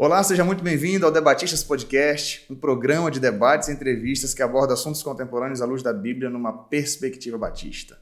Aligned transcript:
Olá, 0.00 0.22
seja 0.22 0.44
muito 0.44 0.62
bem-vindo 0.62 1.04
ao 1.04 1.10
Debatistas 1.10 1.64
Podcast, 1.64 2.46
um 2.48 2.54
programa 2.54 3.10
de 3.10 3.18
debates 3.18 3.68
e 3.68 3.72
entrevistas 3.72 4.32
que 4.32 4.44
aborda 4.44 4.72
assuntos 4.72 5.02
contemporâneos 5.02 5.60
à 5.60 5.66
luz 5.66 5.82
da 5.82 5.92
Bíblia 5.92 6.30
numa 6.30 6.52
perspectiva 6.52 7.36
batista. 7.36 7.98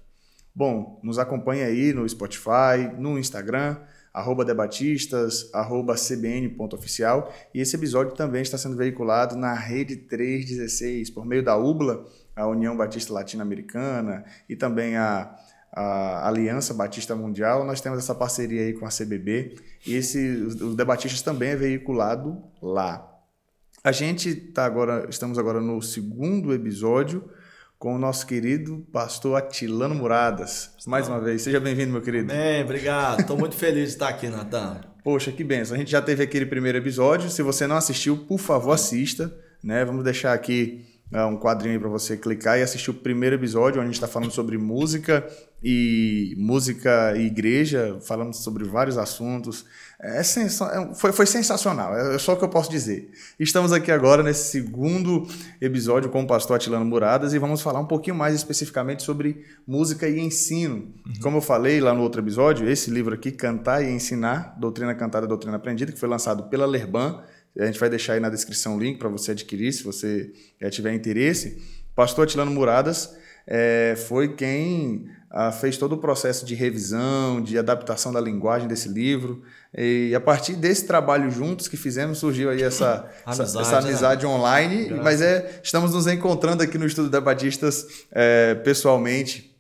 Bom, 0.55 1.01
nos 1.03 1.19
acompanhe 1.19 1.63
aí 1.63 1.95
no 1.95 2.07
Spotify, 2.07 2.93
no 2.99 3.19
Instagram, 3.19 3.79
arroba 4.13 4.45
debatistas, 4.45 5.49
arroba 5.55 5.97
cbn.oficial 5.97 7.33
e 7.55 7.63
esse 7.63 7.77
episódio 7.77 8.15
também 8.15 8.43
está 8.43 8.59
sendo 8.59 8.77
veiculado 8.77 9.35
na 9.35 9.55
Rede 9.55 9.97
316 9.97 11.09
por 11.09 11.25
meio 11.25 11.43
da 11.43 11.57
UBLA, 11.57 12.05
a 12.37 12.47
União 12.47 12.77
Batista 12.77 13.15
Latino-Americana 13.15 14.23
e 14.47 14.55
também 14.55 14.99
a 14.99 15.35
a 15.73 16.27
Aliança 16.27 16.73
Batista 16.73 17.15
Mundial, 17.15 17.65
nós 17.65 17.81
temos 17.81 17.99
essa 17.99 18.15
parceria 18.15 18.63
aí 18.63 18.73
com 18.73 18.87
a 18.87 18.91
CBB 18.91 19.57
e 19.87 19.95
esse 19.95 20.19
os 20.19 20.75
debatistas 20.75 21.23
também 21.23 21.51
é 21.51 21.57
veiculado 21.57 22.43
lá. 22.63 23.13
A 23.85 23.93
gente 23.93 24.35
tá 24.35 24.65
agora, 24.65 25.07
estamos 25.09 25.39
agora 25.39 25.61
no 25.61 25.81
segundo 25.81 26.53
episódio 26.53 27.31
com 27.79 27.95
o 27.95 27.99
nosso 27.99 28.27
querido 28.27 28.87
pastor 28.91 29.37
Atilano 29.37 29.95
Muradas. 29.95 30.71
Mais 30.87 31.09
uma 31.09 31.21
vez, 31.21 31.43
seja 31.43 31.61
bem-vindo, 31.61 31.93
meu 31.93 32.03
querido. 32.03 32.29
Bem, 32.29 32.63
obrigado. 32.63 33.21
Estou 33.21 33.37
muito 33.37 33.55
feliz 33.55 33.89
de 33.89 33.95
estar 33.95 34.09
aqui, 34.09 34.29
Natan. 34.29 34.81
Poxa, 35.05 35.31
que 35.31 35.45
benção. 35.45 35.77
A 35.77 35.79
gente 35.79 35.91
já 35.91 36.03
teve 36.03 36.23
aquele 36.23 36.47
primeiro 36.47 36.79
episódio. 36.79 37.31
Se 37.31 37.43
você 37.43 37.67
não 37.67 37.77
assistiu, 37.77 38.17
por 38.27 38.39
favor, 38.39 38.73
assista. 38.73 39.33
Né? 39.63 39.85
Vamos 39.85 40.03
deixar 40.03 40.33
aqui 40.33 40.85
um 41.13 41.37
quadrinho 41.37 41.75
aí 41.75 41.79
para 41.79 41.89
você 41.89 42.17
clicar 42.17 42.59
e 42.59 42.63
assistir 42.63 42.91
o 42.91 42.95
primeiro 42.95 43.37
episódio, 43.37 43.81
onde 43.81 43.89
a 43.89 43.93
gente 43.93 43.95
está 43.95 44.09
falando 44.09 44.33
sobre 44.33 44.59
música 44.59 45.25
e 45.63 46.35
música 46.37 47.15
e 47.17 47.27
igreja, 47.27 47.99
falamos 48.03 48.39
sobre 48.39 48.65
vários 48.65 48.99
assuntos. 48.99 49.65
É 50.01 50.23
sens... 50.23 50.61
É 50.61 50.95
foi, 50.95 51.13
foi 51.13 51.25
sensacional, 51.25 51.97
é 51.97 52.19
só 52.19 52.35
o 52.35 52.37
que 52.37 52.45
eu 52.45 52.49
posso 52.49 52.69
dizer. 52.69 53.11
Estamos 53.39 53.73
aqui 53.73 53.93
agora 53.93 54.23
nesse 54.23 54.51
segundo 54.51 55.27
episódio 55.61 56.11
com 56.11 56.23
o 56.23 56.27
pastor 56.27 56.57
Atilano 56.57 56.85
Muradas 56.85 57.33
e 57.33 57.39
vamos 57.39 57.63
falar 57.63 57.81
um 57.81 57.87
pouquinho 57.87 58.17
mais 58.17 58.35
especificamente 58.35 59.05
sobre 59.05 59.45
música 59.67 60.09
e 60.09 60.19
ensino. 60.19 60.93
Uhum. 61.07 61.13
Como 61.23 61.37
eu 61.39 61.41
falei 61.41 61.81
lá 61.81 61.95
no 61.95 62.03
outro 62.03 62.21
episódio, 62.21 62.69
esse 62.69 62.91
livro 62.91 63.15
aqui, 63.15 63.31
Cantar 63.31 63.83
e 63.83 63.91
Ensinar, 63.91 64.57
Doutrina 64.59 64.95
Cantada, 64.95 65.27
Doutrina 65.27 65.57
Aprendida, 65.57 65.93
que 65.93 66.01
foi 66.01 66.09
lançado 66.09 66.45
pela 66.45 66.67
Lerban, 66.67 67.23
a 67.59 67.67
gente 67.67 67.79
vai 67.79 67.89
deixar 67.89 68.15
aí 68.15 68.21
na 68.21 68.29
descrição 68.29 68.77
o 68.77 68.81
link 68.81 68.99
para 68.99 69.09
você 69.09 69.33
adquirir, 69.33 69.73
se 69.73 69.83
você 69.83 70.31
é, 70.61 70.69
tiver 70.71 70.93
interesse. 70.93 71.63
Pastor 71.95 72.25
Atilano 72.25 72.51
Muradas 72.51 73.17
é, 73.47 73.95
foi 73.97 74.35
quem 74.35 75.09
ah, 75.31 75.53
fez 75.53 75.77
todo 75.77 75.93
o 75.93 75.99
processo 75.99 76.45
de 76.45 76.55
revisão, 76.55 77.41
de 77.41 77.59
adaptação 77.59 78.13
da 78.13 78.21
linguagem 78.21 78.67
desse 78.67 78.89
livro. 78.89 79.43
E 79.77 80.15
a 80.15 80.21
partir 80.21 80.55
desse 80.55 80.87
trabalho 80.87 81.31
juntos 81.31 81.69
que 81.69 81.77
fizemos, 81.77 82.19
surgiu 82.19 82.51
aí 82.51 82.63
essa 82.63 83.09
amizade, 83.25 83.51
essa, 83.51 83.61
essa 83.61 83.79
amizade 83.79 84.27
né? 84.27 84.33
online. 84.33 84.85
Graças. 84.85 85.05
Mas 85.05 85.21
é, 85.21 85.61
estamos 85.63 85.93
nos 85.93 86.07
encontrando 86.07 86.63
aqui 86.63 86.79
no 86.79 86.87
Estudo 86.87 87.11
da 87.11 87.21
Batistas 87.21 87.87
é, 88.11 88.55
pessoalmente. 88.57 89.55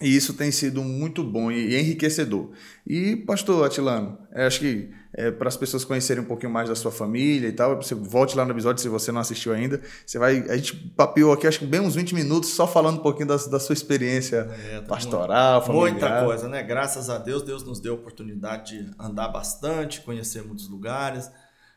E 0.00 0.14
isso 0.14 0.34
tem 0.34 0.50
sido 0.50 0.82
muito 0.82 1.24
bom 1.24 1.50
e 1.50 1.74
enriquecedor. 1.74 2.50
E, 2.86 3.16
pastor 3.16 3.64
Atilano, 3.64 4.18
acho 4.32 4.60
que 4.60 4.90
é, 5.16 5.30
para 5.30 5.48
as 5.48 5.56
pessoas 5.56 5.82
conhecerem 5.82 6.22
um 6.22 6.26
pouquinho 6.26 6.52
mais 6.52 6.68
da 6.68 6.74
sua 6.74 6.92
família 6.92 7.48
e 7.48 7.52
tal. 7.52 7.74
Você 7.76 7.94
volte 7.94 8.36
lá 8.36 8.44
no 8.44 8.50
episódio 8.50 8.82
se 8.82 8.88
você 8.88 9.10
não 9.10 9.22
assistiu 9.22 9.54
ainda. 9.54 9.80
Você 10.04 10.18
vai. 10.18 10.44
A 10.50 10.56
gente 10.56 10.76
papiou 10.94 11.32
aqui, 11.32 11.46
acho 11.46 11.60
que 11.60 11.66
bem 11.66 11.80
uns 11.80 11.94
20 11.94 12.14
minutos, 12.14 12.50
só 12.50 12.68
falando 12.68 12.98
um 12.98 13.02
pouquinho 13.02 13.26
da, 13.26 13.36
da 13.36 13.58
sua 13.58 13.72
experiência 13.72 14.48
é, 14.70 14.80
tá 14.80 14.86
pastoral, 14.86 15.64
familiar. 15.64 15.90
Muita 15.90 16.24
coisa, 16.24 16.48
né? 16.48 16.62
Graças 16.62 17.08
a 17.08 17.16
Deus, 17.16 17.42
Deus 17.42 17.64
nos 17.64 17.80
deu 17.80 17.94
a 17.94 17.96
oportunidade 17.96 18.78
de 18.78 18.90
andar 19.00 19.28
bastante, 19.28 20.02
conhecer 20.02 20.44
muitos 20.44 20.68
lugares, 20.68 21.30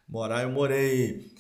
morar. 0.08 0.44
Eu 0.44 0.50
morei. 0.50 1.32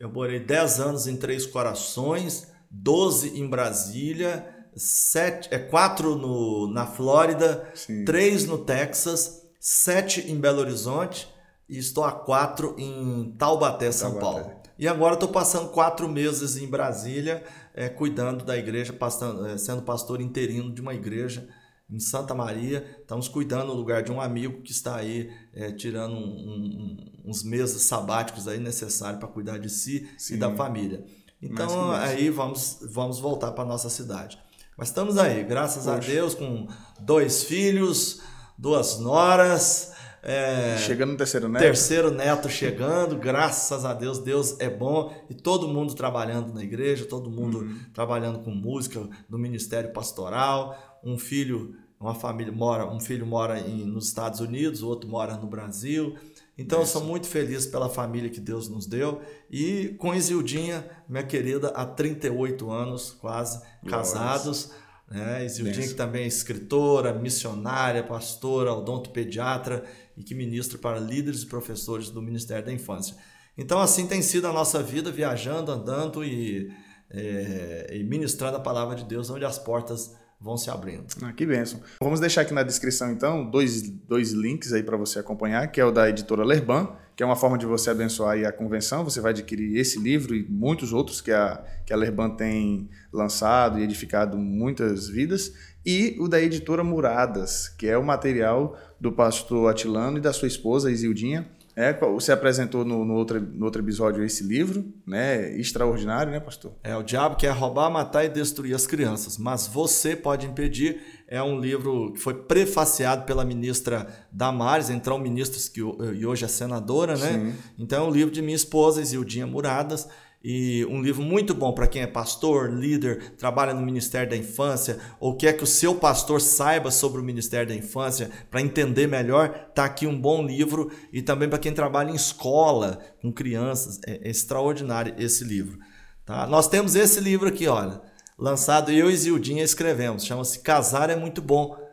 Eu 0.00 0.10
morei 0.10 0.40
10 0.40 0.80
anos 0.80 1.06
em 1.06 1.16
Três 1.16 1.46
Corações, 1.46 2.48
12 2.68 3.38
em 3.38 3.48
Brasília, 3.48 4.44
sete, 4.76 5.48
é, 5.52 5.58
4 5.58 6.16
no, 6.16 6.68
na 6.68 6.84
Flórida, 6.84 7.70
Sim. 7.74 8.04
3 8.04 8.44
no 8.46 8.58
Texas, 8.58 9.46
7 9.60 10.32
em 10.32 10.36
Belo 10.40 10.58
Horizonte 10.58 11.32
e 11.68 11.78
estou 11.78 12.04
há 12.04 12.12
quatro 12.12 12.74
em 12.78 13.34
Taubaté, 13.38 13.90
São 13.90 14.18
Taubaté. 14.18 14.42
Paulo. 14.42 14.64
E 14.78 14.88
agora 14.88 15.14
estou 15.14 15.28
passando 15.28 15.70
quatro 15.70 16.08
meses 16.08 16.56
em 16.56 16.66
Brasília, 16.66 17.44
é, 17.72 17.88
cuidando 17.88 18.44
da 18.44 18.56
igreja, 18.56 18.92
passando, 18.92 19.46
é, 19.46 19.56
sendo 19.56 19.82
pastor 19.82 20.20
interino 20.20 20.72
de 20.72 20.80
uma 20.80 20.94
igreja 20.94 21.48
em 21.88 22.00
Santa 22.00 22.34
Maria. 22.34 22.84
Estamos 23.00 23.28
cuidando 23.28 23.66
no 23.66 23.74
lugar 23.74 24.02
de 24.02 24.10
um 24.10 24.20
amigo 24.20 24.62
que 24.62 24.72
está 24.72 24.96
aí 24.96 25.30
é, 25.52 25.70
tirando 25.70 26.14
um, 26.14 26.18
um, 26.18 27.12
uns 27.26 27.44
meses 27.44 27.82
sabáticos 27.82 28.48
aí 28.48 28.58
necessários 28.58 29.20
para 29.20 29.28
cuidar 29.28 29.58
de 29.58 29.70
si 29.70 30.08
Sim. 30.18 30.34
e 30.34 30.36
da 30.38 30.54
família. 30.54 31.04
Então 31.40 31.92
aí 31.92 32.30
vamos, 32.30 32.78
vamos 32.90 33.20
voltar 33.20 33.52
para 33.52 33.64
nossa 33.64 33.88
cidade. 33.88 34.38
Mas 34.76 34.88
estamos 34.88 35.18
aí, 35.18 35.44
graças 35.44 35.84
Poxa. 35.84 35.96
a 35.96 36.00
Deus, 36.00 36.34
com 36.34 36.66
dois 37.00 37.44
filhos, 37.44 38.20
duas 38.58 38.98
noras. 38.98 39.92
É, 40.26 40.78
chegando 40.78 41.10
no 41.10 41.18
terceiro 41.18 41.48
neto. 41.48 41.62
Terceiro 41.62 42.10
neto 42.10 42.48
chegando, 42.48 43.16
graças 43.16 43.84
a 43.84 43.92
Deus, 43.92 44.18
Deus 44.18 44.58
é 44.58 44.70
bom. 44.70 45.14
E 45.28 45.34
todo 45.34 45.68
mundo 45.68 45.94
trabalhando 45.94 46.54
na 46.54 46.64
igreja, 46.64 47.04
todo 47.04 47.30
mundo 47.30 47.58
uhum. 47.58 47.78
trabalhando 47.92 48.38
com 48.38 48.50
música, 48.50 49.06
no 49.28 49.38
ministério 49.38 49.92
pastoral. 49.92 50.98
Um 51.04 51.18
filho, 51.18 51.76
uma 52.00 52.14
família 52.14 52.50
mora, 52.50 52.86
um 52.90 52.98
filho 52.98 53.26
mora 53.26 53.60
em, 53.60 53.84
nos 53.84 54.06
Estados 54.06 54.40
Unidos, 54.40 54.82
o 54.82 54.88
outro 54.88 55.10
mora 55.10 55.36
no 55.36 55.46
Brasil. 55.46 56.16
Então 56.56 56.80
Isso. 56.82 56.96
eu 56.96 57.00
sou 57.00 57.08
muito 57.08 57.26
feliz 57.26 57.66
pela 57.66 57.90
família 57.90 58.30
que 58.30 58.40
Deus 58.40 58.66
nos 58.66 58.86
deu. 58.86 59.20
E 59.50 59.94
com 59.98 60.14
Isildinha, 60.14 60.88
minha 61.06 61.22
querida, 61.24 61.68
há 61.68 61.84
38 61.84 62.70
anos 62.70 63.10
quase, 63.20 63.62
casados. 63.86 64.72
Né? 65.10 65.44
Isildinha, 65.44 65.88
que 65.88 65.94
também 65.94 66.24
é 66.24 66.26
escritora, 66.26 67.12
missionária, 67.12 68.02
pastora, 68.02 68.72
odontopediatra 68.72 69.84
e 70.16 70.22
que 70.22 70.34
ministra 70.34 70.78
para 70.78 70.98
líderes 70.98 71.42
e 71.42 71.46
professores 71.46 72.10
do 72.10 72.22
Ministério 72.22 72.64
da 72.64 72.72
Infância. 72.72 73.16
Então, 73.56 73.80
assim 73.80 74.06
tem 74.06 74.22
sido 74.22 74.46
a 74.46 74.52
nossa 74.52 74.82
vida, 74.82 75.12
viajando, 75.12 75.70
andando 75.70 76.24
e, 76.24 76.72
é, 77.10 77.90
e 77.92 78.02
ministrando 78.02 78.56
a 78.56 78.60
palavra 78.60 78.96
de 78.96 79.04
Deus, 79.04 79.30
onde 79.30 79.44
as 79.44 79.58
portas 79.58 80.16
vão 80.44 80.58
se 80.58 80.68
abrindo. 80.68 81.06
Ah, 81.22 81.32
que 81.32 81.46
bênção. 81.46 81.80
Vamos 82.02 82.20
deixar 82.20 82.42
aqui 82.42 82.52
na 82.52 82.62
descrição, 82.62 83.10
então, 83.10 83.48
dois, 83.48 83.88
dois 83.88 84.32
links 84.32 84.74
aí 84.74 84.82
para 84.82 84.94
você 84.94 85.18
acompanhar, 85.18 85.66
que 85.68 85.80
é 85.80 85.84
o 85.84 85.90
da 85.90 86.06
editora 86.10 86.44
Lerban, 86.44 86.94
que 87.16 87.22
é 87.22 87.26
uma 87.26 87.34
forma 87.34 87.56
de 87.56 87.64
você 87.64 87.88
abençoar 87.88 88.36
a 88.44 88.52
convenção. 88.52 89.02
Você 89.04 89.22
vai 89.22 89.30
adquirir 89.30 89.78
esse 89.78 89.98
livro 89.98 90.34
e 90.34 90.46
muitos 90.46 90.92
outros 90.92 91.22
que 91.22 91.32
a, 91.32 91.64
que 91.86 91.94
a 91.94 91.96
Lerban 91.96 92.30
tem 92.30 92.90
lançado 93.10 93.78
e 93.78 93.82
edificado 93.82 94.36
muitas 94.36 95.08
vidas. 95.08 95.54
E 95.86 96.14
o 96.20 96.28
da 96.28 96.40
editora 96.40 96.84
Muradas, 96.84 97.68
que 97.68 97.86
é 97.86 97.96
o 97.96 98.04
material 98.04 98.76
do 99.00 99.12
pastor 99.12 99.70
Atilano 99.70 100.18
e 100.18 100.20
da 100.20 100.32
sua 100.32 100.48
esposa 100.48 100.90
Isildinha. 100.90 101.48
É, 101.76 101.92
você 101.92 102.30
apresentou 102.30 102.84
no, 102.84 103.04
no, 103.04 103.14
outro, 103.14 103.40
no 103.40 103.64
outro 103.64 103.82
episódio 103.82 104.24
esse 104.24 104.44
livro, 104.44 104.84
né? 105.06 105.58
Extraordinário, 105.58 106.30
né, 106.30 106.38
pastor? 106.38 106.72
É, 106.82 106.96
o 106.96 107.02
diabo 107.02 107.36
quer 107.36 107.50
roubar, 107.52 107.90
matar 107.90 108.24
e 108.24 108.28
destruir 108.28 108.74
as 108.74 108.86
crianças, 108.86 109.36
mas 109.36 109.66
você 109.66 110.14
pode 110.14 110.46
impedir. 110.46 111.00
É 111.26 111.42
um 111.42 111.58
livro 111.58 112.12
que 112.12 112.20
foi 112.20 112.34
prefaciado 112.34 113.24
pela 113.24 113.44
ministra 113.44 114.06
Damares, 114.30 114.90
então 114.90 115.18
ministros 115.18 115.68
que 115.68 115.80
e 115.80 116.26
hoje 116.26 116.44
é 116.44 116.48
senadora, 116.48 117.16
né? 117.16 117.32
Sim. 117.32 117.54
Então 117.78 118.04
é 118.04 118.08
um 118.08 118.10
livro 118.10 118.32
de 118.32 118.40
minha 118.40 118.54
esposa, 118.54 119.00
Isildinha 119.00 119.46
Muradas 119.46 120.08
e 120.44 120.84
um 120.90 121.00
livro 121.00 121.22
muito 121.22 121.54
bom 121.54 121.72
para 121.72 121.86
quem 121.86 122.02
é 122.02 122.06
pastor, 122.06 122.70
líder, 122.70 123.32
trabalha 123.38 123.72
no 123.72 123.80
Ministério 123.80 124.28
da 124.28 124.36
Infância 124.36 124.98
ou 125.18 125.34
quer 125.34 125.54
que 125.54 125.64
o 125.64 125.66
seu 125.66 125.94
pastor 125.94 126.38
saiba 126.38 126.90
sobre 126.90 127.18
o 127.18 127.24
Ministério 127.24 127.66
da 127.66 127.74
Infância 127.74 128.30
para 128.50 128.60
entender 128.60 129.06
melhor, 129.06 129.48
tá 129.74 129.86
aqui 129.86 130.06
um 130.06 130.20
bom 130.20 130.44
livro 130.44 130.92
e 131.10 131.22
também 131.22 131.48
para 131.48 131.58
quem 131.58 131.72
trabalha 131.72 132.10
em 132.10 132.14
escola 132.14 133.00
com 133.22 133.32
crianças, 133.32 133.98
é, 134.06 134.28
extraordinário 134.28 135.14
esse 135.16 135.42
livro, 135.44 135.78
tá? 136.26 136.46
Nós 136.46 136.68
temos 136.68 136.94
esse 136.94 137.20
livro 137.20 137.48
aqui, 137.48 137.66
olha, 137.66 138.02
lançado 138.38 138.92
eu 138.92 139.10
e 139.10 139.16
Zildinha 139.16 139.64
escrevemos, 139.64 140.26
chama-se 140.26 140.58
Casar 140.58 141.08
é 141.08 141.16
muito 141.16 141.40
bom. 141.40 141.83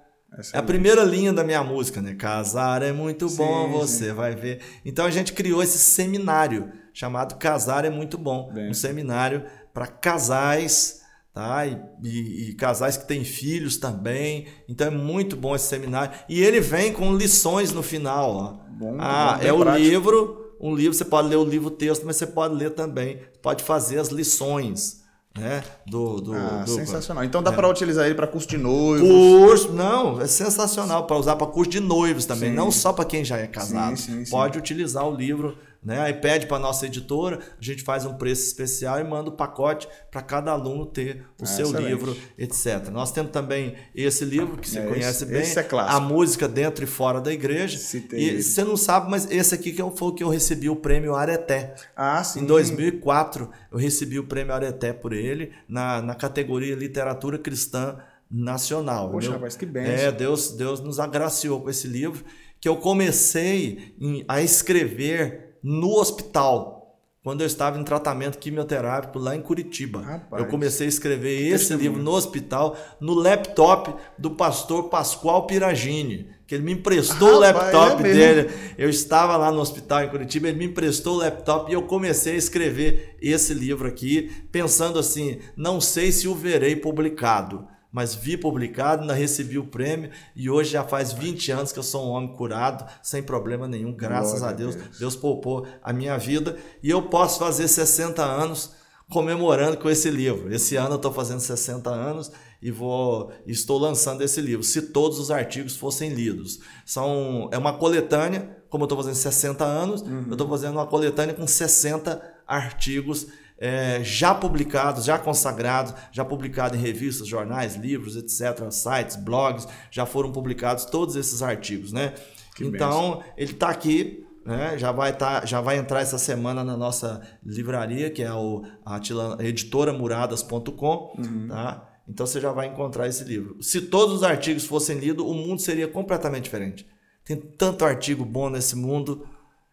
É 0.53 0.57
a 0.57 0.63
primeira 0.63 1.03
linha 1.03 1.33
da 1.33 1.43
minha 1.43 1.63
música, 1.63 2.01
né? 2.01 2.15
Casar 2.15 2.81
é 2.81 2.93
muito 2.93 3.27
sim, 3.27 3.37
bom, 3.37 3.69
você 3.69 4.09
sim. 4.09 4.13
vai 4.13 4.33
ver. 4.33 4.61
Então 4.85 5.05
a 5.05 5.11
gente 5.11 5.33
criou 5.33 5.61
esse 5.61 5.77
seminário 5.77 6.71
chamado 6.93 7.35
Casar 7.35 7.83
é 7.83 7.89
Muito 7.89 8.17
Bom. 8.17 8.51
Bem. 8.53 8.69
Um 8.69 8.73
seminário 8.73 9.43
para 9.73 9.87
casais, 9.87 11.01
tá? 11.33 11.65
E, 11.65 11.77
e, 12.03 12.49
e, 12.49 12.53
casais 12.53 12.95
que 12.95 13.07
têm 13.07 13.25
filhos 13.25 13.77
também. 13.77 14.47
Então 14.69 14.87
é 14.87 14.89
muito 14.89 15.35
bom 15.35 15.53
esse 15.53 15.67
seminário. 15.67 16.13
E 16.29 16.41
ele 16.41 16.61
vem 16.61 16.93
com 16.93 17.13
lições 17.15 17.73
no 17.73 17.83
final. 17.83 18.31
Ó. 18.31 18.71
Bom, 18.71 18.97
ah, 18.99 19.37
bom, 19.37 19.47
é 19.47 19.51
o 19.51 19.75
livro. 19.75 20.55
Um 20.61 20.75
livro, 20.75 20.93
você 20.93 21.05
pode 21.05 21.27
ler 21.27 21.37
o 21.37 21.43
livro 21.43 21.71
texto, 21.71 22.05
mas 22.05 22.17
você 22.17 22.27
pode 22.27 22.53
ler 22.55 22.69
também. 22.71 23.19
Pode 23.41 23.63
fazer 23.63 23.97
as 23.97 24.09
lições. 24.09 25.00
Né? 25.37 25.63
Do, 25.85 26.19
do, 26.19 26.33
ah, 26.33 26.63
do, 26.65 26.71
sensacional. 26.71 27.23
Então 27.23 27.41
dá 27.41 27.51
é. 27.51 27.55
para 27.55 27.69
utilizar 27.69 28.05
ele 28.05 28.15
para 28.15 28.27
curso 28.27 28.47
de 28.49 28.57
noivos. 28.57 29.07
Curso, 29.07 29.71
não, 29.71 30.19
é 30.19 30.27
sensacional 30.27 31.07
para 31.07 31.15
usar 31.15 31.37
para 31.37 31.47
curso 31.47 31.71
de 31.71 31.79
noivos 31.79 32.25
também, 32.25 32.49
sim. 32.49 32.55
não 32.55 32.69
só 32.69 32.91
para 32.91 33.05
quem 33.05 33.23
já 33.23 33.37
é 33.37 33.47
casado. 33.47 33.95
Sim, 33.95 34.25
sim, 34.25 34.29
Pode 34.29 34.57
utilizar 34.57 35.07
o 35.07 35.15
livro 35.15 35.57
Né? 35.83 35.99
Aí 35.99 36.13
pede 36.13 36.45
para 36.45 36.59
nossa 36.59 36.85
editora, 36.85 37.39
a 37.59 37.63
gente 37.63 37.81
faz 37.81 38.05
um 38.05 38.13
preço 38.13 38.43
especial 38.43 38.99
e 38.99 39.03
manda 39.03 39.29
o 39.29 39.33
pacote 39.33 39.87
para 40.11 40.21
cada 40.21 40.51
aluno 40.51 40.85
ter 40.85 41.25
o 41.39 41.43
ah, 41.43 41.45
seu 41.47 41.67
excelente. 41.67 41.87
livro, 41.87 42.17
etc. 42.37 42.89
Nós 42.91 43.11
temos 43.11 43.31
também 43.31 43.75
esse 43.95 44.23
livro 44.23 44.57
que 44.57 44.69
você 44.69 44.77
é, 44.77 44.85
conhece 44.85 45.23
esse, 45.23 45.25
bem, 45.25 45.41
esse 45.41 45.59
é 45.59 45.67
a 45.71 45.99
música 45.99 46.47
dentro 46.47 46.83
e 46.83 46.87
fora 46.87 47.19
da 47.19 47.33
igreja. 47.33 47.79
E 48.13 48.43
você 48.43 48.63
não 48.63 48.77
sabe, 48.77 49.09
mas 49.09 49.29
esse 49.31 49.55
aqui 49.55 49.71
que 49.71 49.81
foi 49.95 50.09
o 50.09 50.13
que 50.13 50.23
eu 50.23 50.29
recebi 50.29 50.69
o 50.69 50.75
prêmio 50.75 51.15
Areté. 51.15 51.73
Ah, 51.95 52.23
sim. 52.23 52.41
Em 52.41 52.45
2004 52.45 53.49
eu 53.71 53.77
recebi 53.79 54.19
o 54.19 54.23
prêmio 54.23 54.53
Areté 54.53 54.93
por 54.93 55.13
ele 55.13 55.51
na, 55.67 55.99
na 55.99 56.13
categoria 56.13 56.75
literatura 56.75 57.39
cristã 57.39 57.97
nacional. 58.29 59.09
Poxa, 59.09 59.39
mas 59.39 59.55
que 59.55 59.65
bem. 59.65 59.83
É, 59.83 60.11
Deus, 60.11 60.51
Deus 60.51 60.79
nos 60.79 60.99
agraciou 60.99 61.59
com 61.59 61.71
esse 61.71 61.87
livro 61.87 62.23
que 62.59 62.69
eu 62.69 62.77
comecei 62.77 63.95
a 64.27 64.43
escrever 64.43 65.50
no 65.63 65.99
hospital, 65.99 66.81
quando 67.23 67.41
eu 67.41 67.47
estava 67.47 67.79
em 67.79 67.83
tratamento 67.83 68.39
quimioterápico 68.39 69.19
lá 69.19 69.35
em 69.35 69.41
Curitiba. 69.41 70.01
Rapaz, 70.01 70.41
eu 70.41 70.49
comecei 70.49 70.87
a 70.87 70.89
escrever 70.89 71.53
esse 71.53 71.73
livro 71.75 72.01
no 72.01 72.11
hospital, 72.11 72.75
no 72.99 73.13
laptop 73.13 73.93
do 74.17 74.31
pastor 74.31 74.89
Pascoal 74.89 75.45
Piragini, 75.45 76.29
que 76.47 76.55
ele 76.55 76.63
me 76.63 76.73
emprestou 76.73 77.39
Rapaz, 77.39 77.73
o 77.73 77.77
laptop 77.77 78.03
é 78.03 78.13
dele. 78.13 78.49
Eu 78.75 78.89
estava 78.89 79.37
lá 79.37 79.51
no 79.51 79.61
hospital 79.61 80.03
em 80.03 80.09
Curitiba, 80.09 80.47
ele 80.47 80.57
me 80.57 80.65
emprestou 80.65 81.15
o 81.15 81.19
laptop 81.19 81.69
e 81.69 81.75
eu 81.75 81.83
comecei 81.83 82.33
a 82.33 82.37
escrever 82.37 83.15
esse 83.21 83.53
livro 83.53 83.87
aqui, 83.87 84.31
pensando 84.51 84.97
assim: 84.97 85.37
não 85.55 85.79
sei 85.79 86.11
se 86.11 86.27
o 86.27 86.33
verei 86.33 86.75
publicado 86.75 87.67
mas 87.91 88.15
vi 88.15 88.37
publicado, 88.37 89.01
ainda 89.01 89.13
recebi 89.13 89.57
o 89.57 89.65
prêmio 89.65 90.09
e 90.35 90.49
hoje 90.49 90.71
já 90.71 90.83
faz 90.83 91.11
20 91.11 91.51
anos 91.51 91.71
que 91.71 91.79
eu 91.79 91.83
sou 91.83 92.07
um 92.07 92.11
homem 92.11 92.33
curado, 92.33 92.89
sem 93.03 93.21
problema 93.21 93.67
nenhum, 93.67 93.93
graças 93.93 94.39
Glória 94.39 94.55
a 94.55 94.57
Deus. 94.57 94.75
Deus. 94.75 94.99
Deus 94.99 95.15
poupou 95.15 95.67
a 95.83 95.91
minha 95.91 96.17
vida 96.17 96.57
e 96.81 96.89
eu 96.89 97.03
posso 97.03 97.39
fazer 97.39 97.67
60 97.67 98.23
anos 98.23 98.71
comemorando 99.09 99.77
com 99.77 99.89
esse 99.89 100.09
livro. 100.09 100.53
Esse 100.53 100.77
ano 100.77 100.91
eu 100.91 100.95
estou 100.95 101.11
fazendo 101.11 101.41
60 101.41 101.89
anos 101.89 102.31
e 102.61 102.71
vou 102.71 103.31
estou 103.45 103.77
lançando 103.77 104.21
esse 104.21 104.39
livro. 104.39 104.63
Se 104.63 104.81
todos 104.83 105.19
os 105.19 105.29
artigos 105.29 105.75
fossem 105.75 106.13
lidos, 106.13 106.59
são 106.85 107.49
é 107.51 107.57
uma 107.57 107.73
coletânea. 107.73 108.57
Como 108.69 108.83
eu 108.83 108.85
estou 108.85 108.97
fazendo 108.97 109.15
60 109.15 109.65
anos, 109.65 110.01
uhum. 110.01 110.27
eu 110.27 110.31
estou 110.31 110.47
fazendo 110.47 110.73
uma 110.73 110.87
coletânea 110.87 111.35
com 111.35 111.45
60 111.45 112.21
artigos 112.47 113.27
é, 113.61 114.03
já 114.03 114.33
publicados, 114.33 115.05
já 115.05 115.19
consagrados, 115.19 115.93
já 116.11 116.25
publicado 116.25 116.75
em 116.75 116.79
revistas, 116.79 117.27
jornais, 117.27 117.75
livros, 117.75 118.15
etc., 118.17 118.71
sites, 118.71 119.15
blogs, 119.15 119.67
já 119.91 120.03
foram 120.03 120.31
publicados 120.31 120.85
todos 120.85 121.15
esses 121.15 121.43
artigos, 121.43 121.93
né? 121.93 122.15
Que 122.55 122.65
então, 122.65 123.17
benção. 123.17 123.23
ele 123.37 123.51
está 123.51 123.69
aqui, 123.69 124.25
né? 124.43 124.79
já, 124.79 124.91
vai 124.91 125.15
tá, 125.15 125.45
já 125.45 125.61
vai 125.61 125.77
entrar 125.77 126.01
essa 126.01 126.17
semana 126.17 126.63
na 126.63 126.75
nossa 126.75 127.21
livraria, 127.45 128.09
que 128.09 128.23
é 128.23 128.33
o, 128.33 128.63
a 128.83 128.99
editoramuradas.com, 129.39 131.13
uhum. 131.19 131.47
tá? 131.47 131.87
Então 132.09 132.25
você 132.25 132.41
já 132.41 132.51
vai 132.51 132.65
encontrar 132.65 133.07
esse 133.07 133.23
livro. 133.23 133.61
Se 133.61 133.79
todos 133.79 134.15
os 134.15 134.23
artigos 134.23 134.65
fossem 134.65 134.97
lidos, 134.97 135.23
o 135.23 135.35
mundo 135.35 135.61
seria 135.61 135.87
completamente 135.87 136.45
diferente. 136.45 136.87
Tem 137.23 137.37
tanto 137.37 137.85
artigo 137.85 138.25
bom 138.25 138.49
nesse 138.49 138.75
mundo, 138.75 139.23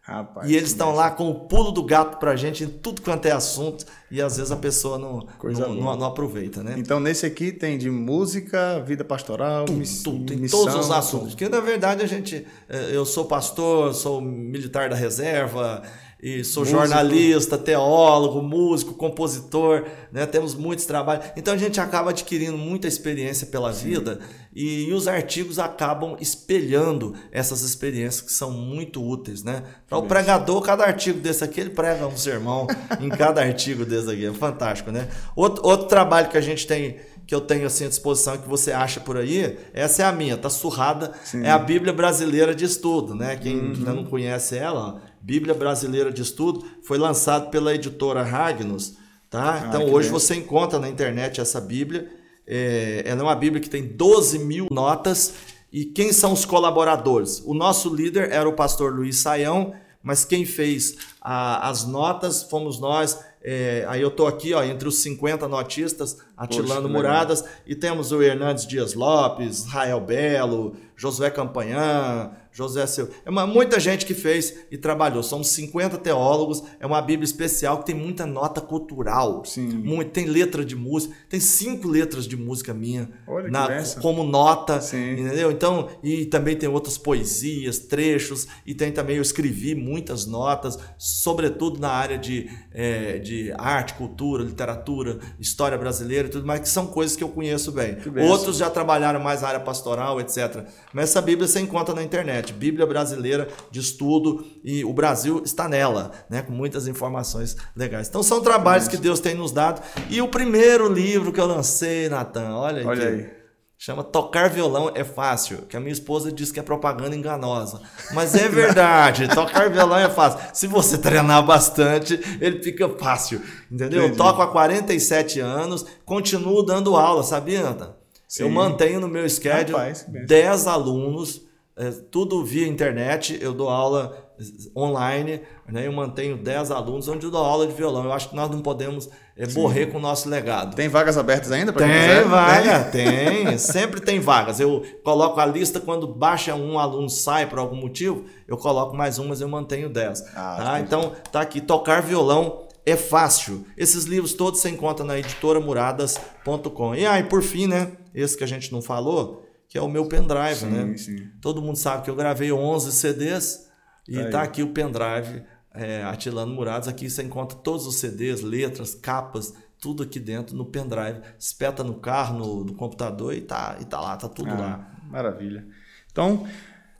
Rapaz, 0.09 0.49
e 0.49 0.55
eles 0.55 0.69
estão 0.69 0.95
lá 0.95 1.11
com 1.11 1.29
o 1.29 1.35
pulo 1.41 1.71
do 1.71 1.83
gato 1.83 2.17
pra 2.17 2.35
gente 2.35 2.63
em 2.63 2.67
tudo 2.67 2.99
quanto 2.99 3.27
é 3.27 3.31
assunto 3.31 3.85
e 4.09 4.19
às 4.19 4.37
vezes 4.37 4.51
a 4.51 4.55
pessoa 4.55 4.97
não, 4.97 5.27
não, 5.43 5.75
não, 5.75 5.95
não, 5.97 6.05
aproveita, 6.07 6.63
né? 6.63 6.73
Então 6.79 6.99
nesse 6.99 7.27
aqui 7.27 7.51
tem 7.51 7.77
de 7.77 7.91
música, 7.91 8.79
vida 8.79 9.05
pastoral, 9.05 9.65
tudo, 9.65 9.77
miss, 9.77 10.01
tudo, 10.01 10.25
tem 10.25 10.37
missão, 10.37 10.65
todos 10.65 10.87
os 10.87 10.91
assuntos. 10.91 11.29
Porque 11.29 11.47
na 11.47 11.59
verdade 11.59 12.01
a 12.01 12.07
gente, 12.07 12.43
eh, 12.67 12.89
eu 12.91 13.05
sou 13.05 13.25
pastor, 13.25 13.93
sou 13.93 14.19
militar 14.19 14.89
da 14.89 14.95
reserva, 14.95 15.83
e 16.21 16.43
sou 16.43 16.63
músico. 16.63 16.79
jornalista, 16.79 17.57
teólogo, 17.57 18.41
músico, 18.41 18.93
compositor, 18.93 19.85
né? 20.11 20.25
temos 20.25 20.53
muitos 20.53 20.85
trabalhos. 20.85 21.25
Então 21.37 21.53
a 21.53 21.57
gente 21.57 21.79
acaba 21.79 22.09
adquirindo 22.09 22.57
muita 22.57 22.87
experiência 22.87 23.47
pela 23.47 23.71
Sim. 23.71 23.89
vida 23.89 24.19
e, 24.53 24.89
e, 24.89 24.93
os 24.93 25.07
artigos 25.07 25.59
acabam 25.59 26.17
espelhando 26.19 27.13
essas 27.31 27.61
experiências 27.61 28.21
que 28.21 28.33
são 28.33 28.51
muito 28.51 29.01
úteis. 29.01 29.43
Né? 29.43 29.63
Para 29.87 29.97
o 29.97 30.03
pregador, 30.03 30.61
cada 30.61 30.83
artigo 30.83 31.19
desse 31.19 31.43
aqui, 31.43 31.61
ele 31.61 31.69
prega 31.69 32.05
um 32.05 32.17
sermão 32.17 32.67
em 32.99 33.09
cada 33.09 33.41
artigo 33.41 33.85
desse 33.85 34.11
aqui. 34.11 34.25
É 34.25 34.33
fantástico, 34.33 34.91
né? 34.91 35.07
Outro, 35.35 35.65
outro 35.65 35.87
trabalho 35.87 36.29
que 36.29 36.37
a 36.37 36.41
gente 36.41 36.67
tem 36.67 36.97
que 37.29 37.35
eu 37.35 37.41
tenho 37.41 37.67
assim 37.67 37.85
à 37.85 37.87
disposição 37.89 38.39
que 38.39 38.49
você 38.49 38.71
acha 38.71 38.99
por 38.99 39.15
aí, 39.15 39.55
essa 39.71 40.01
é 40.01 40.05
a 40.05 40.11
minha, 40.11 40.35
tá 40.35 40.49
surrada, 40.49 41.11
Sim. 41.23 41.43
é 41.43 41.51
a 41.51 41.59
Bíblia 41.59 41.93
Brasileira 41.93 42.55
de 42.55 42.65
Estudo, 42.65 43.13
né? 43.13 43.35
Quem 43.35 43.55
uhum. 43.55 43.73
ainda 43.75 43.93
não 43.93 44.03
conhece 44.03 44.57
ela, 44.57 44.99
Bíblia 45.21 45.53
Brasileira 45.53 46.11
de 46.11 46.21
Estudo, 46.21 46.65
foi 46.83 46.97
lançado 46.97 47.49
pela 47.49 47.73
editora 47.73 48.23
Ragnos. 48.23 48.97
Tá? 49.29 49.53
Ah, 49.53 49.67
então 49.67 49.91
hoje 49.91 50.09
bem. 50.09 50.19
você 50.19 50.35
encontra 50.35 50.79
na 50.79 50.89
internet 50.89 51.39
essa 51.39 51.61
Bíblia. 51.61 52.09
É, 52.47 53.03
ela 53.05 53.21
é 53.21 53.23
uma 53.23 53.35
Bíblia 53.35 53.61
que 53.61 53.69
tem 53.69 53.83
12 53.83 54.39
mil 54.39 54.67
notas. 54.71 55.33
E 55.71 55.85
quem 55.85 56.11
são 56.11 56.33
os 56.33 56.45
colaboradores? 56.45 57.43
O 57.45 57.53
nosso 57.53 57.93
líder 57.93 58.31
era 58.31 58.49
o 58.49 58.53
pastor 58.53 58.91
Luiz 58.91 59.17
Saião, 59.17 59.73
mas 60.01 60.25
quem 60.25 60.45
fez 60.45 60.97
a, 61.21 61.69
as 61.69 61.85
notas 61.85 62.41
fomos 62.43 62.79
nós. 62.79 63.19
É, 63.41 63.85
aí 63.87 64.01
eu 64.01 64.09
estou 64.09 64.27
aqui 64.27 64.53
ó, 64.53 64.63
entre 64.63 64.87
os 64.87 64.97
50 64.97 65.47
notistas, 65.47 66.17
atilando 66.35 66.81
Poxa, 66.81 66.93
muradas, 66.93 67.45
e 67.65 67.75
temos 67.75 68.11
o 68.11 68.21
Hernandes 68.21 68.65
Dias 68.65 68.95
Lopes, 68.95 69.65
Rael 69.65 70.01
Belo, 70.01 70.75
Josué 70.99 71.29
Campanhã, 71.29 72.29
José 72.51 72.85
Seu. 72.85 73.09
É 73.25 73.29
uma, 73.29 73.47
muita 73.47 73.79
gente 73.79 74.05
que 74.05 74.13
fez 74.13 74.53
e 74.69 74.77
trabalhou. 74.77 75.23
Somos 75.23 75.47
50 75.47 75.97
teólogos. 75.99 76.61
É 76.77 76.85
uma 76.85 77.01
Bíblia 77.01 77.23
especial 77.23 77.79
que 77.79 77.85
tem 77.85 77.95
muita 77.95 78.25
nota 78.25 78.59
cultural. 78.59 79.45
Sim. 79.45 79.69
Muito, 79.69 80.11
tem 80.11 80.25
letra 80.25 80.65
de 80.65 80.75
música. 80.75 81.15
Tem 81.29 81.39
cinco 81.39 81.87
letras 81.87 82.27
de 82.27 82.35
música 82.35 82.73
minha 82.73 83.09
na, 83.49 83.81
como 84.01 84.25
nota. 84.25 84.81
Sim. 84.81 85.13
Entendeu? 85.13 85.49
Então, 85.51 85.87
e 86.03 86.25
também 86.25 86.57
tem 86.57 86.67
outras 86.67 86.97
poesias, 86.97 87.79
trechos. 87.79 88.47
E 88.65 88.75
tem 88.75 88.91
também, 88.91 89.15
eu 89.15 89.21
escrevi 89.21 89.75
muitas 89.75 90.25
notas, 90.25 90.77
sobretudo 90.97 91.79
na 91.79 91.91
área 91.91 92.17
de, 92.17 92.49
é, 92.73 93.19
de 93.19 93.53
arte, 93.57 93.93
cultura, 93.93 94.43
literatura, 94.43 95.19
história 95.39 95.77
brasileira 95.77 96.27
e 96.27 96.31
tudo 96.31 96.45
mais, 96.45 96.59
que 96.59 96.67
são 96.67 96.87
coisas 96.87 97.15
que 97.15 97.23
eu 97.23 97.29
conheço 97.29 97.71
bem. 97.71 97.97
Outros 98.29 98.57
já 98.57 98.69
trabalharam 98.69 99.21
mais 99.21 99.43
na 99.43 99.47
área 99.47 99.59
pastoral, 99.61 100.19
etc. 100.19 100.67
Mas 100.93 101.09
essa 101.09 101.21
Bíblia 101.21 101.47
você 101.47 101.59
encontra 101.59 101.93
na 101.93 102.03
internet. 102.03 102.53
Bíblia 102.53 102.85
Brasileira 102.85 103.47
de 103.69 103.79
Estudo, 103.79 104.45
e 104.63 104.83
o 104.83 104.93
Brasil 104.93 105.41
está 105.43 105.67
nela, 105.67 106.11
né, 106.29 106.41
com 106.41 106.51
muitas 106.51 106.87
informações 106.87 107.55
legais. 107.75 108.07
Então 108.07 108.23
são 108.23 108.41
trabalhos 108.41 108.87
que 108.87 108.97
Deus 108.97 109.19
tem 109.19 109.35
nos 109.35 109.51
dado. 109.51 109.81
E 110.09 110.21
o 110.21 110.27
primeiro 110.27 110.91
livro 110.91 111.31
que 111.31 111.39
eu 111.39 111.45
lancei, 111.45 112.09
Natan, 112.09 112.55
olha, 112.55 112.87
olha 112.87 113.07
aí. 113.07 113.39
Chama 113.81 114.03
Tocar 114.03 114.49
Violão 114.49 114.91
é 114.93 115.05
Fácil, 115.05 115.59
que 115.59 115.77
a 115.77 115.79
minha 115.79 115.93
esposa 115.93 116.33
diz 116.33 116.51
que 116.51 116.59
é 116.59 116.63
propaganda 116.63 117.15
enganosa. 117.15 117.79
Mas 118.13 118.35
é 118.35 118.49
verdade, 118.49 119.25
tocar 119.33 119.69
violão 119.69 119.97
é 119.97 120.09
fácil. 120.09 120.41
Se 120.53 120.67
você 120.67 120.97
treinar 120.97 121.45
bastante, 121.45 122.19
ele 122.41 122.61
fica 122.61 122.89
fácil. 122.89 123.41
Entendeu? 123.71 124.01
Entendi. 124.01 124.11
Eu 124.11 124.17
toco 124.17 124.41
há 124.41 124.47
47 124.47 125.39
anos, 125.39 125.85
continuo 126.03 126.61
dando 126.61 126.97
aula, 126.97 127.23
sabia, 127.23 127.63
Natan? 127.63 127.98
Eu 128.37 128.49
mantenho 128.49 128.99
no 128.99 129.07
meu 129.07 129.27
schedule 129.29 129.77
Rapaz, 129.77 130.05
10 130.07 130.67
alunos 130.67 131.49
é, 131.79 131.91
tudo 132.11 132.43
via 132.43 132.67
internet, 132.67 133.39
eu 133.41 133.53
dou 133.53 133.69
aula 133.69 134.29
online, 134.75 135.41
né? 135.65 135.87
eu 135.87 135.93
mantenho 135.93 136.35
10 136.35 136.71
alunos 136.71 137.07
onde 137.07 137.25
eu 137.25 137.31
dou 137.31 137.41
aula 137.41 137.65
de 137.65 137.73
violão. 137.73 138.03
Eu 138.03 138.11
acho 138.11 138.29
que 138.29 138.35
nós 138.35 138.49
não 138.49 138.59
podemos 138.59 139.09
é, 139.37 139.47
morrer 139.53 139.85
com 139.85 139.97
o 139.97 140.01
nosso 140.01 140.27
legado. 140.27 140.75
Tem 140.75 140.89
vagas 140.89 141.17
abertas 141.17 141.53
ainda 141.53 141.71
para 141.71 141.85
Tem 141.85 141.93
quiser? 141.93 142.25
vaga, 142.25 142.83
tem. 142.83 143.45
tem. 143.45 143.57
Sempre 143.59 144.01
tem 144.01 144.19
vagas. 144.19 144.59
Eu 144.59 144.83
coloco 145.05 145.39
a 145.39 145.45
lista 145.45 145.79
quando 145.79 146.05
baixa 146.05 146.53
um 146.53 146.77
aluno, 146.77 147.09
sai 147.09 147.47
por 147.47 147.59
algum 147.59 147.77
motivo, 147.77 148.25
eu 148.45 148.57
coloco 148.57 148.93
mais 148.93 149.17
um, 149.17 149.29
mas 149.29 149.39
eu 149.39 149.47
mantenho 149.47 149.87
10. 149.87 150.21
Ah, 150.35 150.55
tá? 150.57 150.79
Então, 150.81 151.13
tá 151.31 151.39
aqui, 151.39 151.61
tocar 151.61 152.01
violão 152.01 152.67
é 152.89 152.97
fácil. 152.97 153.65
Esses 153.77 154.05
livros 154.05 154.33
todos 154.33 154.59
você 154.59 154.69
encontra 154.69 155.05
na 155.05 155.17
editoramuradas.com. 155.17 156.95
E 156.95 157.05
aí, 157.05 157.23
por 157.23 157.41
fim, 157.41 157.67
né? 157.67 157.91
Esse 158.13 158.37
que 158.37 158.43
a 158.43 158.47
gente 158.47 158.71
não 158.71 158.81
falou, 158.81 159.45
que 159.67 159.77
é 159.77 159.81
o 159.81 159.87
meu 159.87 160.05
pendrive, 160.07 160.55
sim, 160.55 160.65
né? 160.65 160.97
Sim. 160.97 161.29
Todo 161.41 161.61
mundo 161.61 161.77
sabe 161.77 162.03
que 162.03 162.09
eu 162.09 162.15
gravei 162.15 162.51
11 162.51 162.91
CDs 162.91 163.69
e 164.07 164.17
tá, 164.23 164.29
tá 164.29 164.41
aqui 164.41 164.63
o 164.63 164.73
pendrive 164.73 165.43
é, 165.73 166.03
Atilano 166.03 166.53
Murados. 166.53 166.87
Aqui 166.87 167.09
você 167.09 167.23
encontra 167.23 167.57
todos 167.57 167.85
os 167.85 167.95
CDs, 167.95 168.41
letras, 168.41 168.95
capas, 168.95 169.53
tudo 169.79 170.03
aqui 170.03 170.19
dentro 170.19 170.55
no 170.55 170.65
pendrive. 170.65 171.21
Espeta 171.37 171.83
no 171.83 171.95
carro, 171.95 172.37
no, 172.37 172.63
no 172.63 172.73
computador 172.73 173.33
e 173.33 173.41
tá, 173.41 173.77
e 173.79 173.85
tá 173.85 173.99
lá, 173.99 174.17
tá 174.17 174.27
tudo 174.27 174.51
ah, 174.51 174.57
lá. 174.57 174.91
Maravilha. 175.09 175.65
Então, 176.11 176.47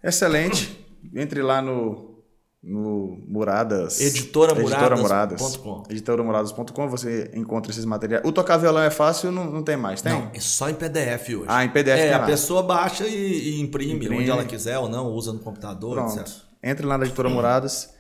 excelente. 0.04 0.86
Entre 1.14 1.42
lá 1.42 1.62
no 1.62 2.09
no 2.62 3.24
Muradas. 3.28 4.02
Editora 4.02 4.54
Muradas.com. 4.54 5.84
Editora 5.90 6.24
Muradas.com, 6.24 6.90
você 6.90 7.32
encontra 7.34 7.72
esses 7.72 7.86
materiais. 7.86 8.24
O 8.26 8.32
tocar 8.32 8.58
violão 8.58 8.84
é 8.84 8.90
fácil, 8.90 9.32
não, 9.32 9.50
não 9.50 9.64
tem 9.64 9.78
mais, 9.78 10.02
tem? 10.02 10.12
Não, 10.12 10.30
é 10.34 10.40
só 10.40 10.70
em 10.70 10.74
PDF 10.74 11.30
hoje. 11.30 11.46
Ah, 11.48 11.64
em 11.64 11.70
PDF 11.70 12.00
É, 12.00 12.14
a 12.14 12.26
pessoa 12.26 12.62
baixa 12.62 13.08
e, 13.08 13.50
e 13.50 13.62
imprime, 13.62 13.94
imprime, 13.94 14.18
onde 14.18 14.30
ela 14.30 14.44
quiser 14.44 14.78
ou 14.78 14.90
não, 14.90 15.08
usa 15.08 15.32
no 15.32 15.40
computador, 15.40 15.96
Pronto. 15.96 16.20
etc. 16.20 16.34
Entre 16.62 16.86
lá 16.86 16.98
na 16.98 17.06
Editora 17.06 17.30
Muradas 17.30 17.94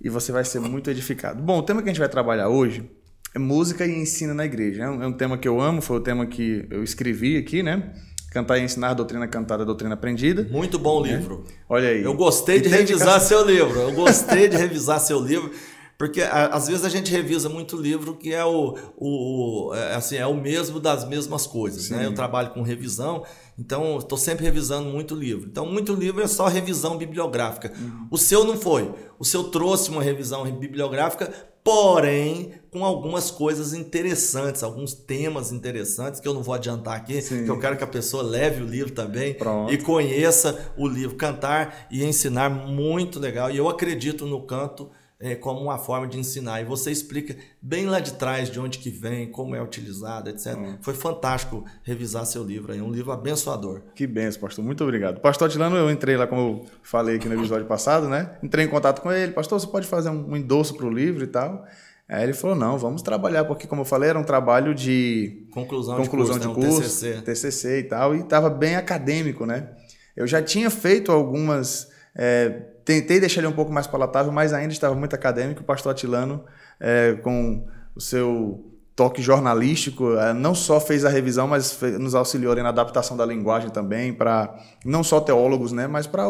e 0.00 0.08
você 0.08 0.32
vai 0.32 0.44
ser 0.44 0.58
muito 0.58 0.90
edificado. 0.90 1.40
Bom, 1.40 1.58
o 1.58 1.62
tema 1.62 1.80
que 1.80 1.88
a 1.88 1.92
gente 1.92 2.00
vai 2.00 2.08
trabalhar 2.08 2.48
hoje 2.48 2.90
é 3.34 3.38
música 3.38 3.86
e 3.86 3.92
ensino 3.92 4.34
na 4.34 4.44
igreja. 4.44 4.82
É 4.82 4.90
um, 4.90 5.02
é 5.04 5.06
um 5.06 5.12
tema 5.12 5.38
que 5.38 5.46
eu 5.46 5.60
amo, 5.60 5.80
foi 5.80 5.98
o 5.98 6.00
tema 6.00 6.26
que 6.26 6.66
eu 6.70 6.82
escrevi 6.82 7.36
aqui, 7.36 7.62
né? 7.62 7.94
Cantar 8.32 8.56
e 8.56 8.62
ensinar, 8.62 8.94
doutrina 8.94 9.28
cantada, 9.28 9.62
doutrina 9.62 9.92
aprendida. 9.92 10.48
Muito 10.50 10.78
bom 10.78 11.02
né? 11.02 11.16
livro. 11.16 11.44
Olha 11.68 11.90
aí. 11.90 12.02
Eu 12.02 12.14
gostei 12.14 12.62
de 12.62 12.68
revisar 12.70 13.20
seu 13.20 13.44
livro. 13.44 13.78
Eu 13.78 13.92
gostei 13.92 14.48
de 14.48 14.56
revisar 14.58 14.98
seu 15.00 15.20
livro. 15.20 15.52
Porque 15.98 16.22
às 16.22 16.66
vezes 16.66 16.84
a 16.84 16.88
gente 16.88 17.12
revisa 17.12 17.48
muito 17.48 17.76
livro 17.76 18.16
que 18.16 18.32
é 18.32 18.44
o, 18.44 18.76
o 18.96 19.72
é, 19.74 19.94
assim 19.94 20.16
é 20.16 20.26
o 20.26 20.34
mesmo 20.34 20.80
das 20.80 21.06
mesmas 21.06 21.46
coisas, 21.46 21.90
né? 21.90 22.06
Eu 22.06 22.14
trabalho 22.14 22.50
com 22.50 22.62
revisão, 22.62 23.22
então 23.56 23.98
estou 23.98 24.18
sempre 24.18 24.44
revisando 24.44 24.88
muito 24.88 25.14
livro. 25.14 25.48
Então 25.48 25.64
muito 25.64 25.94
livro 25.94 26.20
é 26.20 26.26
só 26.26 26.48
revisão 26.48 26.96
bibliográfica. 26.96 27.70
Uhum. 27.78 28.08
O 28.10 28.18
seu 28.18 28.44
não 28.44 28.56
foi. 28.56 28.92
O 29.16 29.24
seu 29.24 29.44
trouxe 29.44 29.90
uma 29.90 30.02
revisão 30.02 30.44
bibliográfica, 30.50 31.32
porém 31.64 32.52
com 32.70 32.84
algumas 32.84 33.30
coisas 33.30 33.74
interessantes, 33.74 34.62
alguns 34.62 34.94
temas 34.94 35.52
interessantes 35.52 36.20
que 36.20 36.26
eu 36.26 36.32
não 36.32 36.42
vou 36.42 36.54
adiantar 36.54 36.96
aqui, 36.96 37.20
Sim. 37.20 37.44
que 37.44 37.50
eu 37.50 37.58
quero 37.58 37.76
que 37.76 37.84
a 37.84 37.86
pessoa 37.86 38.22
leve 38.22 38.62
o 38.62 38.66
livro 38.66 38.92
também 38.92 39.34
Pronto. 39.34 39.70
e 39.70 39.76
conheça 39.76 40.72
o 40.76 40.88
livro, 40.88 41.16
cantar 41.16 41.86
e 41.90 42.02
ensinar 42.02 42.48
muito 42.48 43.20
legal. 43.20 43.50
E 43.50 43.58
eu 43.58 43.68
acredito 43.68 44.24
no 44.24 44.40
canto 44.46 44.88
é, 45.22 45.36
como 45.36 45.60
uma 45.60 45.78
forma 45.78 46.08
de 46.08 46.18
ensinar. 46.18 46.60
E 46.60 46.64
você 46.64 46.90
explica 46.90 47.36
bem 47.62 47.86
lá 47.86 48.00
de 48.00 48.14
trás 48.14 48.50
de 48.50 48.58
onde 48.58 48.78
que 48.78 48.90
vem, 48.90 49.30
como 49.30 49.54
é 49.54 49.62
utilizado, 49.62 50.28
etc. 50.28 50.56
Hum. 50.56 50.76
Foi 50.80 50.94
fantástico 50.94 51.64
revisar 51.84 52.26
seu 52.26 52.42
livro. 52.42 52.74
É 52.74 52.82
um 52.82 52.90
livro 52.90 53.12
abençoador. 53.12 53.82
Que 53.94 54.04
benção, 54.04 54.40
pastor. 54.40 54.64
Muito 54.64 54.82
obrigado. 54.82 55.20
Pastor 55.20 55.46
Atilano, 55.46 55.76
eu 55.76 55.88
entrei 55.90 56.16
lá, 56.16 56.26
como 56.26 56.40
eu 56.40 56.66
falei 56.82 57.16
aqui 57.16 57.28
no 57.28 57.36
episódio 57.36 57.66
passado, 57.66 58.08
né? 58.08 58.36
Entrei 58.42 58.64
em 58.64 58.68
contato 58.68 59.00
com 59.00 59.12
ele. 59.12 59.30
Pastor, 59.30 59.60
você 59.60 59.66
pode 59.68 59.86
fazer 59.86 60.10
um 60.10 60.36
endosso 60.36 60.74
para 60.74 60.86
o 60.86 60.90
livro 60.90 61.22
e 61.22 61.28
tal? 61.28 61.64
Aí 62.08 62.24
ele 62.24 62.34
falou, 62.34 62.56
não, 62.56 62.76
vamos 62.76 63.00
trabalhar, 63.00 63.44
porque 63.44 63.68
como 63.68 63.82
eu 63.82 63.86
falei, 63.86 64.10
era 64.10 64.18
um 64.18 64.24
trabalho 64.24 64.74
de 64.74 65.46
conclusão, 65.52 65.96
conclusão 65.96 66.38
de 66.38 66.48
curso, 66.48 66.60
de 66.60 66.76
curso 66.76 67.04
né? 67.06 67.10
um 67.12 67.22
TCC. 67.22 67.48
TCC 67.50 67.78
e 67.78 67.82
tal, 67.84 68.14
e 68.14 68.20
estava 68.20 68.50
bem 68.50 68.74
acadêmico, 68.74 69.46
né? 69.46 69.70
Eu 70.14 70.26
já 70.26 70.42
tinha 70.42 70.68
feito 70.68 71.10
algumas 71.10 71.88
é, 72.14 72.71
tentei 72.84 73.20
deixar 73.20 73.40
ele 73.40 73.48
um 73.48 73.52
pouco 73.52 73.72
mais 73.72 73.86
palatável, 73.86 74.32
mas 74.32 74.52
ainda 74.52 74.72
estava 74.72 74.94
muito 74.94 75.14
acadêmico. 75.14 75.62
O 75.62 75.64
pastor 75.64 75.92
Atilano, 75.92 76.44
é, 76.80 77.14
com 77.22 77.66
o 77.94 78.00
seu 78.00 78.72
toque 78.94 79.22
jornalístico, 79.22 80.14
é, 80.16 80.32
não 80.32 80.54
só 80.54 80.80
fez 80.80 81.04
a 81.04 81.08
revisão, 81.08 81.48
mas 81.48 81.72
fez, 81.72 81.98
nos 81.98 82.14
auxiliou 82.14 82.54
na 82.56 82.68
adaptação 82.68 83.16
da 83.16 83.24
linguagem 83.24 83.70
também, 83.70 84.12
para 84.12 84.54
não 84.84 85.02
só 85.02 85.20
teólogos, 85.20 85.72
né, 85.72 85.86
mas 85.86 86.06
para 86.06 86.28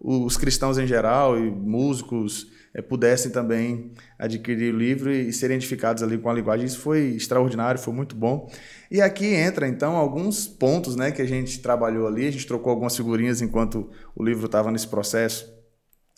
os 0.00 0.36
cristãos 0.36 0.78
em 0.78 0.86
geral 0.86 1.38
e 1.38 1.50
músicos 1.50 2.48
é, 2.74 2.82
pudessem 2.82 3.30
também 3.30 3.92
adquirir 4.18 4.74
o 4.74 4.76
livro 4.76 5.12
e 5.12 5.32
serem 5.32 5.56
edificados 5.56 6.02
ali 6.02 6.18
com 6.18 6.28
a 6.28 6.34
linguagem. 6.34 6.66
Isso 6.66 6.80
foi 6.80 7.00
extraordinário, 7.10 7.78
foi 7.78 7.92
muito 7.92 8.16
bom. 8.16 8.50
E 8.90 9.00
aqui 9.00 9.26
entra, 9.26 9.68
então, 9.68 9.94
alguns 9.96 10.46
pontos 10.46 10.96
né, 10.96 11.12
que 11.12 11.22
a 11.22 11.26
gente 11.26 11.60
trabalhou 11.60 12.06
ali, 12.06 12.26
a 12.26 12.30
gente 12.30 12.46
trocou 12.46 12.70
algumas 12.70 12.96
figurinhas 12.96 13.40
enquanto 13.40 13.90
o 14.14 14.24
livro 14.24 14.46
estava 14.46 14.70
nesse 14.70 14.88
processo. 14.88 15.61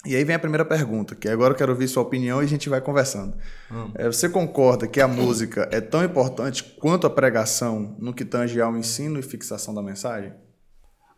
E 0.05 0.15
aí 0.15 0.23
vem 0.23 0.37
a 0.37 0.39
primeira 0.39 0.65
pergunta, 0.65 1.15
que 1.15 1.29
agora 1.29 1.55
eu 1.55 1.57
quero 1.57 1.73
ouvir 1.73 1.89
sua 1.89 2.03
opinião 2.03 2.43
e 2.43 2.45
a 2.45 2.49
gente 2.49 2.69
vai 2.69 2.81
conversando. 2.81 3.37
Hum. 3.71 3.91
É, 3.95 4.07
você 4.07 4.29
concorda 4.29 4.87
que 4.87 5.01
a 5.01 5.09
música 5.09 5.69
é 5.73 5.81
tão 5.81 6.05
importante 6.05 6.63
quanto 6.63 7.07
a 7.07 7.11
pregação 7.11 7.97
no 7.99 8.13
que 8.13 8.25
tange 8.25 8.61
ao 8.61 8.77
ensino 8.77 9.19
e 9.19 9.23
fixação 9.23 9.75
da 9.75 9.83
mensagem? 9.83 10.33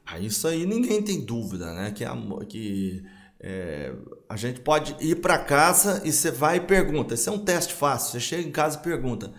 Ah, 0.05 0.21
isso 0.21 0.47
aí 0.47 0.65
ninguém 0.65 1.03
tem 1.03 1.25
dúvida, 1.25 1.75
né? 1.75 1.91
Que, 1.91 2.05
a, 2.05 2.17
que 2.49 3.03
é, 3.41 3.93
a 4.29 4.37
gente 4.37 4.61
pode 4.61 4.97
ir 5.01 5.17
para 5.17 5.37
casa 5.39 6.01
e 6.05 6.13
você 6.13 6.31
vai 6.31 6.59
e 6.59 6.61
pergunta. 6.61 7.15
Esse 7.15 7.29
é 7.29 7.33
um 7.33 7.45
teste 7.45 7.75
fácil. 7.75 8.13
Você 8.13 8.21
chega 8.21 8.49
em 8.49 8.53
casa 8.53 8.79
e 8.79 8.83
pergunta: 8.83 9.33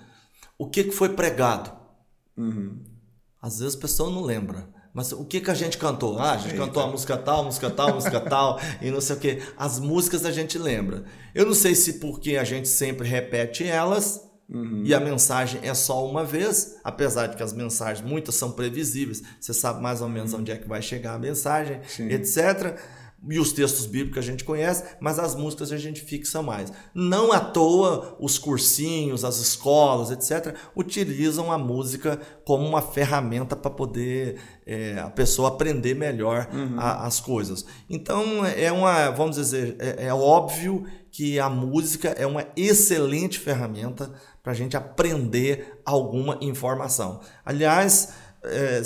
o 0.57 0.69
que, 0.69 0.83
que 0.83 0.91
foi 0.91 1.09
pregado? 1.09 1.71
Uhum. 2.35 2.83
Às 3.41 3.59
vezes 3.59 3.75
a 3.75 3.79
pessoa 3.79 4.11
não 4.11 4.21
lembra. 4.21 4.67
Mas 4.93 5.11
o 5.11 5.23
que, 5.25 5.41
que 5.41 5.51
a 5.51 5.53
gente 5.53 5.77
cantou? 5.77 6.17
Ah, 6.19 6.33
a 6.33 6.37
gente 6.37 6.53
Eita. 6.53 6.65
cantou 6.65 6.83
a 6.83 6.87
música 6.87 7.17
tal, 7.17 7.43
música 7.43 7.69
tal, 7.69 7.93
música 7.93 8.19
tal, 8.19 8.59
e 8.81 8.89
não 8.89 9.01
sei 9.01 9.15
o 9.15 9.19
que. 9.19 9.41
As 9.57 9.79
músicas 9.79 10.25
a 10.25 10.31
gente 10.31 10.57
lembra. 10.57 11.03
Eu 11.35 11.45
não 11.45 11.53
sei 11.53 11.75
se 11.75 11.93
porque 11.93 12.37
a 12.37 12.43
gente 12.43 12.67
sempre 12.67 13.07
repete 13.07 13.63
elas, 13.63 14.25
Uhum. 14.49 14.83
E 14.85 14.93
a 14.93 14.99
mensagem 15.01 15.59
é 15.61 15.73
só 15.73 16.07
uma 16.07 16.23
vez, 16.23 16.77
apesar 16.81 17.27
de 17.27 17.35
que 17.35 17.43
as 17.43 17.51
mensagens, 17.51 17.99
muitas 18.09 18.35
são 18.35 18.53
previsíveis, 18.53 19.21
você 19.37 19.53
sabe 19.53 19.81
mais 19.81 20.01
ou 20.01 20.07
menos 20.07 20.33
onde 20.33 20.53
é 20.53 20.55
que 20.55 20.65
vai 20.65 20.81
chegar 20.81 21.15
a 21.15 21.19
mensagem, 21.19 21.81
Sim. 21.85 22.07
etc 22.07 22.79
e 23.29 23.39
os 23.39 23.51
textos 23.51 23.85
bíblicos 23.85 24.17
a 24.17 24.21
gente 24.21 24.43
conhece, 24.43 24.83
mas 24.99 25.19
as 25.19 25.35
músicas 25.35 25.71
a 25.71 25.77
gente 25.77 26.01
fixa 26.01 26.41
mais. 26.41 26.71
Não 26.93 27.31
à 27.31 27.39
toa 27.39 28.15
os 28.19 28.37
cursinhos, 28.37 29.23
as 29.25 29.37
escolas, 29.37 30.11
etc., 30.11 30.55
utilizam 30.75 31.51
a 31.51 31.57
música 31.57 32.19
como 32.45 32.65
uma 32.65 32.81
ferramenta 32.81 33.55
para 33.55 33.71
poder 33.71 34.39
é, 34.65 34.99
a 34.99 35.09
pessoa 35.09 35.49
aprender 35.49 35.93
melhor 35.93 36.47
uhum. 36.53 36.79
a, 36.79 37.05
as 37.05 37.19
coisas. 37.19 37.65
Então 37.89 38.45
é 38.45 38.71
uma, 38.71 39.09
vamos 39.09 39.35
dizer, 39.35 39.75
é, 39.79 40.07
é 40.07 40.13
óbvio 40.13 40.85
que 41.11 41.39
a 41.39 41.49
música 41.49 42.09
é 42.09 42.25
uma 42.25 42.45
excelente 42.55 43.39
ferramenta 43.39 44.11
para 44.43 44.51
a 44.51 44.55
gente 44.55 44.77
aprender 44.77 45.81
alguma 45.83 46.37
informação. 46.41 47.19
Aliás, 47.43 48.13
é, 48.43 48.81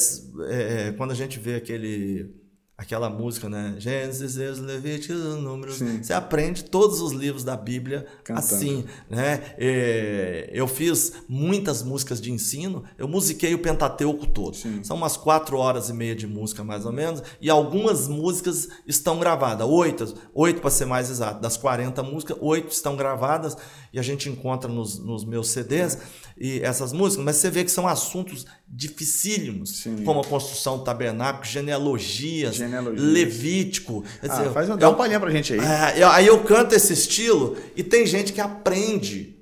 é, 0.50 0.92
quando 0.94 1.12
a 1.12 1.16
gente 1.16 1.38
vê 1.40 1.56
aquele 1.56 2.41
aquela 2.82 3.12
música, 3.12 3.48
né? 3.48 3.76
Gênesis, 3.78 4.38
Êxodo, 4.38 4.66
Levítico, 4.66 5.14
Números. 5.14 5.76
Sim. 5.76 6.02
Você 6.02 6.14
aprende 6.14 6.64
todos 6.64 7.00
os 7.00 7.12
livros 7.12 7.44
da 7.44 7.56
Bíblia 7.56 8.08
Cantando. 8.24 8.40
assim, 8.40 8.86
né? 9.08 9.54
É, 9.60 10.50
eu 10.52 10.68
fiz 10.68 11.14
muitas 11.30 11.84
músicas 11.84 12.20
de 12.20 12.32
ensino, 12.32 12.84
eu 12.98 13.08
musiquei 13.08 13.54
o 13.54 13.60
Pentateuco 13.60 14.26
todo. 14.26 14.56
Sim. 14.56 14.84
São 14.84 14.98
umas 14.98 15.16
quatro 15.16 15.58
horas 15.58 15.90
e 15.90 15.94
meia 15.94 16.16
de 16.16 16.26
música, 16.26 16.64
mais 16.64 16.84
ou 16.84 16.92
menos, 16.92 17.22
e 17.40 17.52
algumas 17.52 18.08
músicas 18.08 18.68
estão 18.88 19.20
gravadas. 19.20 19.68
Oito, 19.68 20.16
oito 20.34 20.60
para 20.60 20.72
ser 20.72 20.86
mais 20.86 21.12
exato. 21.12 21.40
Das 21.40 21.58
40 21.58 22.02
músicas, 22.02 22.38
oito 22.42 22.72
estão 22.72 22.96
gravadas 22.96 23.56
e 23.94 24.00
a 24.00 24.02
gente 24.02 24.28
encontra 24.28 24.72
nos, 24.72 24.98
nos 24.98 25.24
meus 25.24 25.50
CDs 25.50 26.00
e 26.36 26.60
essas 26.62 26.92
músicas, 26.92 27.24
mas 27.24 27.36
você 27.36 27.52
vê 27.52 27.64
que 27.64 27.70
são 27.70 27.88
assuntos 27.88 28.48
dificílimos, 28.74 29.82
Sim. 29.82 30.04
como 30.06 30.22
a 30.22 30.24
construção 30.24 30.78
do 30.78 30.84
tabernáculo, 30.86 31.44
genealogias, 31.46 32.56
Genealogia. 32.56 33.04
Levítico. 33.06 34.04
Ah, 34.24 34.28
dizer, 34.28 34.52
faz 34.52 34.70
um, 34.70 34.78
dá 34.78 34.90
uma 34.90 34.96
palhinha 34.96 35.20
pra 35.20 35.30
gente 35.30 35.54
aí. 35.54 35.60
É, 35.60 36.04
aí 36.06 36.28
eu 36.28 36.42
canto 36.44 36.74
esse 36.74 36.94
estilo 36.94 37.58
e 37.76 37.84
tem 37.84 38.06
gente 38.06 38.32
que 38.32 38.40
aprende 38.40 39.36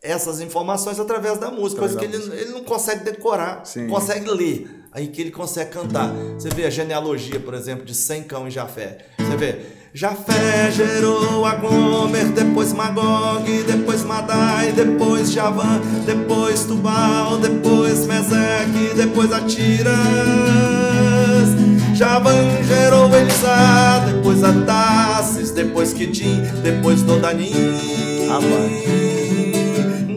essas 0.00 0.40
informações 0.40 1.00
através 1.00 1.38
da 1.38 1.50
música, 1.50 1.80
coisa 1.80 1.98
que 1.98 2.04
ele, 2.04 2.16
ele 2.16 2.52
não 2.52 2.62
consegue 2.62 3.04
decorar, 3.04 3.66
Sim. 3.66 3.88
consegue 3.88 4.30
ler. 4.30 4.86
Aí 4.92 5.08
que 5.08 5.20
ele 5.20 5.30
consegue 5.30 5.70
cantar. 5.70 6.12
Você 6.34 6.48
vê 6.48 6.64
a 6.64 6.70
genealogia, 6.70 7.38
por 7.38 7.54
exemplo, 7.54 7.84
de 7.84 7.94
Sem 7.94 8.24
Cão 8.24 8.48
e 8.48 8.50
Jafé. 8.50 9.06
Você 9.18 9.36
vê 9.36 9.60
Jafé 9.92 10.70
gerou 10.70 11.44
a 11.44 11.56
Gomer, 11.56 12.26
depois 12.26 12.72
Magog, 12.72 13.44
depois 13.66 14.04
Madai, 14.04 14.70
depois 14.70 15.32
Javã, 15.32 15.80
depois 16.06 16.62
Tubal, 16.62 17.38
depois 17.38 18.06
Meseque, 18.06 18.94
depois 18.94 19.32
Atiras. 19.32 19.90
Javã 21.92 22.30
gerou 22.68 23.12
Elisá, 23.12 24.04
depois 24.06 24.44
Atassis, 24.44 25.50
depois 25.50 25.92
Quitim, 25.92 26.40
depois 26.62 27.02
Dodanim. 27.02 27.50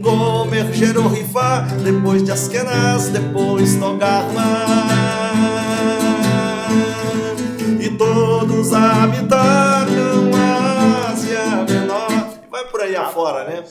Gomer 0.01 0.71
gerou 0.71 1.07
Rifá, 1.07 1.61
depois 1.83 2.23
de 2.23 2.31
Askenaz, 2.31 3.07
depois 3.07 3.75
Togarma 3.77 5.32
todos 8.73 8.75
habitaram 8.75 10.31
a 10.35 11.11
Ásia 11.11 11.65
Menor. 11.69 12.11
E 12.45 12.49
vai 12.49 12.65
por 12.65 12.81
aí 12.81 12.95
afora, 12.95 13.43
né? 13.45 13.63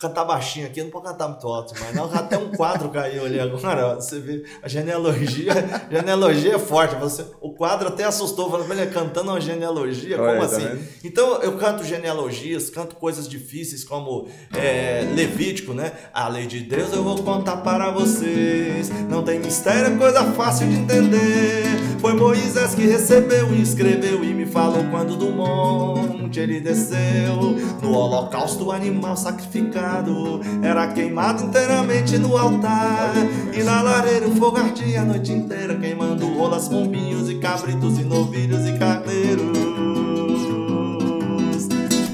Cantar 0.00 0.24
baixinho 0.24 0.66
aqui, 0.66 0.82
não 0.82 0.88
pode 0.88 1.04
cantar 1.04 1.28
muito 1.28 1.46
alto, 1.46 1.74
mas 1.78 1.94
não, 1.94 2.06
até 2.06 2.38
um 2.38 2.50
quadro 2.52 2.88
caiu 2.88 3.26
ali 3.26 3.38
agora, 3.38 3.96
você 3.96 4.18
vê, 4.18 4.42
a 4.62 4.66
genealogia, 4.66 5.52
a 5.52 5.92
genealogia 5.94 6.54
é 6.54 6.58
forte, 6.58 6.94
você, 6.94 7.26
o 7.38 7.52
quadro 7.52 7.88
até 7.88 8.04
assustou, 8.04 8.50
falando, 8.50 8.72
ele 8.72 8.86
cantando 8.86 9.30
uma 9.30 9.40
genealogia, 9.40 10.16
como 10.16 10.30
Oi, 10.30 10.38
assim? 10.38 10.64
Tá 10.64 10.76
então 11.04 11.42
eu 11.42 11.58
canto 11.58 11.84
genealogias, 11.84 12.70
canto 12.70 12.96
coisas 12.96 13.28
difíceis 13.28 13.84
como 13.84 14.26
é, 14.54 15.06
Levítico, 15.14 15.74
né? 15.74 15.92
A 16.14 16.28
lei 16.28 16.46
de 16.46 16.60
Deus 16.60 16.94
eu 16.94 17.04
vou 17.04 17.22
contar 17.22 17.58
para 17.58 17.90
vocês, 17.90 18.88
não 19.06 19.22
tem 19.22 19.38
mistério, 19.38 19.94
é 19.94 19.98
coisa 19.98 20.24
fácil 20.32 20.66
de 20.66 20.76
entender, 20.76 21.64
foi 22.00 22.14
Moisés 22.14 22.74
que 22.74 22.86
recebeu 22.86 23.52
e 23.52 23.60
escreveu 23.60 24.24
e 24.24 24.32
me 24.32 24.46
falou 24.46 24.82
quando 24.90 25.14
do 25.14 25.26
monte 25.26 26.40
ele 26.40 26.58
desceu, 26.58 27.36
no 27.82 27.92
holocausto 27.92 28.64
o 28.64 28.72
animal 28.72 29.14
sacrificado 29.14 29.89
era 30.62 30.92
queimado 30.92 31.44
inteiramente 31.44 32.18
no 32.18 32.36
altar. 32.36 33.12
E 33.52 33.62
na 33.62 33.82
lareira 33.82 34.28
o 34.28 34.36
fogo 34.36 34.58
ardia 34.58 35.02
a 35.02 35.04
noite 35.04 35.32
inteira, 35.32 35.76
queimando 35.78 36.26
rolas, 36.26 36.68
pombinhos 36.68 37.28
e 37.28 37.38
cabritos 37.38 37.98
e 37.98 38.04
novilhos 38.04 38.66
e 38.66 38.78
carneiros. 38.78 39.58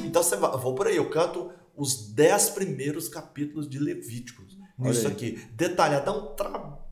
Então 0.05 0.23
você 0.23 0.37
vai, 0.37 0.51
vou 0.57 0.75
por 0.75 0.87
aí, 0.87 0.97
eu 0.97 1.11
canto 1.11 1.51
os 1.77 2.13
dez 2.13 2.49
primeiros 2.49 3.09
capítulos 3.09 3.69
de 3.69 3.79
Levíticos. 3.79 4.57
Nisso 4.79 5.09
aqui. 5.09 5.39
Detalhado, 5.55 6.05
dá 6.05 6.13
um 6.13 6.35
trabalho 6.35 6.86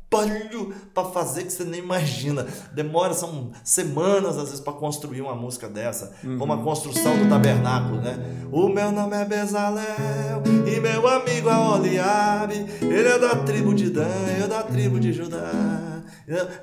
para 0.92 1.09
fazer 1.11 1.44
que 1.44 1.52
você 1.52 1.64
nem 1.64 1.80
imagina. 1.80 2.47
Demora, 2.73 3.14
são 3.14 3.52
semanas 3.62 4.37
às 4.37 4.44
vezes 4.44 4.61
para 4.61 4.73
construir 4.73 5.21
uma 5.21 5.35
música 5.35 5.68
dessa, 5.68 6.14
uhum. 6.23 6.38
como 6.38 6.52
a 6.52 6.62
construção 6.62 7.16
do 7.18 7.28
tabernáculo, 7.28 8.00
né? 8.00 8.16
O 8.52 8.68
meu 8.68 8.92
nome 8.92 9.16
é 9.16 9.25
Bezalel 9.25 10.42
e 10.66 10.80
meu 10.80 11.09
amigo 11.09 11.49
é 11.49 11.59
Oliabe, 11.59 12.66
ele 12.80 13.09
é 13.09 13.18
da 13.18 13.37
tribo 13.37 13.75
de 13.75 13.90
Dan, 13.90 14.06
eu 14.40 14.49
da 14.49 14.62
tribo 14.62 15.00
de 15.00 15.12
Judá. 15.12 15.50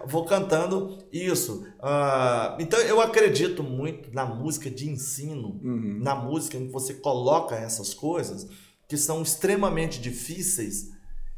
Vou 0.08 0.26
cantando 0.26 0.98
isso. 1.12 1.66
Uh, 1.80 2.60
então 2.60 2.80
eu 2.80 3.00
acredito 3.00 3.64
muito 3.64 4.14
na 4.14 4.26
música 4.26 4.70
de 4.70 4.90
ensino, 4.90 5.60
uhum. 5.64 6.00
na 6.02 6.16
música 6.16 6.58
em 6.58 6.68
que 6.68 6.72
você 6.72 6.96
coloca 6.96 7.56
essas 7.56 7.94
coisas 7.94 8.48
que 8.88 8.98
são 8.98 9.22
extremamente 9.22 10.02
difíceis 10.02 10.90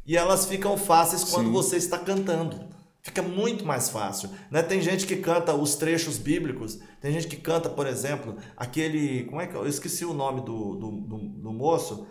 e 0.06 0.16
elas 0.16 0.46
ficam 0.46 0.76
fáceis 0.76 1.24
quando 1.24 1.46
Sim. 1.46 1.52
você 1.52 1.76
está 1.76 1.98
cantando. 1.98 2.74
Fica 3.02 3.20
muito 3.20 3.66
mais 3.66 3.90
fácil. 3.90 4.30
Né? 4.50 4.62
Tem 4.62 4.80
gente 4.80 5.06
que 5.06 5.16
canta 5.16 5.54
os 5.54 5.74
trechos 5.74 6.16
bíblicos, 6.16 6.78
tem 7.02 7.12
gente 7.12 7.26
que 7.26 7.36
canta, 7.36 7.68
por 7.68 7.86
exemplo, 7.86 8.36
aquele. 8.56 9.24
Como 9.24 9.40
é 9.40 9.46
que 9.46 9.54
eu 9.54 9.66
esqueci 9.66 10.06
o 10.06 10.14
nome 10.14 10.40
do, 10.40 10.74
do, 10.76 10.90
do, 10.90 11.18
do 11.18 11.52
moço? 11.52 12.06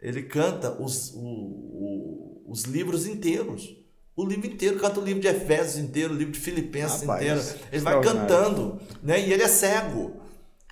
Ele 0.00 0.22
canta 0.22 0.72
os, 0.80 1.12
o, 1.14 1.20
o, 1.20 2.44
os 2.48 2.62
livros 2.64 3.06
inteiros. 3.06 3.76
O 4.16 4.24
livro 4.24 4.46
inteiro, 4.46 4.78
canta 4.80 4.98
o 4.98 5.04
livro 5.04 5.20
de 5.20 5.28
Efésios 5.28 5.76
inteiro, 5.76 6.12
o 6.12 6.16
livro 6.16 6.32
de 6.32 6.40
Filipenses 6.40 7.02
Rapaz, 7.02 7.22
inteiro. 7.22 7.58
Ele 7.70 7.82
vai 7.82 8.00
cantando, 8.00 8.80
né? 9.02 9.20
E 9.20 9.32
ele 9.32 9.42
é 9.42 9.48
cego. 9.48 10.16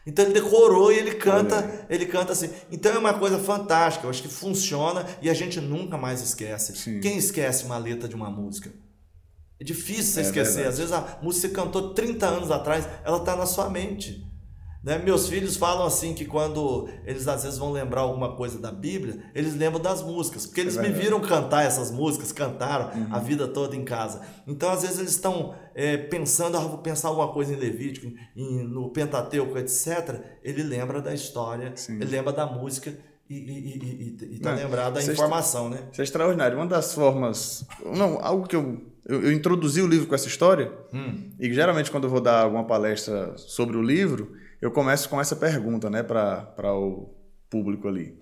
Então 0.06 0.25
ele 0.25 0.34
decorou 0.34 0.92
e 0.92 0.98
ele 0.98 1.16
canta, 1.16 1.86
ele 1.90 2.06
canta 2.06 2.32
assim. 2.32 2.48
Então 2.70 2.92
é 2.92 2.98
uma 2.98 3.14
coisa 3.14 3.38
fantástica, 3.38 4.06
eu 4.06 4.10
acho 4.10 4.22
que 4.22 4.28
funciona 4.28 5.04
e 5.20 5.28
a 5.28 5.34
gente 5.34 5.60
nunca 5.60 5.98
mais 5.98 6.22
esquece. 6.22 6.76
Sim. 6.76 7.00
Quem 7.00 7.16
esquece 7.16 7.64
uma 7.64 7.76
letra 7.76 8.08
de 8.08 8.14
uma 8.14 8.30
música? 8.30 8.72
É 9.58 9.64
difícil 9.64 10.12
você 10.12 10.20
é 10.20 10.22
esquecer. 10.22 10.62
Verdade. 10.62 10.68
Às 10.68 10.78
vezes 10.78 10.92
a 10.92 11.18
música 11.20 11.48
você 11.48 11.54
cantou 11.54 11.92
30 11.92 12.26
anos 12.26 12.50
atrás, 12.52 12.86
ela 13.04 13.16
está 13.18 13.34
na 13.34 13.46
sua 13.46 13.68
mente. 13.68 14.25
Né? 14.87 14.99
Meus 14.99 15.28
filhos 15.28 15.57
falam 15.57 15.85
assim 15.85 16.14
que 16.14 16.25
quando 16.25 16.88
eles 17.05 17.26
às 17.26 17.43
vezes 17.43 17.59
vão 17.59 17.73
lembrar 17.73 18.02
alguma 18.02 18.37
coisa 18.37 18.57
da 18.57 18.71
Bíblia, 18.71 19.19
eles 19.35 19.57
lembram 19.57 19.83
das 19.83 20.00
músicas, 20.00 20.47
porque 20.47 20.61
eles 20.61 20.76
é 20.76 20.83
me 20.83 20.90
viram 20.90 21.19
cantar 21.19 21.64
essas 21.64 21.90
músicas, 21.90 22.31
cantaram 22.31 22.97
uhum. 22.97 23.09
a 23.11 23.19
vida 23.19 23.49
toda 23.49 23.75
em 23.75 23.85
casa. 23.85 24.21
Então 24.47 24.71
às 24.71 24.83
vezes 24.83 25.00
eles 25.00 25.11
estão 25.11 25.57
é, 25.75 25.97
pensando, 25.97 26.57
ah, 26.57 26.61
vou 26.61 26.78
pensar 26.78 27.09
alguma 27.09 27.33
coisa 27.33 27.52
em 27.52 27.57
Levítico, 27.57 28.07
em, 28.37 28.62
no 28.62 28.88
Pentateuco, 28.90 29.59
etc. 29.59 30.21
Ele 30.40 30.62
lembra 30.62 31.02
da 31.02 31.12
história, 31.12 31.73
Sim. 31.75 31.97
ele 31.97 32.07
lembra 32.07 32.33
da 32.33 32.47
música 32.47 32.97
e 33.28 34.16
está 34.35 34.55
lembrado 34.55 34.95
da 34.95 35.02
informação, 35.02 35.69
né? 35.69 35.81
Isso 35.90 36.00
é 36.00 36.05
extraordinário. 36.05 36.57
Uma 36.57 36.66
das 36.66 36.95
formas, 36.95 37.66
não, 37.85 38.25
algo 38.25 38.47
que 38.47 38.55
eu 38.55 38.81
eu, 39.09 39.23
eu, 39.23 39.33
introduzi 39.33 39.81
o 39.81 39.87
livro 39.87 40.09
com 40.09 40.16
essa 40.16 40.26
história, 40.26 40.73
hum. 40.93 41.31
e 41.38 41.52
geralmente 41.52 41.93
quando 41.93 42.05
eu 42.05 42.11
vou 42.11 42.21
dar 42.21 42.43
alguma 42.43 42.64
palestra 42.64 43.38
sobre 43.38 43.76
o 43.76 43.83
livro, 43.83 44.33
eu 44.60 44.70
começo 44.70 45.08
com 45.08 45.20
essa 45.20 45.36
pergunta, 45.36 45.90
né, 45.90 46.02
para 46.02 46.75
o 46.75 47.14
público 47.50 47.88
ali. 47.88 48.18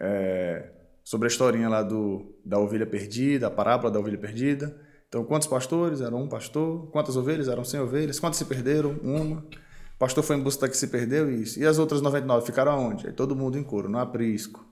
É, 0.00 0.70
sobre 1.02 1.26
a 1.26 1.30
historinha 1.30 1.68
lá 1.68 1.82
do, 1.82 2.34
da 2.44 2.58
ovelha 2.58 2.86
perdida, 2.86 3.46
a 3.46 3.50
parábola 3.50 3.90
da 3.90 3.98
ovelha 3.98 4.18
perdida. 4.18 4.76
Então, 5.08 5.24
quantos 5.24 5.48
pastores? 5.48 6.00
Eram 6.00 6.22
um 6.22 6.28
pastor. 6.28 6.90
Quantas 6.90 7.16
ovelhas? 7.16 7.48
Eram 7.48 7.64
100 7.64 7.80
ovelhas. 7.80 8.20
Quantas 8.20 8.38
se 8.38 8.44
perderam? 8.44 8.90
Uma. 9.02 9.38
O 9.38 9.98
pastor 9.98 10.22
foi 10.22 10.36
em 10.36 10.42
busca 10.42 10.62
da 10.62 10.68
que 10.68 10.76
se 10.76 10.86
perdeu 10.86 11.30
isso. 11.30 11.58
E 11.58 11.66
as 11.66 11.78
outras 11.78 12.02
99 12.02 12.44
ficaram 12.44 12.72
aonde? 12.72 13.06
Aí 13.06 13.12
todo 13.12 13.34
mundo 13.34 13.58
em 13.58 13.62
coro, 13.62 13.88
no 13.88 13.98
aprisco. 13.98 14.64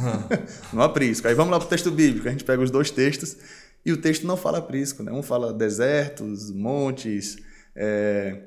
no 0.72 0.82
aprisco. 0.82 1.26
Aí 1.26 1.34
vamos 1.34 1.50
lá 1.50 1.58
para 1.58 1.66
o 1.66 1.68
texto 1.70 1.90
bíblico. 1.90 2.28
A 2.28 2.30
gente 2.30 2.44
pega 2.44 2.62
os 2.62 2.70
dois 2.70 2.90
textos 2.90 3.36
e 3.84 3.90
o 3.90 3.96
texto 3.96 4.26
não 4.26 4.36
fala 4.36 4.58
aprisco. 4.58 5.02
Né? 5.02 5.10
Um 5.10 5.22
fala 5.22 5.52
desertos, 5.52 6.52
montes, 6.52 7.38
é, 7.74 8.38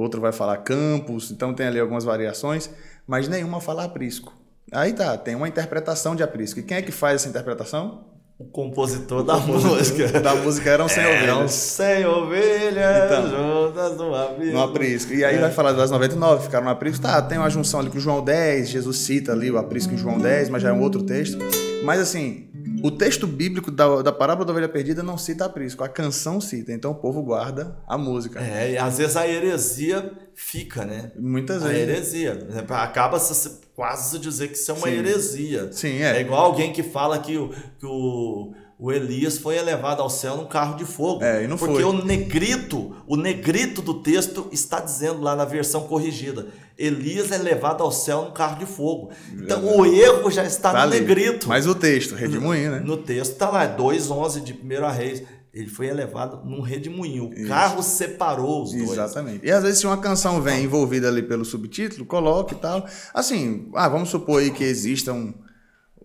outro 0.00 0.20
vai 0.20 0.32
falar 0.32 0.58
campos, 0.58 1.30
então 1.30 1.54
tem 1.54 1.66
ali 1.66 1.80
algumas 1.80 2.04
variações, 2.04 2.70
mas 3.06 3.28
nenhuma 3.28 3.60
fala 3.60 3.84
aprisco. 3.84 4.32
Aí 4.72 4.92
tá, 4.92 5.16
tem 5.16 5.34
uma 5.34 5.48
interpretação 5.48 6.16
de 6.16 6.22
aprisco. 6.22 6.60
E 6.60 6.62
quem 6.62 6.76
é 6.76 6.82
que 6.82 6.92
faz 6.92 7.22
essa 7.22 7.28
interpretação? 7.28 8.04
O 8.38 8.44
compositor 8.44 9.20
o 9.20 9.22
da 9.22 9.34
compositor 9.34 9.76
música. 9.76 10.20
Da 10.20 10.34
música 10.34 10.68
eram 10.68 10.88
100 10.88 11.04
ovelhas. 11.06 11.22
Eram 11.22 11.48
100 11.48 12.06
ovelhas 12.06 13.04
então, 13.04 13.30
juntas 13.30 13.96
no 13.96 14.14
aprisco. 14.14 14.52
No 14.52 14.62
aprisco. 14.62 15.12
E 15.14 15.24
aí 15.24 15.36
é. 15.36 15.38
vai 15.38 15.50
falar 15.50 15.72
das 15.72 15.90
99, 15.90 16.44
ficaram 16.44 16.64
no 16.64 16.70
aprisco. 16.70 17.00
Tá, 17.00 17.22
tem 17.22 17.38
uma 17.38 17.48
junção 17.48 17.80
ali 17.80 17.88
com 17.88 17.98
João 17.98 18.22
10, 18.22 18.68
Jesus 18.68 18.98
cita 18.98 19.32
ali 19.32 19.50
o 19.50 19.56
aprisco 19.56 19.94
em 19.94 19.96
João 19.96 20.18
10, 20.18 20.50
mas 20.50 20.62
já 20.62 20.68
é 20.68 20.72
um 20.72 20.82
outro 20.82 21.02
texto. 21.02 21.38
Mas 21.82 21.98
assim, 21.98 22.48
o 22.82 22.90
texto 22.90 23.26
bíblico 23.26 23.70
da, 23.70 24.02
da 24.02 24.12
parábola 24.12 24.46
da 24.46 24.52
ovelha 24.52 24.68
perdida 24.68 25.02
não 25.02 25.16
cita 25.16 25.44
aprisco, 25.44 25.84
a 25.84 25.88
canção 25.88 26.40
cita, 26.40 26.72
então 26.72 26.90
o 26.90 26.94
povo 26.94 27.22
guarda 27.22 27.76
a 27.86 27.96
música. 27.96 28.40
É, 28.40 28.72
e 28.72 28.78
às 28.78 28.98
vezes 28.98 29.16
a 29.16 29.26
heresia 29.26 30.12
fica, 30.34 30.84
né? 30.84 31.12
Muitas 31.18 31.64
a 31.64 31.68
vezes. 31.68 31.82
A 32.14 32.18
heresia. 32.18 32.48
Acaba 32.68 33.18
-se 33.18 33.60
quase 33.74 34.18
dizer 34.18 34.48
que 34.48 34.54
isso 34.54 34.70
é 34.70 34.74
uma 34.74 34.88
Sim. 34.88 34.94
heresia. 34.94 35.72
Sim, 35.72 36.02
é. 36.02 36.16
É 36.16 36.20
igual 36.20 36.44
alguém 36.44 36.72
que 36.72 36.82
fala 36.82 37.18
que 37.18 37.36
o, 37.36 37.50
que 37.78 37.86
o 37.86 38.54
o 38.78 38.92
Elias 38.92 39.38
foi 39.38 39.56
elevado 39.56 40.02
ao 40.02 40.10
céu 40.10 40.36
num 40.36 40.44
carro 40.44 40.76
de 40.76 40.84
fogo. 40.84 41.24
É, 41.24 41.44
e 41.44 41.48
não 41.48 41.56
porque 41.56 41.82
foi. 41.82 41.84
o 41.84 42.04
negrito, 42.04 42.94
o 43.06 43.16
negrito 43.16 43.80
do 43.80 43.94
texto 44.02 44.48
está 44.52 44.80
dizendo 44.80 45.22
lá 45.22 45.34
na 45.34 45.46
versão 45.46 45.84
corrigida. 45.84 46.48
Elias 46.76 47.32
é 47.32 47.38
levado 47.38 47.82
ao 47.82 47.90
céu 47.90 48.26
num 48.26 48.32
carro 48.32 48.58
de 48.58 48.66
fogo. 48.66 49.10
Então 49.32 49.66
é, 49.66 49.76
o 49.76 49.86
erro 49.86 50.30
já 50.30 50.44
está 50.44 50.72
tá 50.72 50.78
no 50.86 50.92
ali. 50.92 51.00
negrito. 51.00 51.48
Mas 51.48 51.66
o 51.66 51.74
texto, 51.74 52.14
redemoinho, 52.14 52.70
né? 52.70 52.80
No 52.80 52.98
texto 52.98 53.32
está 53.32 53.48
lá, 53.48 53.66
2,11 53.66 54.42
de 54.42 54.52
1 54.52 54.90
Reis. 54.90 55.22
Ele 55.54 55.68
foi 55.68 55.86
elevado 55.86 56.42
num 56.44 56.60
redemoinho. 56.60 57.30
O 57.30 57.32
Isso. 57.32 57.48
carro 57.48 57.82
separou 57.82 58.62
os 58.62 58.72
dois. 58.72 58.90
Exatamente. 58.90 59.40
E 59.42 59.50
às 59.50 59.62
vezes, 59.62 59.78
se 59.78 59.86
uma 59.86 59.96
canção 59.96 60.42
vem 60.42 60.64
envolvida 60.64 61.08
ali 61.08 61.22
pelo 61.22 61.46
subtítulo, 61.46 62.04
coloque 62.04 62.52
e 62.52 62.58
tal. 62.58 62.86
Assim, 63.14 63.70
ah, 63.74 63.88
vamos 63.88 64.10
supor 64.10 64.42
aí 64.42 64.50
que 64.50 64.62
exista 64.62 65.14
um 65.14 65.32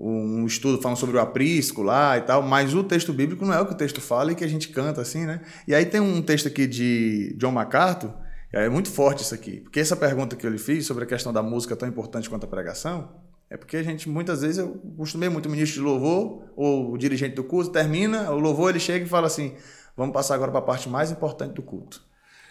um 0.04 0.46
estudo 0.48 0.82
falando 0.82 0.98
sobre 0.98 1.18
o 1.18 1.20
aprisco 1.20 1.84
lá 1.84 2.18
e 2.18 2.22
tal, 2.22 2.42
mas 2.42 2.74
o 2.74 2.84
texto 2.84 3.14
bíblico 3.14 3.46
não 3.46 3.54
é 3.54 3.62
o 3.62 3.66
que 3.68 3.74
o 3.74 3.78
texto 3.78 4.02
fala 4.02 4.32
e 4.32 4.36
que 4.36 4.44
a 4.44 4.48
gente 4.48 4.70
canta 4.70 5.00
assim, 5.00 5.26
né? 5.26 5.42
E 5.68 5.76
aí 5.76 5.86
tem 5.86 6.02
um 6.02 6.22
texto 6.22 6.48
aqui 6.48 6.66
de 6.66 7.36
John 7.38 7.52
MacArthur, 7.52 8.12
é 8.52 8.68
muito 8.68 8.90
forte 8.90 9.24
isso 9.24 9.36
aqui, 9.36 9.62
porque 9.62 9.80
essa 9.80 9.96
pergunta 9.96 10.36
que 10.36 10.46
eu 10.46 10.50
lhe 10.50 10.58
fiz 10.58 10.86
sobre 10.88 11.04
a 11.04 11.08
questão 11.08 11.32
da 11.32 11.44
música 11.44 11.76
tão 11.76 11.88
importante 11.88 12.30
quanto 12.30 12.46
a 12.46 12.48
pregação, 12.48 13.10
é 13.50 13.58
porque 13.58 13.78
a 13.78 13.84
gente, 13.84 14.10
muitas 14.10 14.42
vezes, 14.42 14.58
eu 14.58 14.82
costumei 14.98 15.30
muito 15.30 15.46
o 15.46 15.50
ministro 15.50 15.82
de 15.82 15.86
louvor 15.86 16.46
ou 16.56 16.94
o 16.94 16.98
dirigente 16.98 17.36
do 17.36 17.44
culto, 17.44 17.70
termina, 17.70 18.32
o 18.32 18.40
louvor 18.40 18.70
ele 18.70 18.80
chega 18.80 19.06
e 19.06 19.08
fala 19.08 19.28
assim, 19.28 19.54
vamos 19.96 20.14
passar 20.14 20.36
agora 20.36 20.52
para 20.52 20.62
a 20.62 20.64
parte 20.64 20.90
mais 20.90 21.12
importante 21.12 21.54
do 21.54 21.62
culto. 21.62 22.02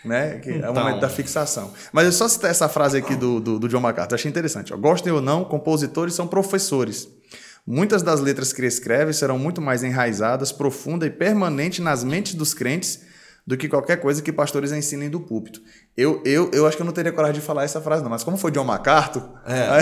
Né? 0.04 0.38
Que 0.38 0.50
então... 0.50 0.68
É 0.68 0.70
o 0.70 0.74
momento 0.74 0.96
então. 0.96 1.00
da 1.00 1.08
fixação. 1.08 1.72
Mas 1.92 2.06
eu 2.06 2.12
só 2.12 2.28
citar 2.28 2.50
essa 2.50 2.68
frase 2.68 2.98
aqui 2.98 3.14
do, 3.14 3.40
do, 3.40 3.58
do 3.58 3.68
John 3.68 3.80
MacArthur, 3.80 4.14
achei 4.14 4.30
interessante. 4.30 4.72
Ó. 4.72 4.76
Gostem 4.76 5.12
ou 5.12 5.20
não, 5.20 5.44
compositores 5.44 6.14
são 6.14 6.26
professores. 6.26 7.08
Muitas 7.66 8.02
das 8.02 8.20
letras 8.20 8.52
que 8.52 8.60
ele 8.60 8.68
escreve 8.68 9.12
serão 9.12 9.38
muito 9.38 9.60
mais 9.60 9.82
enraizadas, 9.82 10.50
profunda 10.50 11.06
e 11.06 11.10
permanente 11.10 11.82
nas 11.82 12.02
mentes 12.02 12.34
dos 12.34 12.54
crentes 12.54 13.00
do 13.46 13.56
que 13.56 13.68
qualquer 13.68 13.96
coisa 13.96 14.22
que 14.22 14.32
pastores 14.32 14.72
ensinem 14.72 15.10
do 15.10 15.20
púlpito. 15.20 15.60
Eu, 15.96 16.22
eu, 16.24 16.50
eu 16.52 16.66
acho 16.66 16.76
que 16.76 16.82
eu 16.82 16.86
não 16.86 16.92
teria 16.92 17.12
coragem 17.12 17.40
de 17.40 17.46
falar 17.46 17.64
essa 17.64 17.80
frase, 17.80 18.02
não, 18.02 18.10
mas 18.10 18.22
como 18.22 18.36
foi 18.36 18.50
John 18.50 18.64
MacArthur. 18.64 19.22
É, 19.46 19.80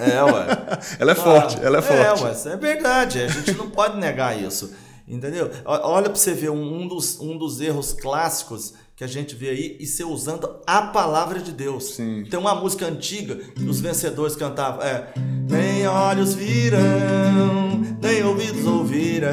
é 0.16 0.24
ué. 0.24 0.46
ela 0.98 1.12
é 1.12 1.14
forte, 1.14 1.58
ela 1.62 1.76
é, 1.76 1.80
é 1.80 1.82
forte. 1.82 2.48
É, 2.48 2.50
ué, 2.50 2.54
é 2.54 2.56
verdade, 2.56 3.22
a 3.22 3.28
gente 3.28 3.52
não 3.52 3.70
pode 3.70 3.98
negar 3.98 4.40
isso. 4.40 4.72
Entendeu? 5.06 5.50
Olha 5.64 6.08
para 6.08 6.18
você 6.18 6.32
ver 6.32 6.50
um, 6.50 6.86
dos, 6.86 7.18
um 7.20 7.36
dos 7.36 7.60
erros 7.60 7.92
clássicos 7.92 8.74
que 8.94 9.02
a 9.02 9.06
gente 9.06 9.34
vê 9.34 9.48
aí 9.50 9.76
e 9.80 9.86
ser 9.86 10.04
usando 10.04 10.48
a 10.66 10.82
palavra 10.82 11.40
de 11.40 11.50
Deus. 11.50 11.94
Sim. 11.94 12.24
Tem 12.30 12.38
uma 12.38 12.54
música 12.54 12.86
antiga 12.86 13.34
que 13.34 13.64
os 13.64 13.80
vencedores 13.80 14.36
cantavam, 14.36 14.82
é 14.82 15.12
nem 15.48 15.86
olhos 15.86 16.34
viram, 16.34 17.80
nem 18.00 18.22
ouvidos 18.22 18.64
ouviram, 18.64 19.30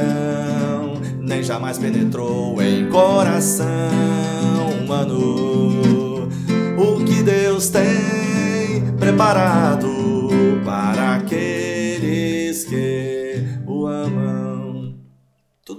nem 1.20 1.44
jamais 1.44 1.78
penetrou 1.78 2.60
em 2.62 2.90
coração 2.90 3.68
humano 4.82 6.30
o 6.78 7.06
que 7.06 7.22
Deus 7.22 7.70
tem 7.70 8.96
preparado 8.98 9.88
para 10.66 11.16
aqueles 11.16 11.59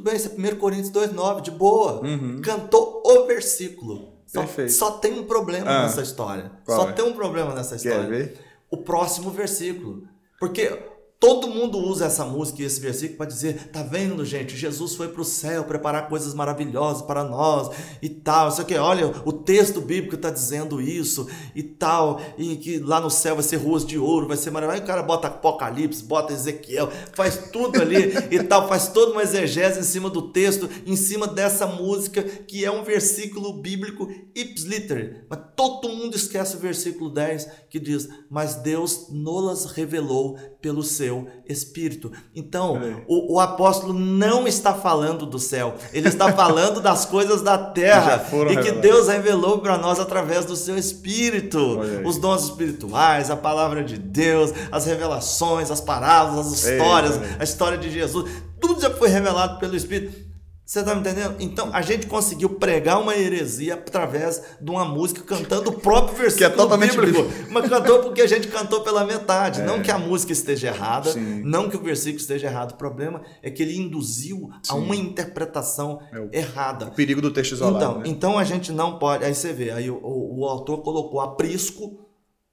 Tudo 0.00 0.04
bem, 0.04 0.16
isso 0.16 0.28
é 0.28 0.52
1 0.52 0.56
Coríntios 0.56 0.90
2,9, 0.90 1.42
de 1.42 1.50
boa. 1.50 2.00
Uhum. 2.02 2.40
Cantou 2.40 3.02
o 3.04 3.26
versículo. 3.26 4.14
Só, 4.26 4.46
só, 4.68 4.90
tem 4.92 5.18
um 5.18 5.24
problema 5.24 5.70
ah, 5.70 5.82
nessa 5.82 6.00
história. 6.00 6.50
Só 6.64 6.88
é? 6.88 6.92
tem 6.92 7.04
um 7.04 7.12
problema 7.12 7.54
nessa 7.54 7.76
história. 7.76 8.32
O 8.70 8.78
próximo 8.78 9.30
versículo. 9.30 10.04
Porque 10.38 10.78
Todo 11.20 11.48
mundo 11.48 11.76
usa 11.76 12.06
essa 12.06 12.24
música 12.24 12.62
e 12.62 12.64
esse 12.64 12.80
versículo 12.80 13.18
para 13.18 13.26
dizer: 13.26 13.68
tá 13.68 13.82
vendo, 13.82 14.24
gente? 14.24 14.56
Jesus 14.56 14.94
foi 14.94 15.08
para 15.08 15.20
o 15.20 15.24
céu 15.24 15.64
preparar 15.64 16.08
coisas 16.08 16.32
maravilhosas 16.32 17.02
para 17.02 17.22
nós 17.22 17.76
e 18.00 18.08
tal. 18.08 18.48
Isso 18.48 18.62
aqui, 18.62 18.74
olha, 18.76 19.12
o 19.26 19.30
texto 19.30 19.82
bíblico 19.82 20.14
está 20.14 20.30
dizendo 20.30 20.80
isso 20.80 21.28
e 21.54 21.62
tal. 21.62 22.22
E 22.38 22.56
que 22.56 22.78
lá 22.78 23.02
no 23.02 23.10
céu 23.10 23.34
vai 23.34 23.44
ser 23.44 23.56
ruas 23.56 23.84
de 23.84 23.98
ouro, 23.98 24.28
vai 24.28 24.36
ser 24.38 24.50
maravilhoso. 24.50 24.80
Aí 24.80 24.84
o 24.84 24.86
cara 24.86 25.02
bota 25.02 25.26
Apocalipse, 25.26 26.02
bota 26.04 26.32
Ezequiel, 26.32 26.90
faz 27.12 27.50
tudo 27.52 27.82
ali 27.82 28.14
e 28.30 28.42
tal, 28.42 28.66
faz 28.66 28.88
toda 28.88 29.12
uma 29.12 29.22
exegese 29.22 29.78
em 29.78 29.82
cima 29.82 30.08
do 30.08 30.32
texto, 30.32 30.70
em 30.86 30.96
cima 30.96 31.26
dessa 31.26 31.66
música 31.66 32.22
que 32.22 32.64
é 32.64 32.70
um 32.70 32.82
versículo 32.82 33.60
bíblico 33.60 34.08
ipsliter. 34.34 35.26
Mas 35.28 35.38
todo 35.54 35.90
mundo 35.90 36.16
esquece 36.16 36.56
o 36.56 36.60
versículo 36.60 37.10
10 37.10 37.46
que 37.68 37.78
diz: 37.78 38.08
Mas 38.30 38.54
Deus 38.54 39.08
nolas 39.10 39.66
revelou 39.66 40.38
pelo 40.60 40.82
seu 40.82 41.26
Espírito. 41.48 42.12
Então, 42.34 43.04
o, 43.08 43.34
o, 43.34 43.40
apóstolo 43.40 43.92
não 43.92 44.46
está 44.46 44.74
falando 44.74 45.26
do 45.26 45.38
céu, 45.38 45.74
ele 45.92 46.08
está 46.08 46.32
falando 46.34 46.80
das 46.80 47.04
coisas 47.04 47.42
da 47.42 47.58
terra 47.58 48.24
e 48.50 48.56
que 48.62 48.72
Deus 48.72 49.08
revelou 49.08 49.58
para 49.58 49.78
nós 49.78 49.98
através 49.98 50.44
do 50.44 50.54
seu 50.54 50.76
Espírito. 50.76 51.80
Os 52.04 52.18
dons 52.18 52.44
espirituais, 52.44 53.30
a 53.30 53.36
palavra 53.36 53.82
de 53.82 53.98
Deus, 53.98 54.52
as 54.70 54.84
revelações, 54.84 55.70
as 55.70 55.80
parábolas, 55.80 56.46
as 56.46 56.64
histórias, 56.64 57.20
a 57.38 57.44
história 57.44 57.78
de 57.78 57.90
Jesus, 57.90 58.30
tudo 58.60 58.80
já 58.80 58.90
foi 58.90 59.08
revelado 59.08 59.58
pelo 59.58 59.74
Espírito. 59.74 60.29
Você 60.70 60.78
está 60.78 60.94
me 60.94 61.00
entendendo? 61.00 61.34
Então 61.40 61.68
a 61.72 61.82
gente 61.82 62.06
conseguiu 62.06 62.50
pregar 62.50 63.00
uma 63.02 63.16
heresia 63.16 63.74
através 63.74 64.40
de 64.60 64.70
uma 64.70 64.84
música 64.84 65.20
cantando 65.20 65.70
o 65.70 65.72
próprio 65.72 66.16
versículo 66.16 66.48
que 66.48 66.54
é 66.54 66.56
totalmente 66.56 66.96
bíblico. 66.96 67.28
Mas 67.50 67.68
cantou 67.68 67.98
porque 67.98 68.22
a 68.22 68.26
gente 68.28 68.46
cantou 68.46 68.80
pela 68.82 69.04
metade. 69.04 69.62
É. 69.62 69.64
Não 69.64 69.82
que 69.82 69.90
a 69.90 69.98
música 69.98 70.32
esteja 70.32 70.68
errada, 70.68 71.10
Sim. 71.10 71.42
não 71.44 71.68
que 71.68 71.76
o 71.76 71.82
versículo 71.82 72.20
esteja 72.20 72.46
errado. 72.46 72.70
O 72.70 72.76
problema 72.76 73.20
é 73.42 73.50
que 73.50 73.64
ele 73.64 73.76
induziu 73.76 74.48
Sim. 74.62 74.70
a 74.70 74.74
uma 74.76 74.94
interpretação 74.94 76.00
é 76.12 76.20
o, 76.20 76.30
errada. 76.32 76.86
O 76.86 76.92
perigo 76.92 77.20
do 77.20 77.32
texto 77.32 77.54
isolado. 77.54 77.76
Então, 77.76 77.98
né? 77.98 78.02
então 78.06 78.38
a 78.38 78.44
gente 78.44 78.70
não 78.70 78.96
pode. 78.96 79.24
Aí 79.24 79.34
você 79.34 79.52
vê, 79.52 79.72
aí 79.72 79.90
o, 79.90 79.96
o, 79.96 80.42
o 80.42 80.44
autor 80.44 80.84
colocou 80.84 81.20
aprisco 81.20 82.09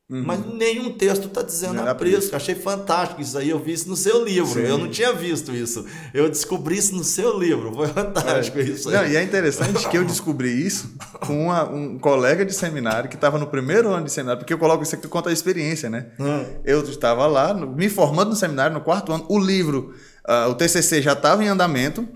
Uhum. 0.10 0.24
Mas 0.26 0.46
nenhum 0.54 0.94
texto 0.94 1.28
está 1.28 1.42
dizendo 1.42 1.82
a 1.82 1.94
preço. 1.94 2.34
Achei 2.34 2.56
fantástico 2.56 3.20
isso 3.20 3.38
aí. 3.38 3.50
Eu 3.50 3.60
vi 3.60 3.74
isso 3.74 3.90
no 3.90 3.98
seu 3.98 4.24
livro. 4.24 4.54
Sim. 4.54 4.62
Eu 4.62 4.78
não 4.78 4.88
tinha 4.88 5.12
visto 5.12 5.54
isso. 5.54 5.86
Eu 6.14 6.30
descobri 6.30 6.78
isso 6.78 6.96
no 6.96 7.04
seu 7.04 7.38
livro. 7.38 7.74
Foi 7.74 7.88
fantástico 7.90 8.58
é. 8.58 8.64
isso 8.64 8.88
aí. 8.88 8.96
Não, 8.96 9.06
e 9.06 9.18
é 9.18 9.24
interessante 9.24 9.88
que 9.90 9.98
eu 9.98 10.06
descobri 10.06 10.66
isso 10.66 10.96
com 11.20 11.48
uma, 11.48 11.70
um 11.70 12.00
colega 12.00 12.46
de 12.46 12.54
seminário 12.54 13.10
que 13.10 13.16
estava 13.16 13.38
no 13.38 13.48
primeiro 13.48 13.90
ano 13.90 14.06
de 14.06 14.12
seminário, 14.12 14.40
porque 14.40 14.54
eu 14.54 14.58
coloco 14.58 14.82
isso 14.82 14.96
aqui 14.96 15.10
conta 15.10 15.30
a 15.30 15.34
experiência, 15.34 15.90
né? 15.90 16.08
Uhum. 16.18 16.62
Eu 16.64 16.82
estava 16.84 17.28
lá, 17.28 17.54
me 17.54 17.90
formando 17.90 18.30
no 18.30 18.36
seminário, 18.36 18.74
no 18.74 18.82
quarto 18.82 19.12
ano. 19.12 19.26
O 19.28 19.38
livro, 19.38 19.94
uh, 20.26 20.50
o 20.50 20.56
TCC 20.56 21.02
já 21.02 21.14
estava 21.14 21.44
em 21.44 21.48
andamento. 21.48 22.08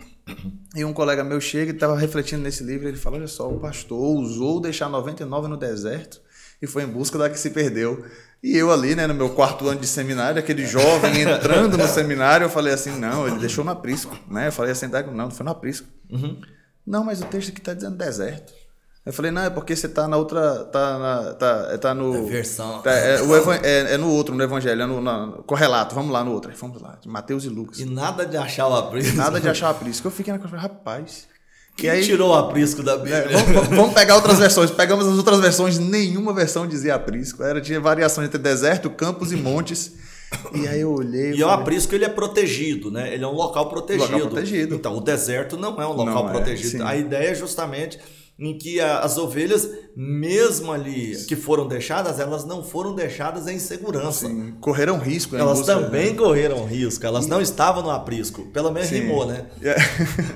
E 0.73 0.85
um 0.85 0.93
colega 0.93 1.25
meu 1.25 1.41
chega 1.41 1.71
e 1.71 1.75
estava 1.75 1.97
refletindo 1.97 2.41
nesse 2.41 2.63
livro. 2.63 2.87
Ele 2.87 2.95
fala: 2.95 3.17
Olha 3.17 3.27
só, 3.27 3.49
o 3.49 3.59
pastor 3.59 3.99
ousou 3.99 4.61
deixar 4.61 4.87
99 4.87 5.49
no 5.49 5.57
deserto 5.57 6.21
e 6.61 6.67
foi 6.67 6.83
em 6.83 6.87
busca 6.87 7.17
da 7.17 7.29
que 7.29 7.39
se 7.39 7.49
perdeu. 7.49 8.05
E 8.43 8.57
eu 8.57 8.71
ali, 8.71 8.95
né, 8.95 9.05
no 9.05 9.13
meu 9.13 9.29
quarto 9.29 9.67
ano 9.67 9.79
de 9.79 9.87
seminário, 9.87 10.39
aquele 10.39 10.65
jovem 10.65 11.21
entrando 11.21 11.77
no 11.77 11.87
seminário, 11.87 12.45
eu 12.45 12.49
falei 12.49 12.73
assim, 12.73 12.91
não, 12.97 13.27
ele 13.27 13.39
deixou 13.39 13.63
no 13.63 13.71
aprisco, 13.71 14.17
né? 14.29 14.47
Eu 14.47 14.51
falei 14.51 14.71
assim, 14.71 14.87
não, 14.87 15.11
não 15.11 15.31
foi 15.31 15.43
no 15.43 15.51
aprisco. 15.51 15.87
Uhum. 16.09 16.41
Não, 16.85 17.03
mas 17.03 17.21
o 17.21 17.25
texto 17.25 17.49
aqui 17.49 17.59
está 17.59 17.73
dizendo 17.73 17.95
deserto. 17.95 18.53
Eu 19.03 19.11
falei, 19.11 19.31
não, 19.31 19.41
é 19.41 19.49
porque 19.49 19.75
você 19.75 19.87
está 19.87 20.07
na 20.07 20.15
outra. 20.15 20.63
Tá, 20.65 20.99
na, 20.99 21.33
tá, 21.33 21.77
tá 21.79 21.93
no. 21.93 22.15
É 22.15 22.21
versão. 22.21 22.81
Tá, 22.83 22.91
é, 22.91 23.19
o 23.21 23.51
é, 23.51 23.93
é, 23.93 23.97
no 23.97 24.11
outro, 24.11 24.35
no 24.35 24.43
Evangelho, 24.43 24.79
é 24.79 24.85
no, 24.85 25.01
no, 25.01 25.43
correlato. 25.43 25.95
Vamos 25.95 26.11
lá 26.11 26.23
no 26.23 26.31
outro. 26.31 26.51
Vamos 26.55 26.79
lá, 26.79 26.99
Mateus 27.07 27.43
e 27.43 27.49
Lucas. 27.49 27.79
E 27.79 27.85
nada 27.85 28.27
de 28.27 28.37
achar 28.37 28.67
o 28.67 28.75
aprisco. 28.75 29.17
Nada 29.17 29.41
de 29.41 29.49
achar 29.49 29.69
o 29.69 29.71
aprisco. 29.71 30.05
Eu 30.07 30.11
fiquei 30.11 30.31
na 30.31 30.37
coisa, 30.37 30.55
rapaz. 30.55 31.27
Quem 31.75 31.89
aí, 31.89 32.03
tirou 32.03 32.31
o 32.31 32.33
aprisco 32.33 32.83
da 32.83 32.97
Bíblia? 32.97 33.15
É, 33.15 33.27
vamos, 33.27 33.67
vamos, 33.69 33.93
pegar 33.93 34.15
outras 34.15 34.37
versões. 34.37 34.69
Pegamos 34.69 35.07
as 35.07 35.17
outras 35.17 35.39
versões, 35.39 35.79
nenhuma 35.79 36.33
versão 36.33 36.67
dizia 36.67 36.95
aprisco. 36.95 37.43
Era, 37.43 37.59
tinha 37.59 37.79
variações 37.79 38.27
entre 38.27 38.39
deserto, 38.39 38.89
campos 38.89 39.31
e 39.31 39.35
montes. 39.35 39.93
E 40.53 40.67
aí 40.67 40.81
eu 40.81 40.93
olhei. 40.93 41.33
E, 41.33 41.43
o 41.43 41.49
aprisco 41.49 41.93
ele 41.93 42.05
é 42.05 42.09
protegido, 42.09 42.89
né? 42.91 43.13
Ele 43.13 43.23
é 43.23 43.27
um 43.27 43.33
local 43.33 43.67
protegido. 43.69 44.11
Local 44.11 44.29
protegido. 44.29 44.75
Então, 44.75 44.95
o 44.95 45.01
deserto 45.01 45.57
não 45.57 45.81
é 45.81 45.85
um 45.85 45.93
local 45.93 46.23
não 46.23 46.29
é, 46.29 46.31
protegido. 46.31 46.83
É, 46.83 46.85
a 46.85 46.95
ideia 46.95 47.29
é 47.29 47.35
justamente 47.35 47.99
em 48.41 48.57
que 48.57 48.81
as 48.81 49.19
ovelhas, 49.19 49.69
mesmo 49.95 50.71
ali 50.71 51.15
que 51.27 51.35
foram 51.35 51.67
deixadas, 51.67 52.19
elas 52.19 52.43
não 52.43 52.63
foram 52.63 52.95
deixadas 52.95 53.47
em 53.47 53.59
segurança. 53.59 54.27
Sim, 54.27 54.55
correram 54.59 54.97
risco. 54.97 55.35
Elas 55.35 55.59
busca, 55.59 55.75
também 55.75 56.11
né? 56.11 56.17
correram 56.17 56.65
risco, 56.65 57.05
elas 57.05 57.27
e... 57.27 57.29
não 57.29 57.39
estavam 57.39 57.83
no 57.83 57.91
aprisco. 57.91 58.47
Pelo 58.47 58.71
menos 58.71 58.89
Sim. 58.89 59.01
rimou, 59.01 59.27
né? 59.27 59.45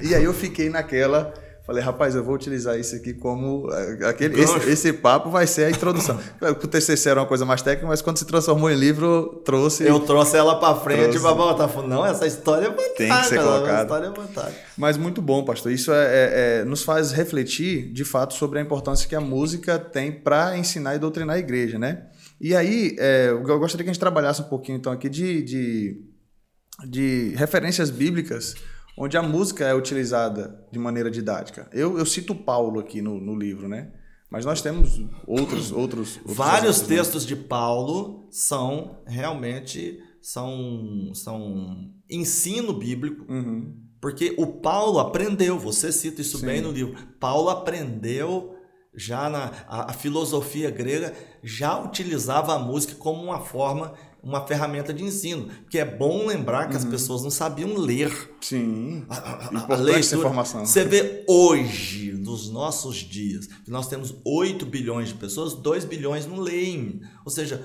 E 0.04 0.14
aí 0.14 0.24
eu 0.24 0.36
fiquei 0.36 0.70
naquela 0.70 1.34
Falei, 1.66 1.82
rapaz, 1.82 2.14
eu 2.14 2.24
vou 2.24 2.36
utilizar 2.36 2.80
isso 2.80 2.96
aqui 2.96 3.12
como. 3.12 3.68
Eh, 3.72 4.08
aquele, 4.08 4.40
esse, 4.40 4.70
esse, 4.70 4.94
papo 4.94 5.32
vai 5.32 5.48
ser 5.48 5.66
a 5.66 5.72
introdução. 5.72 6.20
o 6.40 6.68
TCC 6.68 7.10
era 7.10 7.22
uma 7.22 7.26
coisa 7.26 7.44
mais 7.44 7.64
técnica, 7.64 7.88
mas 7.88 8.04
quando 8.04 8.18
se 8.18 8.26
transformou 8.26 8.70
em 8.70 8.76
livro, 8.76 9.42
trouxe. 9.44 9.84
Eu 9.84 10.00
trouxe 10.00 10.38
ela 10.38 10.60
para 10.60 10.76
frente 10.76 11.18
e 11.18 11.20
botar 11.20 11.68
falando, 11.68 11.90
não, 11.90 12.06
essa 12.06 12.28
história 12.28 12.68
é 12.68 12.70
fantástica. 12.70 12.96
Tem 12.98 13.10
que 13.10 13.26
ser 13.26 13.38
colocada. 13.42 13.72
Essa 13.72 13.82
história 13.82 14.08
é 14.08 14.16
fantástica. 14.16 14.66
Mas 14.78 14.96
muito 14.96 15.24
bom, 15.24 15.44
pastor. 15.44 15.72
Isso 15.72 15.92
é, 15.92 16.06
é, 16.06 16.60
é, 16.60 16.66
nos 16.66 16.84
faz 16.84 17.12
refletir, 17.12 17.92
de 17.92 18.06
fato, 18.06 18.36
sobre 18.36 18.60
a 18.60 18.62
importância 18.62 19.10
que 19.10 19.16
a 19.16 19.22
música 19.22 19.80
tem 19.80 20.12
para 20.12 20.56
ensinar 20.56 20.96
e 20.96 21.00
doutrinar 21.00 21.38
a 21.38 21.40
igreja, 21.40 21.80
né? 21.80 22.04
E 22.40 22.56
aí, 22.56 22.96
é, 23.00 23.30
eu 23.30 23.42
gostaria 23.58 23.84
que 23.84 23.90
a 23.90 23.94
gente 23.94 24.00
trabalhasse 24.00 24.40
um 24.40 24.46
pouquinho, 24.46 24.78
então, 24.78 24.92
aqui 24.92 25.10
de, 25.10 25.42
de, 25.42 26.02
de 26.88 27.34
referências 27.36 27.90
bíblicas 27.90 28.54
onde 28.98 29.18
a 29.18 29.22
música 29.22 29.66
é 29.66 29.74
utilizada 29.74 30.66
de 30.72 30.80
maneira 30.80 31.12
didática. 31.12 31.70
Eu, 31.72 31.98
eu 31.98 32.06
cito 32.06 32.34
Paulo 32.34 32.80
aqui 32.80 33.02
no, 33.02 33.20
no 33.20 33.38
livro, 33.38 33.68
né? 33.68 33.92
Mas 34.30 34.46
nós 34.46 34.62
temos 34.62 35.00
outros 35.28 35.72
outros, 35.72 36.18
outros 36.18 36.20
vários 36.26 36.78
exemplos, 36.78 36.90
né? 36.90 36.96
textos 36.98 37.24
né? 37.24 37.28
de 37.30 37.36
Paulo 37.36 38.28
são 38.32 39.02
realmente 39.06 40.00
são 40.22 41.12
são 41.14 41.92
ensino 42.10 42.74
bíblico. 42.74 43.32
Uhum. 43.32 43.86
Porque 44.02 44.36
o 44.38 44.48
Paulo 44.48 45.00
aprendeu, 45.00 45.58
você 45.58 45.92
cita 45.92 46.22
isso 46.22 46.38
Sim. 46.40 46.46
bem 46.48 46.62
no 46.62 46.72
livro. 46.72 46.96
Paulo 47.20 47.50
aprendeu 47.50 48.56
já 48.96 49.30
na 49.30 49.52
a, 49.68 49.92
a 49.92 49.94
filosofia 49.94 50.70
grega 50.72 51.14
já 51.44 51.78
utilizava 51.78 52.56
a 52.56 52.60
música 52.60 52.96
como 52.96 53.24
uma 53.24 53.42
forma 53.42 53.94
uma 54.26 54.46
ferramenta 54.46 54.92
de 54.92 55.04
ensino. 55.04 55.48
Porque 55.62 55.78
é 55.78 55.86
bom 55.86 56.26
lembrar 56.26 56.68
que 56.68 56.72
uhum. 56.72 56.80
as 56.80 56.86
pessoas 56.86 57.22
não 57.22 57.30
sabiam 57.30 57.78
ler. 57.78 58.12
Sim. 58.42 59.06
A, 59.08 59.16
a, 59.16 59.74
a 59.74 59.76
leitura. 59.78 60.18
informação. 60.18 60.66
Você 60.66 60.84
vê 60.84 61.24
hoje, 61.28 62.12
nos 62.14 62.50
nossos 62.50 62.98
dias, 62.98 63.48
que 63.64 63.70
nós 63.70 63.88
temos 63.88 64.16
8 64.26 64.66
bilhões 64.66 65.10
de 65.10 65.14
pessoas, 65.14 65.54
2 65.54 65.86
bilhões 65.86 66.26
não 66.26 66.40
leem. 66.40 67.02
Ou 67.24 67.32
seja, 67.32 67.64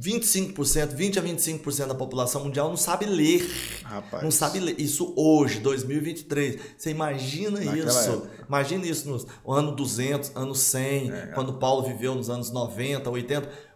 25%, 0.00 0.94
20 0.94 1.18
a 1.18 1.22
25% 1.22 1.86
da 1.88 1.94
população 1.94 2.44
mundial 2.44 2.70
não 2.70 2.76
sabe 2.76 3.04
ler. 3.04 3.46
Rapaz. 3.84 4.22
Não 4.22 4.30
sabe 4.30 4.60
ler. 4.60 4.80
Isso 4.80 5.12
hoje, 5.14 5.60
2023. 5.60 6.58
Você 6.78 6.90
imagina 6.90 7.60
Naquela 7.60 7.90
isso? 7.90 8.10
Época. 8.10 8.30
Imagina 8.48 8.86
isso 8.86 9.08
no 9.44 9.52
ano 9.52 9.76
200, 9.76 10.32
ano 10.34 10.54
100, 10.54 11.10
é, 11.10 11.26
quando 11.34 11.52
Paulo 11.54 11.86
viveu 11.86 12.14
nos 12.14 12.30
anos 12.30 12.50
90, 12.50 13.10
80 13.10 13.69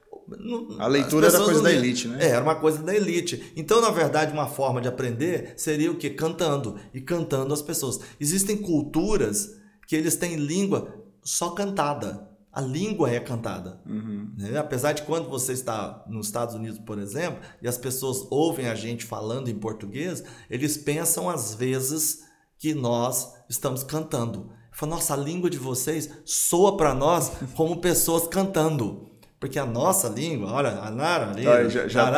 a 0.78 0.86
leitura 0.86 1.28
era 1.28 1.38
coisa 1.38 1.62
da 1.62 1.72
elite, 1.72 2.08
né? 2.08 2.24
É, 2.24 2.28
era 2.30 2.42
uma 2.42 2.54
coisa 2.54 2.82
da 2.82 2.94
elite. 2.94 3.52
Então, 3.56 3.80
na 3.80 3.90
verdade, 3.90 4.32
uma 4.32 4.46
forma 4.46 4.80
de 4.80 4.88
aprender 4.88 5.54
seria 5.56 5.90
o 5.90 5.96
quê? 5.96 6.10
Cantando. 6.10 6.76
E 6.92 7.00
cantando 7.00 7.52
as 7.52 7.62
pessoas. 7.62 8.00
Existem 8.18 8.56
culturas 8.56 9.56
que 9.86 9.94
eles 9.94 10.16
têm 10.16 10.36
língua 10.36 11.04
só 11.22 11.50
cantada. 11.50 12.28
A 12.52 12.60
língua 12.60 13.10
é 13.10 13.18
cantada. 13.18 13.80
Uhum. 13.84 14.32
Né? 14.38 14.56
Apesar 14.56 14.92
de 14.92 15.02
quando 15.02 15.28
você 15.28 15.52
está 15.52 16.04
nos 16.08 16.26
Estados 16.26 16.54
Unidos, 16.54 16.78
por 16.78 16.98
exemplo, 16.98 17.40
e 17.60 17.66
as 17.66 17.76
pessoas 17.76 18.26
ouvem 18.30 18.68
a 18.68 18.74
gente 18.74 19.04
falando 19.04 19.48
em 19.48 19.58
português, 19.58 20.22
eles 20.48 20.76
pensam 20.76 21.28
às 21.28 21.54
vezes 21.54 22.20
que 22.56 22.72
nós 22.72 23.34
estamos 23.48 23.82
cantando. 23.82 24.52
Fala, 24.72 24.96
nossa, 24.96 25.14
a 25.14 25.16
língua 25.16 25.50
de 25.50 25.58
vocês 25.58 26.10
soa 26.24 26.76
para 26.76 26.94
nós 26.94 27.32
como 27.54 27.80
pessoas 27.80 28.26
cantando. 28.26 29.10
Porque 29.38 29.58
a 29.58 29.66
nossa 29.66 30.08
língua, 30.08 30.52
olha, 30.52 30.70
já, 31.68 31.88
já, 31.88 32.04
tem... 32.04 32.12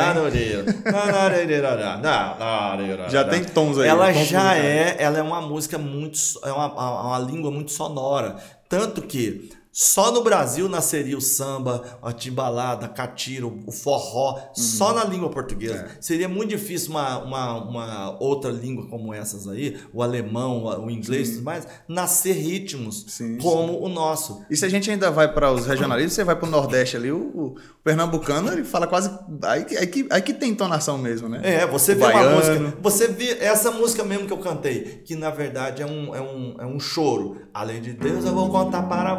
já 3.09 3.23
tem 3.25 3.43
tons 3.43 3.77
aí. 3.77 3.89
Ela 3.89 4.13
tons 4.13 4.27
já 4.27 4.55
é, 4.55 4.95
ela 4.97 5.17
é 5.17 5.21
uma 5.21 5.41
música 5.41 5.77
muito, 5.77 6.17
é 6.43 6.51
uma, 6.51 6.67
uma 7.01 7.19
língua 7.19 7.51
muito 7.51 7.71
sonora. 7.71 8.37
Tanto 8.69 9.01
que 9.01 9.49
Só 9.79 10.11
no 10.11 10.23
Brasil 10.23 10.67
nasceria 10.67 11.15
o 11.15 11.21
samba, 11.21 11.99
a 12.01 12.11
timbalada, 12.11 12.87
a 12.87 12.89
catira, 12.89 13.45
o 13.45 13.71
forró, 13.71 14.33
uhum. 14.33 14.55
só 14.55 14.91
na 14.91 15.03
língua 15.03 15.29
portuguesa. 15.29 15.87
É. 15.95 16.01
Seria 16.01 16.27
muito 16.27 16.49
difícil 16.49 16.89
uma, 16.89 17.19
uma, 17.19 17.63
uma, 17.63 18.17
outra 18.19 18.49
língua 18.49 18.87
como 18.87 19.13
essas 19.13 19.47
aí, 19.47 19.77
o 19.93 20.01
alemão, 20.01 20.63
o 20.83 20.89
inglês 20.89 21.29
e 21.29 21.31
tudo 21.33 21.43
mais, 21.43 21.67
nascer 21.87 22.33
ritmos 22.33 23.05
sim, 23.07 23.37
como 23.37 23.73
sim. 23.73 23.79
o 23.83 23.87
nosso. 23.87 24.43
E 24.49 24.57
se 24.57 24.65
a 24.65 24.69
gente 24.69 24.89
ainda 24.89 25.11
vai 25.11 25.31
para 25.31 25.51
os 25.51 25.67
regionalistas, 25.67 26.13
você 26.13 26.23
vai 26.23 26.35
para 26.35 26.47
o 26.47 26.49
Nordeste 26.49 26.97
ali, 26.97 27.11
o, 27.11 27.17
o, 27.19 27.55
pernambucano, 27.83 28.51
ele 28.51 28.63
fala 28.63 28.87
quase. 28.87 29.11
Aí, 29.43 29.63
aí, 29.77 29.85
que, 29.85 30.07
aí 30.09 30.21
que 30.23 30.33
tem 30.33 30.49
entonação 30.49 30.97
mesmo, 30.97 31.29
né? 31.29 31.39
É, 31.43 31.67
você 31.67 31.93
vê 31.93 32.01
baiano. 32.01 32.29
uma 32.31 32.35
música. 32.37 32.77
Você 32.81 33.07
vê 33.09 33.37
essa 33.41 33.69
música 33.69 34.03
mesmo 34.03 34.25
que 34.25 34.33
eu 34.33 34.39
cantei, 34.39 35.03
que 35.05 35.15
na 35.15 35.29
verdade 35.29 35.83
é 35.83 35.85
um, 35.85 36.15
é 36.15 36.21
um, 36.21 36.55
é 36.61 36.65
um 36.65 36.79
choro. 36.79 37.37
Além 37.53 37.79
de 37.79 37.93
Deus, 37.93 38.25
eu 38.25 38.33
vou 38.33 38.49
contar 38.49 38.81
para 38.83 39.13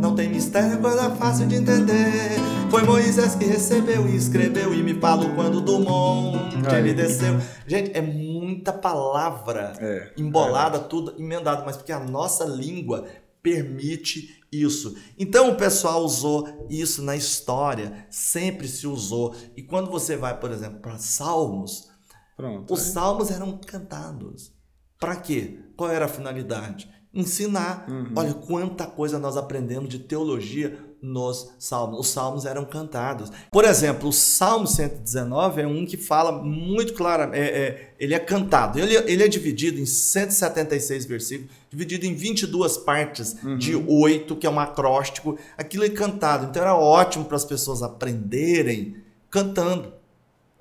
não 0.00 0.14
tem 0.14 0.28
mistério, 0.28 0.78
coisa 0.78 1.10
fácil 1.16 1.46
de 1.46 1.56
entender. 1.56 2.38
Foi 2.70 2.82
Moisés 2.82 3.34
que 3.34 3.44
recebeu 3.44 4.08
e 4.08 4.16
escreveu 4.16 4.72
e 4.74 4.82
me 4.82 4.94
falou 4.94 5.34
quando 5.34 5.60
do 5.60 5.78
monte 5.78 6.74
ele 6.74 6.94
desceu. 6.94 7.40
Gente, 7.66 7.96
é 7.96 8.00
muita 8.00 8.72
palavra 8.72 9.74
é, 9.78 10.12
embolada, 10.16 10.78
é. 10.78 10.80
tudo 10.80 11.14
emendado, 11.18 11.64
mas 11.64 11.76
porque 11.76 11.92
a 11.92 12.00
nossa 12.00 12.44
língua 12.44 13.06
permite 13.42 14.42
isso. 14.50 14.96
Então 15.18 15.50
o 15.50 15.56
pessoal 15.56 16.04
usou 16.04 16.66
isso 16.70 17.02
na 17.02 17.16
história, 17.16 18.06
sempre 18.10 18.68
se 18.68 18.86
usou. 18.86 19.34
E 19.56 19.62
quando 19.62 19.90
você 19.90 20.16
vai, 20.16 20.38
por 20.38 20.50
exemplo, 20.50 20.80
para 20.80 20.98
Salmos, 20.98 21.90
Pronto, 22.36 22.72
os 22.72 22.80
é. 22.80 22.92
salmos 22.92 23.30
eram 23.30 23.58
cantados. 23.58 24.52
Para 24.98 25.16
quê? 25.16 25.58
Qual 25.76 25.90
era 25.90 26.04
a 26.04 26.08
finalidade? 26.08 26.88
Ensinar. 27.14 27.86
Uhum. 27.88 28.12
Olha 28.16 28.34
quanta 28.34 28.86
coisa 28.86 29.18
nós 29.18 29.36
aprendemos 29.36 29.88
de 29.88 29.98
teologia 29.98 30.78
nos 31.02 31.52
salmos. 31.58 31.98
Os 31.98 32.08
salmos 32.08 32.46
eram 32.46 32.64
cantados. 32.64 33.30
Por 33.50 33.64
exemplo, 33.64 34.08
o 34.08 34.12
Salmo 34.12 34.66
119 34.66 35.62
é 35.62 35.66
um 35.66 35.84
que 35.84 35.96
fala 35.96 36.30
muito 36.30 36.94
claro, 36.94 37.34
é, 37.34 37.40
é, 37.40 37.94
ele 37.98 38.14
é 38.14 38.18
cantado. 38.20 38.78
Ele, 38.78 38.94
ele 39.10 39.22
é 39.22 39.28
dividido 39.28 39.80
em 39.80 39.86
176 39.86 41.04
versículos, 41.04 41.50
dividido 41.68 42.06
em 42.06 42.14
22 42.14 42.78
partes 42.78 43.36
uhum. 43.42 43.58
de 43.58 43.74
8, 43.74 44.36
que 44.36 44.46
é 44.46 44.50
um 44.50 44.60
acróstico. 44.60 45.36
Aquilo 45.58 45.84
é 45.84 45.90
cantado. 45.90 46.46
Então 46.46 46.62
era 46.62 46.76
ótimo 46.76 47.24
para 47.24 47.36
as 47.36 47.44
pessoas 47.44 47.82
aprenderem 47.82 48.96
cantando. 49.28 49.92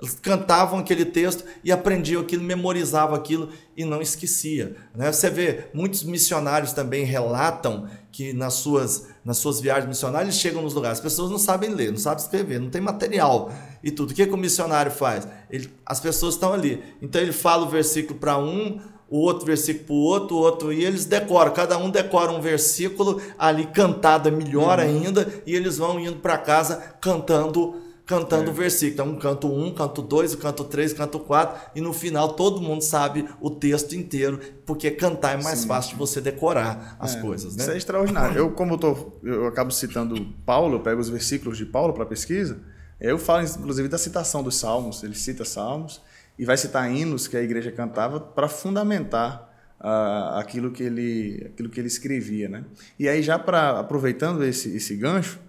Eles 0.01 0.15
cantavam 0.15 0.79
aquele 0.79 1.05
texto 1.05 1.43
e 1.63 1.71
aprendiam 1.71 2.23
aquilo, 2.23 2.43
memorizavam 2.43 3.15
aquilo 3.15 3.49
e 3.77 3.85
não 3.85 4.01
esquecia. 4.01 4.75
Né? 4.95 5.11
Você 5.11 5.29
vê, 5.29 5.65
muitos 5.75 6.03
missionários 6.03 6.73
também 6.73 7.05
relatam 7.05 7.87
que 8.11 8.33
nas 8.33 8.55
suas, 8.55 9.09
nas 9.23 9.37
suas 9.37 9.61
viagens 9.61 9.87
missionárias 9.87 10.35
chegam 10.35 10.63
nos 10.63 10.73
lugares, 10.73 10.97
as 10.97 11.03
pessoas 11.03 11.29
não 11.29 11.37
sabem 11.37 11.69
ler, 11.69 11.91
não 11.91 11.99
sabem 11.99 12.23
escrever, 12.23 12.59
não 12.59 12.71
tem 12.71 12.81
material 12.81 13.53
e 13.83 13.91
tudo. 13.91 14.09
O 14.09 14.13
que, 14.15 14.25
que 14.25 14.33
o 14.33 14.37
missionário 14.37 14.91
faz? 14.91 15.27
Ele, 15.51 15.71
as 15.85 15.99
pessoas 15.99 16.33
estão 16.33 16.51
ali. 16.51 16.83
Então 16.99 17.21
ele 17.21 17.31
fala 17.31 17.63
o 17.65 17.69
versículo 17.69 18.19
para 18.19 18.39
um, 18.39 18.81
o 19.07 19.19
outro 19.19 19.45
versículo 19.45 19.85
para 19.85 19.93
o 19.93 19.99
outro, 19.99 20.35
o 20.35 20.39
outro, 20.39 20.73
e 20.73 20.83
eles 20.83 21.05
decoram, 21.05 21.53
cada 21.53 21.77
um 21.77 21.89
decora 21.89 22.31
um 22.31 22.41
versículo 22.41 23.21
ali 23.37 23.67
cantado, 23.67 24.29
é 24.29 24.31
melhor 24.31 24.79
uhum. 24.79 24.85
ainda, 24.85 25.31
e 25.45 25.53
eles 25.53 25.77
vão 25.77 25.99
indo 25.99 26.15
para 26.15 26.37
casa 26.37 26.95
cantando 26.99 27.75
cantando 28.11 28.49
é. 28.49 28.49
o 28.49 28.53
versículo. 28.53 28.93
Então, 28.93 29.15
canto 29.19 29.47
1, 29.47 29.65
um, 29.65 29.73
canto 29.73 30.01
2, 30.01 30.35
canto 30.35 30.65
3, 30.65 30.93
canto 30.93 31.19
4, 31.19 31.71
e 31.75 31.81
no 31.81 31.93
final 31.93 32.33
todo 32.33 32.61
mundo 32.61 32.81
sabe 32.81 33.25
o 33.39 33.49
texto 33.49 33.93
inteiro, 33.93 34.39
porque 34.65 34.91
cantar 34.91 35.39
é 35.39 35.41
mais 35.41 35.59
Sim. 35.59 35.67
fácil 35.67 35.91
de 35.91 35.97
você 35.97 36.19
decorar 36.19 36.97
as 36.99 37.15
é. 37.15 37.21
coisas. 37.21 37.55
Né? 37.55 37.63
Isso 37.63 37.71
é 37.71 37.77
extraordinário. 37.77 38.37
Eu, 38.37 38.51
como 38.51 38.73
eu, 38.73 38.77
tô, 38.77 39.13
eu 39.23 39.47
acabo 39.47 39.71
citando 39.71 40.33
Paulo, 40.45 40.75
eu 40.75 40.79
pego 40.81 40.99
os 40.99 41.09
versículos 41.09 41.57
de 41.57 41.65
Paulo 41.65 41.93
para 41.93 42.05
pesquisa, 42.05 42.59
eu 42.99 43.17
falo 43.17 43.43
inclusive 43.43 43.87
da 43.87 43.97
citação 43.97 44.43
dos 44.43 44.57
salmos, 44.57 45.01
ele 45.03 45.15
cita 45.15 45.45
salmos 45.45 46.01
e 46.37 46.45
vai 46.45 46.57
citar 46.57 46.91
hinos 46.93 47.27
que 47.27 47.37
a 47.37 47.41
igreja 47.41 47.71
cantava 47.71 48.19
para 48.19 48.47
fundamentar 48.47 49.49
uh, 49.79 50.37
aquilo, 50.37 50.71
que 50.71 50.83
ele, 50.83 51.49
aquilo 51.53 51.69
que 51.69 51.79
ele 51.79 51.87
escrevia. 51.87 52.49
Né? 52.49 52.63
E 52.99 53.07
aí, 53.07 53.23
já 53.23 53.39
para 53.39 53.79
aproveitando 53.79 54.43
esse, 54.43 54.75
esse 54.75 54.95
gancho, 54.95 55.39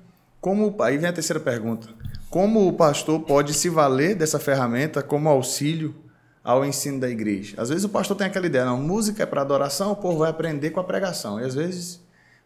como 0.40 0.74
aí 0.82 0.98
vem 0.98 1.08
a 1.08 1.12
terceira 1.12 1.40
pergunta. 1.40 1.88
Como 2.32 2.66
o 2.66 2.72
pastor 2.72 3.20
pode 3.20 3.52
se 3.52 3.68
valer 3.68 4.14
dessa 4.16 4.38
ferramenta 4.38 5.02
como 5.02 5.28
auxílio 5.28 5.94
ao 6.42 6.64
ensino 6.64 6.98
da 6.98 7.10
igreja? 7.10 7.60
Às 7.60 7.68
vezes 7.68 7.84
o 7.84 7.90
pastor 7.90 8.16
tem 8.16 8.26
aquela 8.26 8.46
ideia, 8.46 8.64
não, 8.64 8.80
música 8.80 9.22
é 9.22 9.26
para 9.26 9.42
adoração, 9.42 9.92
o 9.92 9.96
povo 9.96 10.20
vai 10.20 10.30
aprender 10.30 10.70
com 10.70 10.80
a 10.80 10.84
pregação. 10.84 11.38
E 11.38 11.44
às 11.44 11.54
vezes, 11.54 12.00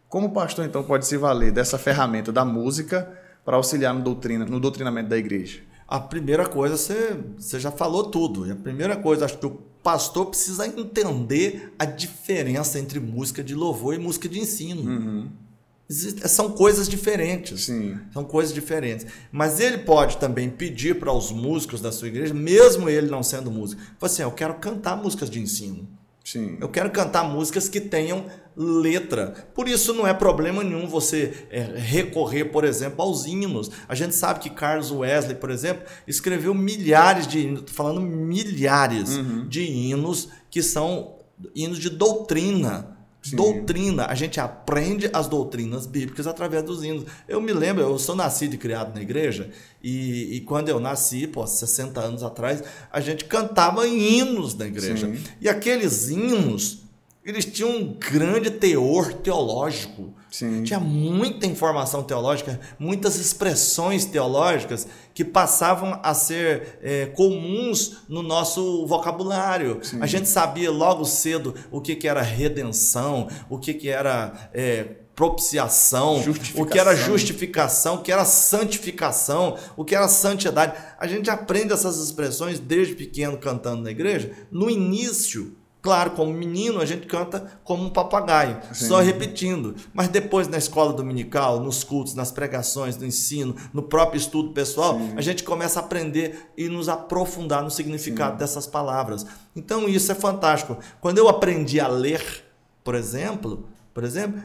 como 0.09 0.27
o 0.27 0.31
pastor 0.31 0.65
então 0.65 0.83
pode 0.83 1.07
se 1.07 1.15
valer 1.15 1.53
dessa 1.53 1.77
ferramenta 1.77 2.33
da 2.33 2.43
música 2.43 3.09
para 3.45 3.55
auxiliar 3.55 3.93
no, 3.93 4.01
doutrina, 4.01 4.43
no 4.43 4.59
doutrinamento 4.59 5.07
da 5.07 5.17
igreja? 5.17 5.61
A 5.87 6.01
primeira 6.01 6.45
coisa, 6.45 6.75
você, 6.75 7.17
você 7.37 7.57
já 7.57 7.71
falou 7.71 8.11
tudo. 8.11 8.45
E 8.45 8.51
a 8.51 8.57
primeira 8.57 8.97
coisa, 8.97 9.23
acho 9.23 9.37
que 9.37 9.45
o 9.45 9.57
pastor 9.81 10.25
precisa 10.25 10.67
entender 10.67 11.73
a 11.79 11.85
diferença 11.85 12.77
entre 12.77 12.99
música 12.99 13.41
de 13.41 13.55
louvor 13.55 13.93
e 13.93 13.97
música 13.97 14.27
de 14.27 14.37
ensino. 14.37 14.81
Uhum 14.81 15.46
são 15.89 16.51
coisas 16.51 16.89
diferentes. 16.89 17.65
Sim. 17.65 17.97
São 18.13 18.23
coisas 18.23 18.53
diferentes. 18.53 19.05
Mas 19.31 19.59
ele 19.59 19.79
pode 19.79 20.17
também 20.17 20.49
pedir 20.49 20.99
para 20.99 21.11
os 21.13 21.31
músicos 21.31 21.79
da 21.79 21.91
sua 21.91 22.09
igreja, 22.09 22.33
mesmo 22.33 22.89
ele 22.89 23.07
não 23.07 23.23
sendo 23.23 23.49
músico, 23.49 23.81
assim, 24.01 24.21
eu 24.21 24.31
quero 24.31 24.55
cantar 24.55 24.97
músicas 24.97 25.29
de 25.29 25.39
ensino. 25.39 25.87
Sim. 26.23 26.57
Eu 26.59 26.67
quero 26.67 26.91
cantar 26.91 27.23
músicas 27.23 27.69
que 27.69 27.79
tenham 27.79 28.25
letra. 28.53 29.47
Por 29.55 29.65
isso 29.65 29.93
não 29.93 30.05
é 30.05 30.13
problema 30.13 30.61
nenhum 30.61 30.85
você 30.85 31.47
é, 31.49 31.61
recorrer, 31.77 32.45
por 32.45 32.65
exemplo, 32.65 33.01
aos 33.01 33.25
hinos. 33.25 33.71
A 33.87 33.95
gente 33.95 34.13
sabe 34.13 34.41
que 34.41 34.49
Carlos 34.49 34.91
Wesley, 34.91 35.35
por 35.35 35.49
exemplo, 35.49 35.85
escreveu 36.05 36.53
milhares 36.53 37.27
de 37.27 37.39
hinos, 37.39 37.63
falando 37.67 38.01
milhares 38.01 39.15
uhum. 39.15 39.47
de 39.47 39.61
hinos 39.61 40.27
que 40.49 40.61
são 40.61 41.15
hinos 41.55 41.79
de 41.79 41.89
doutrina 41.89 42.96
Sim. 43.21 43.35
Doutrina, 43.35 44.05
a 44.05 44.15
gente 44.15 44.39
aprende 44.39 45.09
as 45.11 45.27
doutrinas 45.27 45.85
bíblicas 45.85 46.27
através 46.27 46.63
dos 46.63 46.83
hinos. 46.83 47.05
Eu 47.27 47.41
me 47.41 47.51
lembro, 47.51 47.83
eu 47.83 47.99
sou 47.99 48.15
nascido 48.15 48.53
e 48.53 48.57
criado 48.57 48.95
na 48.95 49.01
igreja, 49.01 49.49
e, 49.83 50.35
e 50.35 50.41
quando 50.41 50.69
eu 50.69 50.79
nasci, 50.79 51.27
pô, 51.27 51.45
60 51.45 51.99
anos 51.99 52.23
atrás, 52.23 52.63
a 52.91 53.01
gente 53.01 53.25
cantava 53.25 53.87
hinos 53.87 54.55
na 54.55 54.67
igreja. 54.67 55.07
Sim. 55.07 55.21
E 55.41 55.49
aqueles 55.49 56.09
hinos, 56.09 56.83
eles 57.25 57.45
tinham 57.45 57.75
um 57.75 57.93
grande 57.93 58.49
teor 58.49 59.13
teológico. 59.13 60.13
Sim. 60.29 60.63
Tinha 60.63 60.79
muita 60.79 61.45
informação 61.45 62.03
teológica, 62.03 62.59
muitas 62.77 63.17
expressões 63.17 64.05
teológicas 64.05 64.87
que 65.13 65.23
passavam 65.23 65.99
a 66.03 66.13
ser 66.13 66.77
é, 66.81 67.07
comuns 67.07 67.99
no 68.07 68.21
nosso 68.21 68.85
vocabulário. 68.85 69.79
Sim. 69.81 69.99
A 70.01 70.05
gente 70.05 70.27
sabia 70.27 70.71
logo 70.71 71.05
cedo 71.05 71.55
o 71.71 71.81
que, 71.81 71.95
que 71.95 72.07
era 72.07 72.21
redenção, 72.21 73.27
o 73.49 73.57
que, 73.57 73.73
que 73.73 73.89
era 73.89 74.49
é, 74.53 74.87
propiciação, 75.17 76.23
o 76.55 76.63
que 76.63 76.77
era 76.77 76.95
justificação, 76.95 77.95
o 77.95 78.01
que 78.03 78.11
era 78.11 78.23
santificação, 78.23 79.57
o 79.75 79.83
que 79.83 79.95
era 79.95 80.07
santidade. 80.07 80.73
A 80.99 81.07
gente 81.07 81.27
aprende 81.27 81.73
essas 81.73 81.97
expressões 81.97 82.59
desde 82.59 82.93
pequeno 82.93 83.35
cantando 83.35 83.81
na 83.81 83.89
igreja. 83.89 84.31
No 84.51 84.69
início, 84.69 85.56
Claro, 85.87 86.11
como 86.11 86.33
menino, 86.33 86.81
a 86.81 86.85
gente 86.85 87.07
canta 87.07 87.49
como 87.63 87.85
um 87.85 87.89
papagaio, 87.89 88.57
Sim. 88.73 88.87
só 88.87 88.99
repetindo. 88.99 89.73
Mas 89.93 90.09
depois, 90.09 90.45
na 90.45 90.57
escola 90.57 90.91
dominical, 90.91 91.61
nos 91.61 91.81
cultos, 91.81 92.13
nas 92.13 92.29
pregações, 92.29 92.97
no 92.97 93.05
ensino, 93.05 93.55
no 93.71 93.81
próprio 93.81 94.17
estudo 94.17 94.51
pessoal, 94.51 94.97
Sim. 94.97 95.13
a 95.15 95.21
gente 95.21 95.45
começa 95.45 95.79
a 95.79 95.83
aprender 95.83 96.51
e 96.57 96.67
nos 96.67 96.89
aprofundar 96.89 97.63
no 97.63 97.71
significado 97.71 98.33
Sim. 98.33 98.39
dessas 98.39 98.67
palavras. 98.67 99.25
Então, 99.55 99.87
isso 99.87 100.11
é 100.11 100.15
fantástico. 100.15 100.77
Quando 100.99 101.19
eu 101.19 101.29
aprendi 101.29 101.79
a 101.79 101.87
ler, 101.87 102.43
por 102.83 102.93
exemplo, 102.93 103.69
por 103.93 104.03
exemplo, 104.03 104.43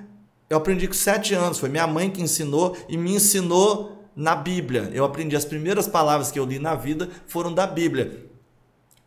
eu 0.48 0.59
aprendi 0.59 0.87
com 0.87 0.94
sete 0.94 1.35
anos. 1.35 1.59
Foi 1.59 1.68
minha 1.68 1.88
mãe 1.88 2.09
que 2.09 2.22
ensinou 2.22 2.76
e 2.88 2.96
me 2.96 3.16
ensinou 3.16 4.07
na 4.14 4.37
Bíblia. 4.37 4.92
Eu 4.94 5.05
aprendi 5.05 5.35
as 5.35 5.44
primeiras 5.44 5.88
palavras 5.88 6.31
que 6.31 6.38
eu 6.38 6.44
li 6.44 6.61
na 6.61 6.76
vida 6.76 7.09
foram 7.26 7.52
da 7.52 7.66
Bíblia. 7.66 8.31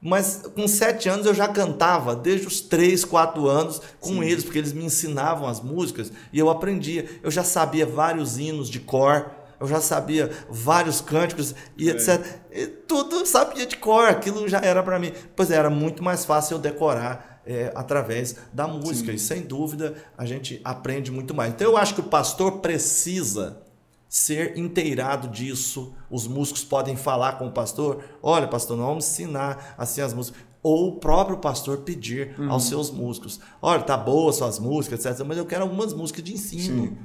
Mas 0.01 0.43
com 0.53 0.67
sete 0.67 1.09
anos 1.09 1.25
eu 1.25 1.33
já 1.33 1.47
cantava, 1.47 2.15
desde 2.15 2.45
os 2.45 2.61
três, 2.61 3.03
quatro 3.03 3.47
anos, 3.47 3.81
com 3.99 4.15
Sim. 4.15 4.23
eles, 4.23 4.43
porque 4.43 4.59
eles 4.59 4.73
me 4.73 4.85
ensinavam 4.85 5.47
as 5.47 5.61
músicas 5.61 6.11
e 6.31 6.37
eu 6.37 6.49
aprendia. 6.49 7.05
Eu 7.23 7.31
já 7.31 7.43
sabia 7.43 7.85
vários 7.85 8.37
hinos 8.37 8.69
de 8.69 8.79
cor, 8.79 9.31
eu 9.59 9.67
já 9.67 9.81
sabia 9.81 10.31
vários 10.49 11.01
cânticos 11.01 11.55
e 11.77 11.89
é. 11.89 11.93
etc. 11.93 12.23
E 12.51 12.67
tudo 12.67 13.25
sabia 13.25 13.65
de 13.65 13.77
cor, 13.77 14.07
aquilo 14.07 14.47
já 14.47 14.59
era 14.59 14.83
para 14.83 14.99
mim. 14.99 15.11
Pois 15.35 15.49
é, 15.49 15.55
era 15.55 15.69
muito 15.69 16.03
mais 16.03 16.23
fácil 16.23 16.55
eu 16.55 16.59
decorar 16.59 17.41
é, 17.45 17.71
através 17.75 18.35
da 18.53 18.67
música. 18.67 19.11
Sim. 19.11 19.15
E 19.15 19.19
sem 19.19 19.41
dúvida 19.41 19.95
a 20.17 20.25
gente 20.25 20.61
aprende 20.63 21.11
muito 21.11 21.33
mais. 21.33 21.53
Então 21.53 21.71
eu 21.71 21.77
acho 21.77 21.95
que 21.95 22.01
o 22.01 22.05
pastor 22.05 22.59
precisa 22.59 23.64
ser 24.09 24.57
inteirado 24.57 25.27
disso. 25.27 25.93
Os 26.09 26.27
músicos 26.27 26.63
podem 26.63 26.95
falar 26.95 27.33
com 27.33 27.47
o 27.47 27.51
pastor: 27.51 28.03
olha, 28.21 28.47
pastor, 28.47 28.77
nós 28.77 28.87
vamos 28.87 29.05
ensinar 29.05 29.75
assim 29.77 30.01
as 30.01 30.13
músicas. 30.13 30.39
Ou 30.61 30.89
o 30.89 30.99
próprio 30.99 31.37
pastor 31.37 31.79
pedir 31.79 32.33
uhum. 32.39 32.51
aos 32.51 32.63
seus 32.65 32.89
músicos: 32.89 33.39
olha, 33.61 33.83
tá 33.83 33.95
boa 33.95 34.33
suas 34.33 34.59
músicas, 34.59 35.05
etc. 35.05 35.25
Mas 35.25 35.37
eu 35.37 35.45
quero 35.45 35.63
algumas 35.63 35.93
músicas 35.93 36.23
de 36.23 36.33
ensino. 36.33 36.87
Sim. 36.87 36.97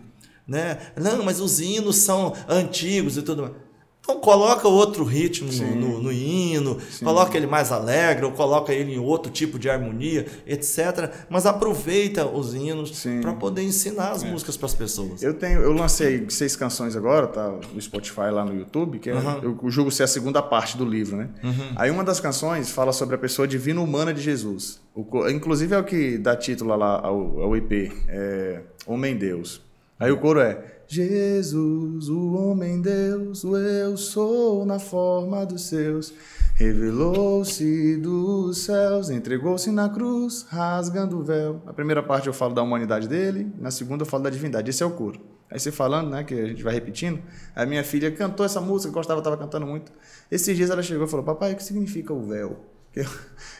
né? 0.46 0.78
Não, 0.96 1.22
mas 1.22 1.40
os 1.40 1.60
hinos 1.60 1.96
são 1.96 2.32
antigos 2.48 3.16
e 3.16 3.22
tudo 3.22 3.42
mais. 3.42 3.69
Então 4.02 4.18
coloca 4.18 4.66
outro 4.66 5.04
ritmo 5.04 5.52
no, 5.52 5.74
no, 5.76 6.02
no, 6.02 6.12
hino, 6.12 6.78
Sim. 6.90 7.04
coloca 7.04 7.36
ele 7.36 7.46
mais 7.46 7.70
alegre, 7.70 8.24
ou 8.24 8.32
coloca 8.32 8.72
ele 8.72 8.94
em 8.94 8.98
outro 8.98 9.30
tipo 9.30 9.58
de 9.58 9.68
harmonia, 9.68 10.26
etc. 10.46 11.12
Mas 11.28 11.46
aproveita 11.46 12.26
os 12.26 12.54
hinos 12.54 13.06
para 13.20 13.32
poder 13.34 13.62
ensinar 13.62 14.12
as 14.12 14.24
é. 14.24 14.30
músicas 14.30 14.56
para 14.56 14.66
as 14.66 14.74
pessoas. 14.74 15.22
Eu 15.22 15.34
tenho, 15.34 15.60
eu 15.60 15.72
lancei 15.72 16.26
seis 16.28 16.56
canções 16.56 16.96
agora, 16.96 17.26
tá 17.26 17.54
no 17.72 17.80
Spotify 17.80 18.30
lá 18.32 18.44
no 18.44 18.56
YouTube, 18.56 18.98
que 18.98 19.10
é, 19.10 19.14
uhum. 19.14 19.58
eu 19.62 19.70
julgo 19.70 19.90
ser 19.90 20.04
a 20.04 20.08
segunda 20.08 20.42
parte 20.42 20.76
do 20.76 20.84
livro, 20.84 21.16
né? 21.16 21.28
Uhum. 21.44 21.72
Aí 21.76 21.90
uma 21.90 22.02
das 22.02 22.18
canções 22.18 22.70
fala 22.70 22.92
sobre 22.92 23.14
a 23.14 23.18
pessoa 23.18 23.46
divina 23.46 23.80
humana 23.80 24.12
de 24.12 24.20
Jesus. 24.20 24.80
O, 24.94 25.28
inclusive 25.28 25.74
é 25.74 25.78
o 25.78 25.84
que 25.84 26.18
dá 26.18 26.34
título 26.34 26.74
lá 26.74 27.00
ao, 27.00 27.40
ao 27.42 27.56
EP, 27.56 27.92
é 28.08 28.60
Homem 28.86 29.16
Deus. 29.16 29.60
Aí 29.98 30.10
o 30.10 30.16
coro 30.16 30.40
é 30.40 30.79
Jesus, 30.92 32.08
o 32.08 32.32
homem 32.32 32.82
Deus, 32.82 33.44
o 33.44 33.56
eu 33.56 33.96
sou 33.96 34.66
na 34.66 34.80
forma 34.80 35.46
dos 35.46 35.68
seus. 35.68 36.12
Revelou-se 36.56 37.96
dos 37.98 38.64
céus, 38.64 39.08
entregou-se 39.08 39.70
na 39.70 39.88
cruz, 39.88 40.44
rasgando 40.48 41.20
o 41.20 41.22
véu. 41.22 41.62
A 41.64 41.72
primeira 41.72 42.02
parte 42.02 42.26
eu 42.26 42.32
falo 42.32 42.54
da 42.54 42.62
humanidade 42.62 43.06
dele, 43.06 43.54
na 43.60 43.70
segunda 43.70 44.02
eu 44.02 44.06
falo 44.06 44.24
da 44.24 44.30
divindade. 44.30 44.68
Esse 44.68 44.82
é 44.82 44.86
o 44.86 44.90
coro. 44.90 45.20
Aí 45.48 45.60
você 45.60 45.70
falando, 45.70 46.10
né, 46.10 46.24
que 46.24 46.34
a 46.34 46.46
gente 46.46 46.64
vai 46.64 46.74
repetindo, 46.74 47.22
a 47.54 47.64
minha 47.64 47.84
filha 47.84 48.10
cantou 48.10 48.44
essa 48.44 48.60
música, 48.60 48.92
gostava, 48.92 49.20
estava 49.20 49.36
cantando 49.36 49.68
muito. 49.68 49.92
Esses 50.28 50.56
dias 50.56 50.70
ela 50.70 50.82
chegou 50.82 51.06
e 51.06 51.08
falou: 51.08 51.24
Papai, 51.24 51.52
o 51.52 51.56
que 51.56 51.62
significa 51.62 52.12
o 52.12 52.26
véu? 52.26 52.66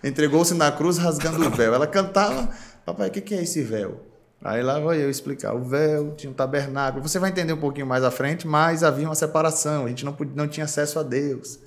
Entregou-se 0.02 0.52
na 0.54 0.72
cruz, 0.72 0.98
rasgando 0.98 1.46
o 1.46 1.50
véu. 1.50 1.72
Ela 1.72 1.86
cantava: 1.86 2.50
Papai, 2.84 3.08
o 3.08 3.12
que 3.12 3.32
é 3.32 3.42
esse 3.44 3.62
véu? 3.62 4.09
Aí 4.42 4.62
lá 4.62 4.80
vou 4.80 4.94
eu 4.94 5.10
explicar. 5.10 5.54
O 5.54 5.62
véu, 5.62 6.14
tinha 6.16 6.30
um 6.30 6.34
tabernáculo. 6.34 7.06
Você 7.06 7.18
vai 7.18 7.30
entender 7.30 7.52
um 7.52 7.58
pouquinho 7.58 7.86
mais 7.86 8.02
à 8.02 8.10
frente, 8.10 8.46
mas 8.46 8.82
havia 8.82 9.06
uma 9.06 9.14
separação. 9.14 9.84
A 9.84 9.88
gente 9.88 10.04
não, 10.04 10.12
podia, 10.12 10.34
não 10.34 10.48
tinha 10.48 10.64
acesso 10.64 10.98
a 10.98 11.02
Deus. 11.02 11.58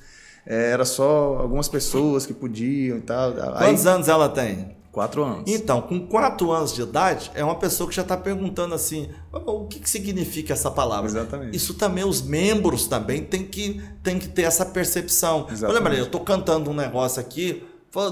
É, 0.45 0.71
era 0.71 0.83
só 0.83 1.37
algumas 1.39 1.67
pessoas 1.67 2.25
que 2.25 2.33
podiam 2.33 2.97
e 2.97 3.01
tal. 3.01 3.33
Quantos 3.33 3.85
Aí, 3.85 3.93
anos 3.93 4.07
ela 4.07 4.27
tem? 4.27 4.75
Quatro 4.91 5.23
anos. 5.23 5.43
Então, 5.47 5.81
com 5.81 6.05
quatro 6.05 6.51
anos 6.51 6.73
de 6.73 6.81
idade, 6.83 7.31
é 7.33 7.43
uma 7.43 7.55
pessoa 7.55 7.89
que 7.89 7.95
já 7.95 8.03
está 8.03 8.15
perguntando 8.15 8.75
assim: 8.75 9.09
o 9.31 9.65
que, 9.65 9.79
que 9.79 9.89
significa 9.89 10.53
essa 10.53 10.69
palavra? 10.69 11.09
Exatamente. 11.09 11.57
Isso 11.57 11.73
também, 11.73 12.03
os 12.03 12.21
membros 12.21 12.85
também 12.85 13.23
têm 13.23 13.43
que, 13.43 13.81
têm 14.03 14.19
que 14.19 14.27
ter 14.27 14.43
essa 14.43 14.65
percepção. 14.65 15.47
Olha, 15.63 15.95
eu 15.95 16.05
estou 16.05 16.21
cantando 16.21 16.69
um 16.69 16.75
negócio 16.75 17.19
aqui, 17.19 17.63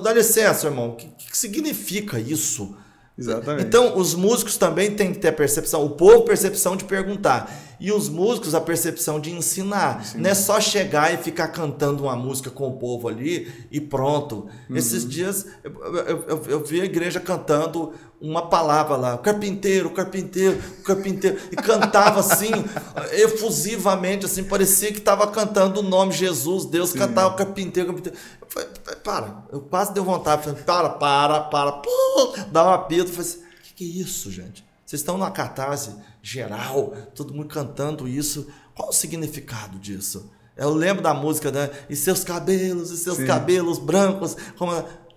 dá 0.04 0.12
licença, 0.12 0.68
irmão, 0.68 0.90
o 0.90 0.96
que, 0.96 1.08
que 1.08 1.38
significa 1.38 2.20
isso? 2.20 2.76
Exatamente. 3.22 3.68
Então, 3.68 3.98
os 3.98 4.16
músicos 4.16 4.58
também 4.58 4.92
têm 4.92 5.14
que 5.14 5.20
ter 5.20 5.28
a 5.28 5.34
percepção, 5.34 5.86
o 5.86 5.92
povo 5.92 6.24
percepção 6.24 6.76
de 6.76 6.84
perguntar. 6.84 7.56
E 7.82 7.92
os 7.92 8.08
músicos 8.08 8.54
a 8.54 8.62
percepção 8.62 9.20
de 9.20 9.32
ensinar. 9.32 10.06
Sim. 10.06 10.20
Não 10.20 10.30
é 10.30 10.36
só 10.36 10.62
chegar 10.62 11.12
e 11.12 11.18
ficar 11.18 11.48
cantando 11.48 12.04
uma 12.04 12.16
música 12.16 12.52
com 12.52 12.68
o 12.68 12.78
povo 12.78 13.08
ali 13.08 13.52
e 13.72 13.82
pronto. 13.82 14.48
Uhum. 14.70 14.78
Esses 14.78 15.08
dias 15.08 15.48
eu, 15.64 15.74
eu, 15.84 16.26
eu, 16.28 16.44
eu, 16.46 16.64
vi 16.64 16.80
a 16.80 16.86
igreja 16.86 17.20
cantando 17.20 17.92
uma 18.22 18.48
palavra 18.50 18.96
lá, 18.96 19.18
carpinteiro, 19.18 19.90
carpinteiro, 19.90 20.62
carpinteiro, 20.86 21.40
e 21.52 21.56
cantava 21.56 22.20
assim, 22.20 22.52
efusivamente, 23.14 24.28
assim, 24.28 24.44
parecia 24.44 24.92
que 24.92 25.00
estava 25.00 25.26
cantando 25.26 25.80
o 25.80 25.84
nome 25.84 26.14
Jesus, 26.14 26.66
Deus 26.66 26.92
Sim. 26.92 27.00
cantava 27.00 27.34
carpinteiro, 27.34 27.90
carpinteiro. 27.90 28.18
Eu 28.40 28.48
falei, 28.48 28.70
para, 29.04 29.44
eu 29.52 29.62
quase 29.62 29.92
deu 29.92 30.04
vontade, 30.04 30.44
falei, 30.44 30.62
para, 30.62 30.90
para, 30.90 31.40
para, 31.42 31.72
pô, 31.72 32.36
dá 32.52 32.64
um 32.64 32.74
apito, 32.74 33.10
falei 33.10 33.22
assim, 33.22 33.40
o 33.40 33.64
que, 33.64 33.74
que 33.74 33.84
é 33.86 34.04
isso, 34.04 34.30
gente? 34.30 34.64
Vocês 34.86 35.00
estão 35.00 35.18
numa 35.18 35.32
catarse 35.32 35.96
geral, 36.22 36.96
todo 37.16 37.34
mundo 37.34 37.48
cantando 37.48 38.08
isso, 38.08 38.48
qual 38.76 38.90
o 38.90 38.94
significado 38.94 39.80
disso? 39.80 40.32
Eu 40.56 40.74
lembro 40.74 41.02
da 41.02 41.14
música, 41.14 41.52
né? 41.52 41.70
E 41.90 41.96
seus 41.96 42.24
cabelos, 42.24 42.92
e 42.92 42.98
seus 42.98 43.18
Sim. 43.18 43.26
cabelos 43.26 43.80
brancos, 43.80 44.36
como 44.58 44.72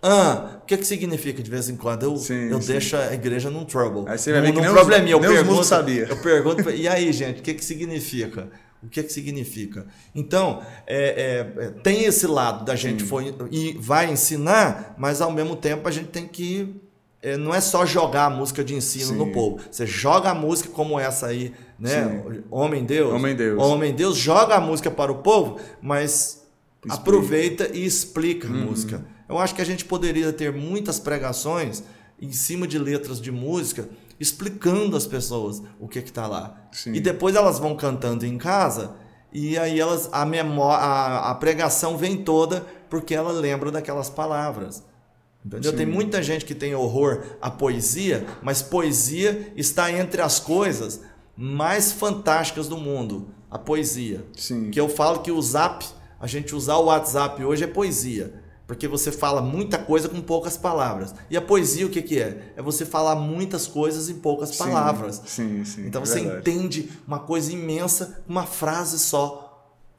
ah, 0.06 0.58
o 0.62 0.66
que, 0.66 0.76
que 0.76 0.84
significa 0.84 1.42
de 1.42 1.50
vez 1.50 1.70
em 1.70 1.76
quando? 1.76 2.02
Eu, 2.02 2.16
sim, 2.18 2.50
eu 2.50 2.60
sim. 2.60 2.72
deixo 2.72 2.94
a 2.94 3.14
igreja 3.14 3.48
num 3.48 3.64
trouble. 3.64 4.04
Aí 4.06 4.18
você 4.18 4.32
vai 4.32 4.42
ver 4.42 4.52
num, 4.52 4.60
que 4.60 4.66
num 4.66 4.74
probleminha. 4.74 5.12
Eu 5.12 5.20
pergunto, 5.20 5.64
sabia. 5.64 6.04
eu 6.04 6.16
pergunto, 6.18 6.70
e 6.70 6.86
aí, 6.86 7.10
gente, 7.10 7.40
o 7.40 7.42
que, 7.42 7.54
que 7.54 7.64
significa? 7.64 8.50
O 8.82 8.88
que, 8.88 9.02
que 9.02 9.10
significa? 9.10 9.86
Então, 10.14 10.62
é, 10.86 11.46
é, 11.58 11.64
é 11.64 11.70
tem 11.70 12.04
esse 12.04 12.26
lado 12.26 12.66
da 12.66 12.76
gente 12.76 13.02
foi, 13.02 13.34
e 13.50 13.78
vai 13.80 14.12
ensinar, 14.12 14.94
mas 14.98 15.22
ao 15.22 15.32
mesmo 15.32 15.56
tempo 15.56 15.88
a 15.88 15.90
gente 15.90 16.08
tem 16.08 16.28
que. 16.28 16.82
É, 17.24 17.38
não 17.38 17.54
é 17.54 17.60
só 17.60 17.86
jogar 17.86 18.26
a 18.26 18.30
música 18.30 18.62
de 18.62 18.74
ensino 18.74 19.12
Sim. 19.12 19.16
no 19.16 19.32
povo. 19.32 19.58
Você 19.70 19.86
joga 19.86 20.28
a 20.28 20.34
música 20.34 20.68
como 20.68 21.00
essa 21.00 21.28
aí, 21.28 21.54
né? 21.78 22.22
Sim. 22.22 22.42
Homem 22.50 22.84
Deus. 22.84 23.14
Homem 23.14 23.34
Deus. 23.34 23.62
Homem 23.62 23.94
Deus 23.94 24.14
joga 24.18 24.56
a 24.56 24.60
música 24.60 24.90
para 24.90 25.10
o 25.10 25.16
povo, 25.16 25.58
mas 25.80 26.44
explica. 26.84 26.94
aproveita 26.94 27.70
e 27.72 27.82
explica 27.86 28.46
a 28.46 28.50
uhum. 28.50 28.66
música. 28.66 29.02
Eu 29.26 29.38
acho 29.38 29.54
que 29.54 29.62
a 29.62 29.64
gente 29.64 29.86
poderia 29.86 30.34
ter 30.34 30.52
muitas 30.52 31.00
pregações 31.00 31.82
em 32.20 32.30
cima 32.30 32.68
de 32.68 32.78
letras 32.78 33.18
de 33.18 33.32
música 33.32 33.88
explicando 34.20 34.94
às 34.94 35.06
pessoas 35.06 35.62
o 35.80 35.88
que 35.88 36.00
está 36.00 36.26
lá. 36.26 36.68
Sim. 36.72 36.92
E 36.92 37.00
depois 37.00 37.34
elas 37.34 37.58
vão 37.58 37.74
cantando 37.74 38.26
em 38.26 38.36
casa 38.36 38.96
e 39.32 39.56
aí 39.56 39.80
elas 39.80 40.10
a, 40.12 40.26
memória, 40.26 40.84
a, 40.84 41.30
a 41.30 41.34
pregação 41.36 41.96
vem 41.96 42.18
toda 42.18 42.66
porque 42.90 43.14
ela 43.14 43.32
lembra 43.32 43.70
daquelas 43.70 44.10
palavras. 44.10 44.84
Entendeu? 45.44 45.72
Sim. 45.72 45.76
Tem 45.76 45.86
muita 45.86 46.22
gente 46.22 46.44
que 46.44 46.54
tem 46.54 46.74
horror 46.74 47.22
à 47.40 47.50
poesia, 47.50 48.26
mas 48.42 48.62
poesia 48.62 49.52
está 49.54 49.92
entre 49.92 50.22
as 50.22 50.40
coisas 50.40 51.02
mais 51.36 51.92
fantásticas 51.92 52.68
do 52.68 52.78
mundo. 52.78 53.28
A 53.50 53.58
poesia. 53.58 54.24
Sim. 54.36 54.70
Que 54.70 54.80
eu 54.80 54.88
falo 54.88 55.20
que 55.20 55.30
o 55.30 55.40
zap, 55.40 55.84
a 56.18 56.26
gente 56.26 56.54
usar 56.54 56.76
o 56.76 56.86
WhatsApp 56.86 57.44
hoje 57.44 57.64
é 57.64 57.66
poesia. 57.66 58.42
Porque 58.66 58.88
você 58.88 59.12
fala 59.12 59.42
muita 59.42 59.76
coisa 59.76 60.08
com 60.08 60.20
poucas 60.22 60.56
palavras. 60.56 61.14
E 61.28 61.36
a 61.36 61.42
poesia, 61.42 61.86
o 61.86 61.90
que, 61.90 62.00
que 62.00 62.18
é? 62.18 62.54
É 62.56 62.62
você 62.62 62.86
falar 62.86 63.14
muitas 63.14 63.66
coisas 63.66 64.08
em 64.08 64.14
poucas 64.14 64.50
sim, 64.50 64.58
palavras. 64.58 65.20
Sim, 65.26 65.62
sim. 65.66 65.86
Então 65.86 66.02
é 66.02 66.06
você 66.06 66.20
verdade. 66.20 66.50
entende 66.50 66.90
uma 67.06 67.18
coisa 67.18 67.52
imensa 67.52 68.22
com 68.26 68.32
uma 68.32 68.46
frase 68.46 68.98
só. 68.98 69.43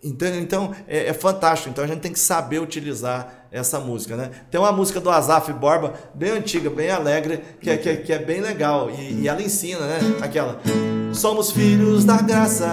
Então, 0.06 0.28
então 0.36 0.72
é, 0.88 1.08
é, 1.08 1.14
fantástico. 1.14 1.70
Então 1.70 1.84
a 1.84 1.88
gente 1.88 2.00
tem 2.00 2.12
que 2.12 2.20
saber 2.20 2.60
utilizar 2.60 3.48
essa 3.52 3.80
música, 3.80 4.16
né? 4.16 4.30
Tem 4.52 4.60
uma 4.60 4.72
música 4.72 5.00
do 5.00 5.10
Azaf 5.10 5.52
Borba, 5.54 5.94
bem 6.14 6.30
antiga, 6.32 6.70
bem 6.70 6.92
alegre, 6.92 7.40
que 7.60 7.70
é, 7.70 7.78
que 7.78 7.90
é, 7.90 7.96
que 7.96 8.14
é 8.14 8.20
bem 8.20 8.40
legal. 8.40 8.92
E, 8.92 9.22
e 9.22 9.28
ela 9.28 9.42
ensina, 9.42 9.80
né? 9.80 10.00
Aquela. 10.22 10.62
Somos 11.12 11.50
filhos 11.52 12.06
da 12.06 12.18
graça 12.18 12.68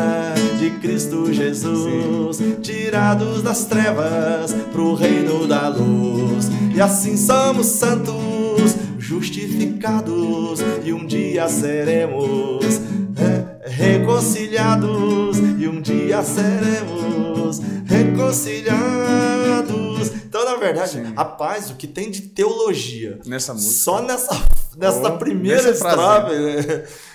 de 0.58 0.70
Cristo 0.72 1.32
Jesus, 1.32 2.38
tirados 2.60 3.40
das 3.42 3.64
trevas 3.64 4.52
pro 4.72 4.94
reino 4.94 5.46
da 5.46 5.68
luz. 5.68 6.50
E 6.74 6.80
assim 6.80 7.16
somos 7.16 7.66
santos, 7.66 8.76
justificados, 8.98 10.60
e 10.84 10.92
um 10.92 11.06
dia 11.06 11.48
seremos 11.48 12.80
é, 13.16 13.68
reconciliados, 13.70 15.31
e 15.62 15.68
um 15.68 15.80
dia 15.80 16.20
seremos 16.24 17.60
reconciliados. 17.86 20.10
Então, 20.26 20.44
na 20.44 20.56
verdade, 20.56 20.90
Sim. 20.92 21.12
a 21.14 21.24
paz, 21.24 21.70
o 21.70 21.76
que 21.76 21.86
tem 21.86 22.10
de 22.10 22.22
teologia 22.22 23.20
nessa 23.24 23.54
música, 23.54 23.72
só 23.72 24.02
nessa, 24.02 24.44
nessa 24.76 25.12
oh, 25.12 25.18
primeira 25.18 25.70
estrofe. 25.70 26.32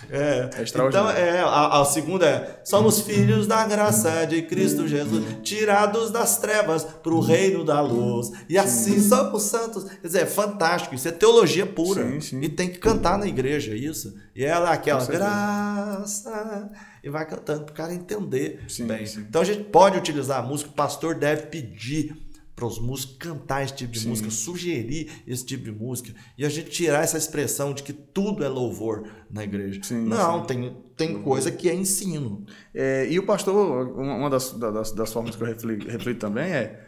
É, 0.10 0.50
é 0.60 0.64
então, 0.64 1.10
é, 1.10 1.42
a, 1.42 1.82
a, 1.82 1.86
segunda 1.86 2.26
é: 2.26 2.62
somos 2.64 3.02
filhos 3.02 3.46
da 3.46 3.66
graça 3.66 4.26
de 4.26 4.42
Cristo 4.44 4.88
Jesus, 4.88 5.22
tirados 5.44 6.12
das 6.12 6.38
trevas 6.38 6.86
para 6.86 7.14
o 7.14 7.20
reino 7.20 7.66
da 7.66 7.82
luz. 7.82 8.32
E 8.48 8.58
assim 8.58 9.02
sim. 9.02 9.10
somos 9.10 9.44
santos. 9.44 9.84
Quer 9.84 10.08
dizer, 10.08 10.22
é 10.22 10.26
fantástico. 10.26 10.96
Isso 10.96 11.10
é 11.10 11.12
teologia 11.12 11.66
pura. 11.66 12.10
Sim, 12.10 12.22
sim. 12.22 12.40
E 12.42 12.48
tem 12.48 12.70
que 12.70 12.80
cantar 12.80 13.18
na 13.18 13.28
igreja, 13.28 13.76
isso. 13.76 14.16
E 14.34 14.46
ela 14.46 14.70
é 14.70 14.74
aquela 14.74 15.06
graça. 15.06 16.72
E 17.08 17.10
vai 17.10 17.26
cantando 17.26 17.64
para 17.64 17.72
o 17.72 17.76
cara 17.76 17.94
entender 17.94 18.60
bem. 18.82 19.06
Então 19.20 19.42
a 19.42 19.46
gente 19.46 19.64
pode 19.64 19.98
utilizar 19.98 20.44
a 20.44 20.46
música, 20.46 20.70
o 20.70 20.74
pastor 20.74 21.16
deve 21.16 21.44
pedir 21.44 22.14
para 22.54 22.66
os 22.66 22.80
músicos 22.80 23.16
cantar 23.18 23.64
esse 23.64 23.76
tipo 23.76 23.94
de 23.94 24.00
Sim. 24.02 24.10
música, 24.10 24.30
sugerir 24.30 25.10
esse 25.26 25.46
tipo 25.46 25.64
de 25.64 25.72
música 25.72 26.14
e 26.38 26.44
a 26.44 26.50
gente 26.50 26.70
tirar 26.70 27.04
essa 27.04 27.18
expressão 27.18 27.74
de 27.74 27.82
que 27.82 27.94
tudo 27.94 28.44
é 28.44 28.50
louvor 28.50 29.08
na 29.32 29.42
igreja. 29.42 29.80
Sim, 29.84 30.04
Não, 30.04 30.42
sim. 30.42 30.48
tem, 30.48 30.78
tem 30.98 31.22
coisa 31.22 31.50
que 31.50 31.70
é 31.70 31.74
ensino. 31.74 32.46
É, 32.74 33.08
e 33.10 33.18
o 33.18 33.26
pastor, 33.26 33.88
uma 33.98 34.30
das, 34.30 34.52
das, 34.52 34.92
das 34.92 35.14
formas 35.14 35.34
que 35.38 35.42
eu 35.42 35.48
reflito, 35.48 35.88
reflito, 35.88 36.20
também 36.20 36.52
é, 36.52 36.86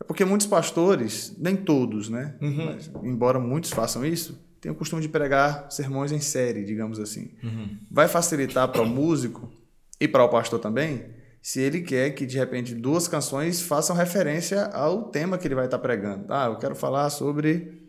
é 0.00 0.04
porque 0.04 0.24
muitos 0.24 0.48
pastores, 0.48 1.36
nem 1.38 1.54
todos, 1.54 2.08
né? 2.08 2.34
Uhum. 2.42 2.64
Mas, 2.64 2.90
embora 3.04 3.38
muitos 3.38 3.70
façam 3.70 4.04
isso, 4.04 4.36
têm 4.60 4.72
o 4.72 4.74
costume 4.74 5.02
de 5.02 5.08
pregar 5.08 5.70
sermões 5.70 6.12
em 6.12 6.20
série, 6.20 6.64
digamos 6.64 6.98
assim. 6.98 7.32
Uhum. 7.42 7.78
Vai 7.90 8.08
facilitar 8.08 8.68
para 8.68 8.82
o 8.82 8.86
músico 8.86 9.59
e 10.00 10.08
para 10.08 10.24
o 10.24 10.28
pastor 10.28 10.58
também 10.58 11.20
se 11.42 11.60
ele 11.60 11.80
quer 11.80 12.10
que 12.10 12.26
de 12.26 12.38
repente 12.38 12.74
duas 12.74 13.08
canções 13.08 13.62
façam 13.62 13.96
referência 13.96 14.66
ao 14.66 15.04
tema 15.04 15.38
que 15.38 15.46
ele 15.46 15.54
vai 15.54 15.64
estar 15.64 15.78
pregando. 15.78 16.26
Ah, 16.28 16.46
eu 16.46 16.56
quero 16.56 16.74
falar 16.74 17.08
sobre 17.10 17.80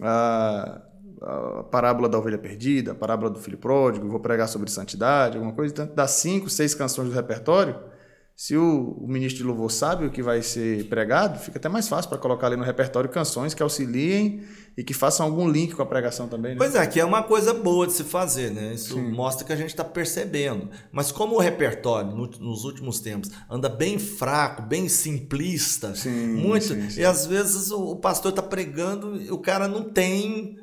a, 0.00 0.82
a 1.22 1.62
parábola 1.64 2.08
da 2.08 2.18
ovelha 2.18 2.38
perdida, 2.38 2.92
a 2.92 2.94
parábola 2.94 3.30
do 3.30 3.38
filho 3.38 3.58
pródigo, 3.58 4.08
vou 4.08 4.20
pregar 4.20 4.48
sobre 4.48 4.70
santidade, 4.70 5.36
alguma 5.36 5.54
coisa, 5.54 5.72
então 5.72 5.94
dá 5.94 6.08
cinco, 6.08 6.50
seis 6.50 6.74
canções 6.74 7.08
do 7.08 7.14
repertório, 7.14 7.78
se 8.38 8.56
o, 8.56 8.96
o, 9.00 9.08
ministro 9.08 9.38
de 9.38 9.42
louvor 9.42 9.68
sabe 9.68 10.06
o 10.06 10.12
que 10.12 10.22
vai 10.22 10.42
ser 10.42 10.88
pregado, 10.88 11.40
fica 11.40 11.58
até 11.58 11.68
mais 11.68 11.88
fácil 11.88 12.08
para 12.08 12.18
colocar 12.18 12.46
ali 12.46 12.54
no 12.54 12.62
repertório 12.62 13.10
canções 13.10 13.52
que 13.52 13.60
auxiliem 13.60 14.44
e 14.76 14.84
que 14.84 14.94
façam 14.94 15.26
algum 15.26 15.48
link 15.48 15.74
com 15.74 15.82
a 15.82 15.86
pregação 15.86 16.28
também. 16.28 16.52
Né? 16.52 16.56
Pois 16.56 16.76
é, 16.76 16.86
que 16.86 17.00
é 17.00 17.04
uma 17.04 17.24
coisa 17.24 17.52
boa 17.52 17.84
de 17.84 17.94
se 17.94 18.04
fazer, 18.04 18.52
né? 18.52 18.74
Isso 18.74 18.94
Sim. 18.94 19.10
mostra 19.10 19.44
que 19.44 19.52
a 19.52 19.56
gente 19.56 19.70
está 19.70 19.82
percebendo. 19.82 20.70
Mas 20.92 21.10
como 21.10 21.34
o 21.34 21.40
repertório 21.40 22.12
no, 22.12 22.28
nos 22.28 22.62
últimos 22.62 23.00
tempos 23.00 23.28
anda 23.50 23.68
bem 23.68 23.98
fraco, 23.98 24.62
bem 24.62 24.88
simplista, 24.88 25.96
sim, 25.96 26.28
muito, 26.28 26.66
sim, 26.66 26.90
sim. 26.90 27.00
e 27.00 27.04
às 27.04 27.26
vezes 27.26 27.72
o, 27.72 27.90
o 27.90 27.96
pastor 27.96 28.30
está 28.30 28.42
pregando 28.42 29.20
e 29.20 29.32
o 29.32 29.38
cara 29.38 29.66
não 29.66 29.82
tem 29.82 30.60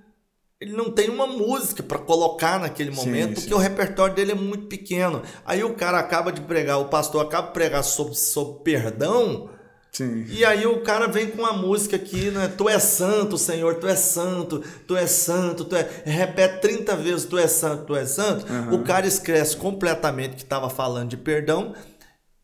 ele 0.59 0.71
não 0.71 0.89
tem 0.89 1.09
uma 1.09 1.27
música 1.27 1.83
para 1.83 1.99
colocar 1.99 2.59
naquele 2.59 2.91
momento, 2.91 3.27
sim, 3.27 3.33
porque 3.33 3.49
sim. 3.49 3.53
o 3.53 3.57
repertório 3.57 4.15
dele 4.15 4.31
é 4.31 4.35
muito 4.35 4.67
pequeno. 4.67 5.21
Aí 5.45 5.63
o 5.63 5.73
cara 5.73 5.99
acaba 5.99 6.31
de 6.31 6.41
pregar, 6.41 6.79
o 6.79 6.85
pastor 6.85 7.25
acaba 7.25 7.47
de 7.47 7.53
pregar 7.53 7.83
sobre, 7.83 8.15
sobre 8.15 8.63
perdão, 8.63 9.49
Sim. 9.95 10.25
E 10.27 10.43
aí 10.43 10.67
o 10.67 10.81
cara 10.81 11.07
vem 11.07 11.27
com 11.27 11.41
uma 11.41 11.53
música 11.53 11.95
aqui, 11.95 12.29
né? 12.29 12.51
Tu 12.57 12.67
é 12.67 12.77
santo, 12.79 13.37
Senhor, 13.37 13.75
tu 13.75 13.87
é 13.87 13.95
santo, 13.95 14.61
tu 14.85 14.93
é 14.93 15.07
santo, 15.07 15.63
tu 15.63 15.73
é. 15.73 15.89
Repete 16.03 16.59
30 16.59 16.97
vezes, 16.97 17.23
tu 17.23 17.37
é 17.37 17.47
santo, 17.47 17.85
tu 17.85 17.95
é 17.95 18.05
santo. 18.05 18.45
Uhum. 18.51 18.75
O 18.75 18.83
cara 18.83 19.07
esquece 19.07 19.55
completamente 19.55 20.35
que 20.35 20.43
estava 20.43 20.69
falando 20.69 21.11
de 21.11 21.15
perdão 21.15 21.73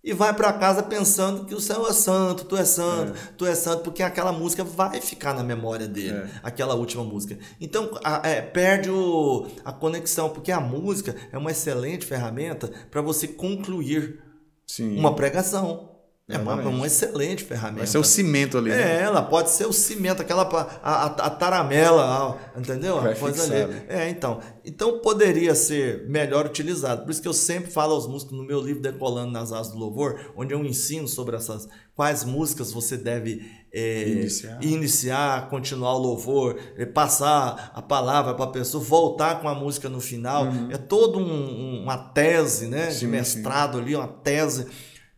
e 0.03 0.13
vai 0.13 0.33
para 0.33 0.51
casa 0.53 0.81
pensando 0.81 1.45
que 1.45 1.53
o 1.53 1.59
Senhor 1.59 1.87
é 1.87 1.93
santo, 1.93 2.45
tu 2.45 2.57
é 2.57 2.65
santo, 2.65 3.13
é. 3.13 3.31
tu 3.37 3.45
é 3.45 3.53
santo, 3.53 3.83
porque 3.83 4.01
aquela 4.01 4.31
música 4.31 4.63
vai 4.63 4.99
ficar 4.99 5.33
na 5.33 5.43
memória 5.43 5.87
dele, 5.87 6.17
é. 6.17 6.29
aquela 6.41 6.73
última 6.73 7.03
música. 7.03 7.37
Então 7.59 7.99
a, 8.03 8.27
é, 8.27 8.41
perde 8.41 8.89
o, 8.89 9.47
a 9.63 9.71
conexão, 9.71 10.29
porque 10.29 10.51
a 10.51 10.59
música 10.59 11.15
é 11.31 11.37
uma 11.37 11.51
excelente 11.51 12.05
ferramenta 12.05 12.71
para 12.89 13.01
você 13.01 13.27
concluir 13.27 14.19
Sim. 14.65 14.97
uma 14.97 15.15
pregação. 15.15 15.90
É 16.36 16.38
uma, 16.38 16.55
uma, 16.55 16.88
excelente 16.88 17.43
ferramenta. 17.43 17.79
Vai 17.79 17.88
ser 17.88 17.97
o 17.97 18.03
cimento 18.03 18.57
ali. 18.57 18.71
É, 18.71 18.75
né? 18.75 19.01
ela 19.01 19.21
pode 19.21 19.49
ser 19.49 19.65
o 19.65 19.73
cimento, 19.73 20.21
aquela 20.21 20.43
a, 20.43 20.91
a, 20.91 21.05
a 21.05 21.29
taramela, 21.29 22.39
entendeu? 22.57 23.01
Vai 23.01 23.15
coisa 23.15 23.43
fixar, 23.43 23.63
ali. 23.63 23.73
Né? 23.73 23.86
É, 23.88 24.09
então. 24.09 24.39
Então 24.63 24.99
poderia 24.99 25.55
ser 25.55 26.07
melhor 26.07 26.45
utilizado. 26.45 27.03
Por 27.03 27.11
isso 27.11 27.21
que 27.21 27.27
eu 27.27 27.34
sempre 27.34 27.71
falo 27.71 27.93
aos 27.93 28.07
músicos 28.07 28.38
no 28.38 28.43
meu 28.43 28.61
livro 28.61 28.82
Decolando 28.82 29.32
nas 29.32 29.51
Asas 29.51 29.73
do 29.73 29.79
Louvor, 29.79 30.19
onde 30.36 30.53
eu 30.53 30.63
ensino 30.63 31.07
sobre 31.07 31.36
essas 31.36 31.67
quais 31.95 32.23
músicas 32.23 32.71
você 32.71 32.97
deve 32.97 33.41
é, 33.73 34.07
iniciar. 34.07 34.63
iniciar. 34.63 35.49
continuar 35.49 35.93
o 35.93 35.99
louvor, 35.99 36.59
é, 36.77 36.86
passar 36.86 37.71
a 37.73 37.82
palavra 37.82 38.34
para 38.34 38.45
a 38.45 38.49
pessoa, 38.49 38.84
voltar 38.84 39.39
com 39.41 39.47
a 39.47 39.55
música 39.55 39.88
no 39.88 40.01
final. 40.01 40.45
Uhum. 40.45 40.71
É 40.71 40.77
toda 40.77 41.17
um, 41.17 41.84
uma 41.84 41.97
tese, 41.97 42.67
né, 42.67 42.91
sim, 42.91 42.99
de 42.99 43.07
mestrado 43.07 43.77
sim. 43.77 43.84
ali, 43.84 43.95
uma 43.95 44.07
tese 44.07 44.67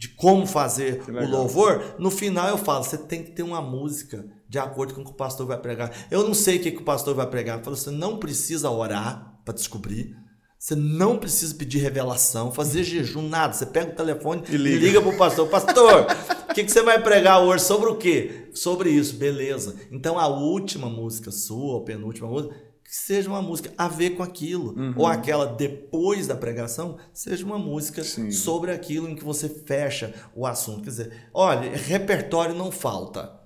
de 0.04 0.10
como 0.10 0.46
fazer 0.46 1.02
o 1.08 1.26
louvor, 1.26 1.96
no 1.98 2.12
final 2.12 2.50
eu 2.50 2.58
falo, 2.58 2.84
você 2.84 2.98
tem 2.98 3.24
que 3.24 3.32
ter 3.32 3.42
uma 3.42 3.62
música 3.62 4.26
de 4.50 4.60
acordo 4.60 4.94
com 4.94 5.00
o 5.00 5.06
que 5.06 5.12
o 5.12 5.16
pastor 5.16 5.48
vai 5.48 5.58
pregar. 5.58 5.94
Eu 6.12 6.26
não 6.26 6.34
sei 6.34 6.58
o 6.58 6.62
que, 6.62 6.72
que 6.72 6.82
o 6.82 6.84
pastor 6.84 7.16
vai 7.16 7.26
pregar. 7.26 7.58
Eu 7.58 7.64
falo, 7.64 7.78
você 7.78 7.90
não 7.90 8.18
precisa 8.18 8.70
orar 8.70 9.40
para 9.46 9.54
descobrir. 9.54 10.14
Você 10.60 10.76
não 10.76 11.18
precisa 11.18 11.56
pedir 11.56 11.78
revelação, 11.78 12.52
fazer 12.52 12.84
jejum, 12.84 13.30
nada. 13.30 13.54
Você 13.54 13.66
pega 13.66 13.94
o 13.94 13.96
telefone 13.96 14.44
e 14.50 14.58
liga, 14.58 14.86
liga 14.86 15.02
para 15.02 15.12
o 15.12 15.18
pastor. 15.18 15.48
Pastor, 15.48 16.08
o 16.50 16.54
que, 16.54 16.66
que 16.66 16.72
você 16.72 16.82
vai 16.82 17.02
pregar 17.02 17.42
hoje? 17.42 17.64
Sobre 17.64 17.90
o 17.90 17.96
quê? 17.96 18.50
Sobre 18.54 18.90
isso, 18.90 19.16
beleza. 19.16 19.74
Então 19.90 20.20
a 20.20 20.28
última 20.28 20.90
música 20.90 21.32
sua, 21.32 21.76
ou 21.76 21.86
penúltima 21.86 22.28
música, 22.28 22.54
que 22.94 22.98
seja 23.00 23.28
uma 23.28 23.42
música 23.42 23.74
a 23.76 23.88
ver 23.88 24.12
com 24.12 24.22
aquilo. 24.22 24.80
Uhum. 24.80 24.94
Ou 24.98 25.08
aquela 25.08 25.48
depois 25.48 26.28
da 26.28 26.36
pregação, 26.36 27.00
seja 27.12 27.44
uma 27.44 27.58
música 27.58 28.04
Sim. 28.04 28.30
sobre 28.30 28.70
aquilo 28.72 29.10
em 29.10 29.16
que 29.16 29.24
você 29.24 29.50
fecha 29.50 30.14
o 30.36 30.46
assunto. 30.46 30.84
Quer 30.84 30.90
dizer, 30.92 31.30
olha, 31.34 31.76
repertório 31.76 32.54
não 32.54 32.72
falta. 32.72 33.43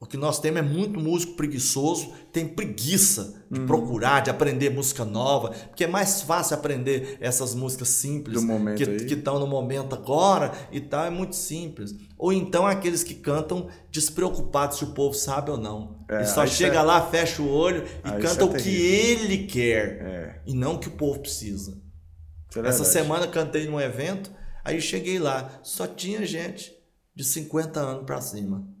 O 0.00 0.06
que 0.06 0.16
nós 0.16 0.38
temos 0.38 0.60
é 0.60 0.62
muito 0.62 1.00
músico 1.00 1.32
preguiçoso, 1.32 2.12
tem 2.32 2.46
preguiça 2.46 3.42
de 3.50 3.58
uhum. 3.58 3.66
procurar, 3.66 4.20
de 4.20 4.30
aprender 4.30 4.70
música 4.70 5.04
nova, 5.04 5.50
porque 5.50 5.82
é 5.82 5.86
mais 5.88 6.22
fácil 6.22 6.54
aprender 6.54 7.18
essas 7.20 7.52
músicas 7.52 7.88
simples 7.88 8.44
que 8.76 9.14
estão 9.14 9.40
no 9.40 9.46
momento 9.48 9.96
agora 9.96 10.52
e 10.70 10.80
tal, 10.80 11.04
é 11.04 11.10
muito 11.10 11.34
simples. 11.34 11.96
Ou 12.16 12.32
então 12.32 12.64
aqueles 12.64 13.02
que 13.02 13.12
cantam 13.12 13.66
despreocupados 13.90 14.78
se 14.78 14.84
o 14.84 14.92
povo 14.92 15.14
sabe 15.14 15.50
ou 15.50 15.56
não. 15.56 15.98
É, 16.08 16.18
ele 16.18 16.26
só 16.26 16.46
chega 16.46 16.78
é... 16.78 16.82
lá, 16.82 17.04
fecha 17.10 17.42
o 17.42 17.50
olho 17.50 17.84
e 18.04 18.08
aí 18.08 18.22
canta 18.22 18.42
é 18.42 18.44
o 18.44 18.54
que 18.54 18.70
ele 18.70 19.48
quer 19.48 19.98
é. 20.00 20.40
e 20.46 20.54
não 20.54 20.76
o 20.76 20.78
que 20.78 20.86
o 20.86 20.92
povo 20.92 21.18
precisa. 21.18 21.76
É 22.54 22.60
Essa 22.60 22.84
semana 22.84 23.26
cantei 23.26 23.66
num 23.66 23.80
evento, 23.80 24.30
aí 24.64 24.80
cheguei 24.80 25.18
lá, 25.18 25.58
só 25.64 25.88
tinha 25.88 26.24
gente 26.24 26.72
de 27.16 27.24
50 27.24 27.80
anos 27.80 28.04
para 28.06 28.20
cima. 28.20 28.77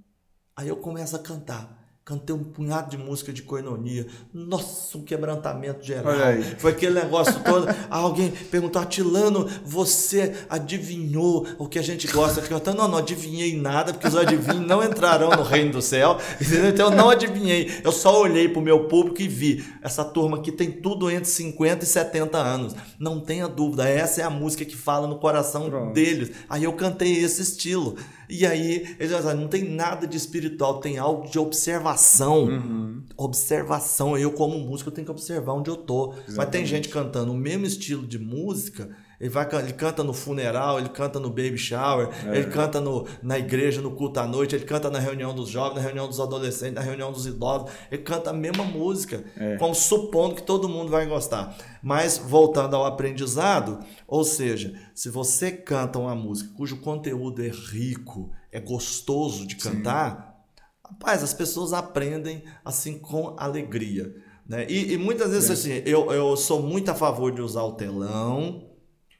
Aí 0.58 0.66
eu 0.66 0.74
começo 0.74 1.14
a 1.14 1.20
cantar. 1.20 1.78
Cantei 2.04 2.34
um 2.34 2.42
punhado 2.42 2.90
de 2.90 2.98
música 2.98 3.32
de 3.32 3.42
coinonia. 3.42 4.08
Nossa, 4.34 4.98
um 4.98 5.02
quebrantamento 5.02 5.84
geral. 5.84 6.12
Foi 6.58 6.72
aquele 6.72 6.94
negócio 6.94 7.38
todo. 7.44 7.68
Alguém 7.88 8.32
perguntou, 8.50 8.82
Atilano, 8.82 9.46
você 9.64 10.34
adivinhou 10.50 11.46
o 11.58 11.68
que 11.68 11.78
a 11.78 11.82
gente 11.82 12.08
gosta 12.08 12.40
de 12.40 12.48
cantar? 12.48 12.74
Não, 12.74 12.88
não 12.88 12.98
adivinhei 12.98 13.56
nada, 13.56 13.92
porque 13.92 14.08
os 14.08 14.16
adivinhos 14.16 14.66
não 14.66 14.82
entrarão 14.82 15.30
no 15.30 15.44
reino 15.44 15.70
do 15.70 15.82
céu. 15.82 16.18
Entendeu? 16.40 16.70
Então 16.70 16.90
eu 16.90 16.96
não 16.96 17.08
adivinhei. 17.08 17.80
Eu 17.84 17.92
só 17.92 18.20
olhei 18.20 18.48
para 18.48 18.58
o 18.58 18.64
meu 18.64 18.88
público 18.88 19.22
e 19.22 19.28
vi. 19.28 19.64
Essa 19.80 20.04
turma 20.04 20.38
aqui 20.38 20.50
tem 20.50 20.72
tudo 20.72 21.08
entre 21.08 21.28
50 21.28 21.84
e 21.84 21.86
70 21.86 22.36
anos. 22.36 22.74
Não 22.98 23.20
tenha 23.20 23.46
dúvida, 23.46 23.88
essa 23.88 24.22
é 24.22 24.24
a 24.24 24.30
música 24.30 24.64
que 24.64 24.74
fala 24.74 25.06
no 25.06 25.20
coração 25.20 25.70
Pronto. 25.70 25.92
deles. 25.92 26.32
Aí 26.48 26.64
eu 26.64 26.72
cantei 26.72 27.22
esse 27.22 27.42
estilo. 27.42 27.96
E 28.28 28.46
aí, 28.46 28.96
eles 28.98 29.24
não 29.24 29.48
tem 29.48 29.64
nada 29.64 30.06
de 30.06 30.16
espiritual, 30.16 30.80
tem 30.80 30.98
algo 30.98 31.28
de 31.28 31.38
observação. 31.38 32.44
Uhum. 32.44 33.02
Observação. 33.16 34.16
Eu, 34.18 34.32
como 34.32 34.58
músico, 34.58 34.90
eu 34.90 34.94
tenho 34.94 35.04
que 35.04 35.10
observar 35.10 35.54
onde 35.54 35.70
eu 35.70 35.76
tô. 35.76 36.12
Exatamente. 36.12 36.36
Mas 36.36 36.48
tem 36.50 36.66
gente 36.66 36.88
cantando 36.88 37.32
o 37.32 37.36
mesmo 37.36 37.64
estilo 37.64 38.06
de 38.06 38.18
música 38.18 38.90
ele, 39.20 39.30
vai, 39.30 39.48
ele 39.58 39.72
canta 39.72 40.04
no 40.04 40.12
funeral, 40.12 40.78
ele 40.78 40.90
canta 40.90 41.18
no 41.18 41.28
baby 41.28 41.58
shower, 41.58 42.08
é. 42.26 42.38
ele 42.38 42.50
canta 42.50 42.80
no, 42.80 43.04
na 43.20 43.36
igreja, 43.36 43.82
no 43.82 43.90
culto 43.90 44.20
à 44.20 44.26
noite, 44.26 44.54
ele 44.54 44.64
canta 44.64 44.88
na 44.88 45.00
reunião 45.00 45.34
dos 45.34 45.48
jovens, 45.48 45.74
na 45.74 45.80
reunião 45.80 46.06
dos 46.06 46.20
adolescentes, 46.20 46.74
na 46.74 46.80
reunião 46.80 47.10
dos 47.10 47.26
idosos. 47.26 47.68
Ele 47.90 48.02
canta 48.02 48.30
a 48.30 48.32
mesma 48.32 48.62
música, 48.62 49.24
é. 49.36 49.56
como 49.56 49.74
supondo 49.74 50.36
que 50.36 50.42
todo 50.42 50.68
mundo 50.68 50.90
vai 50.90 51.04
gostar. 51.06 51.56
Mas 51.82 52.16
voltando 52.16 52.76
ao 52.76 52.84
aprendizado, 52.84 53.80
ou 54.06 54.22
seja, 54.22 54.72
se 54.94 55.10
você 55.10 55.50
canta 55.50 55.98
uma 55.98 56.14
música 56.14 56.54
cujo 56.56 56.76
conteúdo 56.76 57.42
é 57.42 57.48
rico, 57.48 58.30
é 58.52 58.60
gostoso 58.60 59.44
de 59.48 59.56
cantar, 59.56 60.44
Sim. 60.56 60.62
rapaz, 60.92 61.24
as 61.24 61.34
pessoas 61.34 61.72
aprendem 61.72 62.44
assim 62.64 63.00
com 63.00 63.34
alegria. 63.36 64.14
Né? 64.48 64.64
E, 64.68 64.92
e 64.92 64.96
muitas 64.96 65.32
vezes 65.32 65.50
é. 65.50 65.52
assim, 65.52 65.82
eu, 65.84 66.12
eu 66.12 66.36
sou 66.36 66.62
muito 66.62 66.88
a 66.88 66.94
favor 66.94 67.32
de 67.32 67.42
usar 67.42 67.64
o 67.64 67.72
telão 67.72 68.67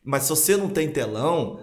mas 0.08 0.22
se 0.22 0.30
você 0.30 0.56
não 0.56 0.70
tem 0.70 0.90
telão, 0.90 1.60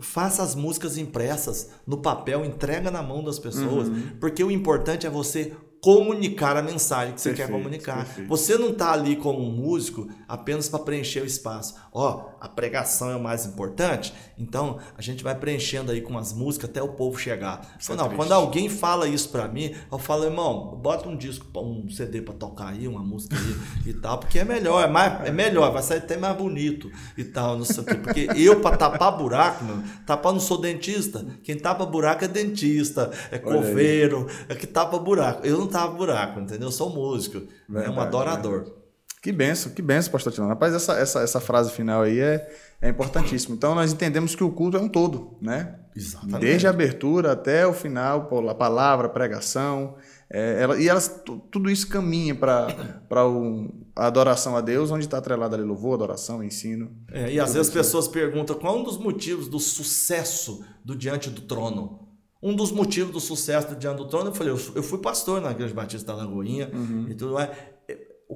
faça 0.00 0.42
as 0.42 0.54
músicas 0.54 0.96
impressas 0.96 1.72
no 1.86 1.98
papel, 1.98 2.42
entrega 2.42 2.90
na 2.90 3.02
mão 3.02 3.22
das 3.22 3.38
pessoas, 3.38 3.86
uhum. 3.86 4.12
porque 4.18 4.42
o 4.42 4.50
importante 4.50 5.06
é 5.06 5.10
você 5.10 5.52
comunicar 5.82 6.56
a 6.56 6.62
mensagem 6.62 7.12
que 7.12 7.20
você 7.20 7.30
perfeito, 7.30 7.48
quer 7.48 7.52
comunicar. 7.52 8.04
Perfeito. 8.04 8.28
Você 8.28 8.56
não 8.56 8.70
está 8.70 8.92
ali 8.92 9.16
como 9.16 9.40
um 9.40 9.50
músico 9.50 10.08
apenas 10.28 10.68
para 10.68 10.78
preencher 10.78 11.20
o 11.20 11.26
espaço. 11.26 11.74
Ó, 11.92 12.28
a 12.40 12.48
pregação 12.48 13.10
é 13.10 13.16
o 13.16 13.20
mais 13.20 13.44
importante, 13.44 14.14
então 14.38 14.78
a 14.96 15.02
gente 15.02 15.24
vai 15.24 15.34
preenchendo 15.34 15.90
aí 15.90 16.00
com 16.00 16.16
as 16.16 16.32
músicas 16.32 16.70
até 16.70 16.80
o 16.80 16.90
povo 16.90 17.18
chegar. 17.18 17.76
Então, 17.82 17.96
não, 17.96 18.10
quando 18.10 18.30
alguém 18.30 18.68
fala 18.68 19.08
isso 19.08 19.28
para 19.30 19.48
mim, 19.48 19.74
eu 19.90 19.98
falo, 19.98 20.24
irmão, 20.24 20.78
bota 20.80 21.08
um 21.08 21.16
disco, 21.16 21.46
um 21.58 21.90
CD 21.90 22.22
para 22.22 22.34
tocar 22.34 22.68
aí, 22.68 22.86
uma 22.86 23.02
música 23.02 23.36
aí 23.36 23.56
e 23.90 23.92
tal, 23.92 24.18
porque 24.18 24.38
é 24.38 24.44
melhor, 24.44 24.84
é, 24.84 24.86
mais, 24.86 25.26
é 25.26 25.32
melhor, 25.32 25.72
vai 25.72 25.82
sair 25.82 25.98
até 25.98 26.16
mais 26.16 26.36
bonito 26.36 26.92
e 27.18 27.24
tal, 27.24 27.58
não 27.58 27.64
sei 27.64 27.82
o 27.82 27.86
quê. 27.86 27.94
Porque 27.96 28.28
eu, 28.36 28.60
para 28.60 28.76
tapar 28.76 29.18
buraco, 29.18 29.64
meu, 29.64 29.82
tapar 30.06 30.32
não 30.32 30.40
sou 30.40 30.60
dentista. 30.60 31.26
Quem 31.42 31.56
tapa 31.56 31.84
buraco 31.84 32.24
é 32.24 32.28
dentista, 32.28 33.10
é 33.32 33.38
coveiro, 33.38 34.28
é 34.48 34.54
que 34.54 34.66
tapa 34.66 34.96
buraco. 34.96 35.44
Eu 35.44 35.58
não 35.58 35.71
tava 35.72 35.92
buraco, 35.94 36.40
entendeu? 36.40 36.68
Eu 36.68 36.72
sou 36.72 36.90
músico, 36.90 37.42
é 37.74 37.90
um 37.90 38.00
adorador. 38.00 38.64
Verdade. 38.64 38.82
Que 39.22 39.30
benção, 39.30 39.70
que 39.70 39.80
benção, 39.80 40.10
pastor 40.10 40.32
Tilano. 40.32 40.52
Rapaz, 40.52 40.74
essa, 40.74 40.98
essa, 40.98 41.20
essa 41.20 41.40
frase 41.40 41.70
final 41.70 42.02
aí 42.02 42.18
é, 42.18 42.52
é 42.80 42.88
importantíssima. 42.88 43.54
Então, 43.54 43.72
nós 43.72 43.92
entendemos 43.92 44.34
que 44.34 44.42
o 44.42 44.50
culto 44.50 44.76
é 44.76 44.80
um 44.80 44.88
todo, 44.88 45.38
né? 45.40 45.76
Exatamente. 45.94 46.40
Desde 46.40 46.66
a 46.66 46.70
abertura 46.70 47.30
até 47.30 47.64
o 47.64 47.72
final, 47.72 48.28
a 48.48 48.54
palavra, 48.54 49.06
a 49.06 49.10
pregação. 49.10 49.94
É, 50.28 50.62
ela, 50.62 50.76
e 50.76 50.88
elas, 50.88 51.22
tudo 51.52 51.70
isso 51.70 51.88
caminha 51.88 52.34
para 52.34 53.28
um, 53.28 53.70
a 53.94 54.08
adoração 54.08 54.56
a 54.56 54.60
Deus, 54.60 54.90
onde 54.90 55.04
está 55.04 55.18
atrelada 55.18 55.54
ali 55.54 55.64
louvor, 55.64 55.94
adoração, 55.94 56.42
ensino. 56.42 56.90
É, 57.12 57.32
e 57.32 57.38
às 57.38 57.54
vezes 57.54 57.68
as 57.68 57.72
pessoas 57.72 58.08
perguntam 58.08 58.58
qual 58.58 58.76
é 58.76 58.80
um 58.80 58.82
dos 58.82 58.98
motivos 58.98 59.46
do 59.46 59.60
sucesso 59.60 60.64
do 60.84 60.96
Diante 60.96 61.30
do 61.30 61.42
Trono. 61.42 62.08
Um 62.42 62.56
dos 62.56 62.72
motivos 62.72 63.12
do 63.12 63.20
sucesso 63.20 63.68
do 63.68 63.76
Diante 63.76 63.98
do 63.98 64.08
Trono, 64.08 64.30
eu 64.30 64.34
falei, 64.34 64.52
eu, 64.52 64.82
fui 64.82 64.98
pastor 64.98 65.40
na 65.40 65.52
Igreja 65.52 65.72
Batista 65.72 66.12
da 66.12 66.18
Lagoinha 66.18 66.70
uhum. 66.72 67.06
e 67.08 67.14
tudo 67.14 67.34
mais. 67.34 67.50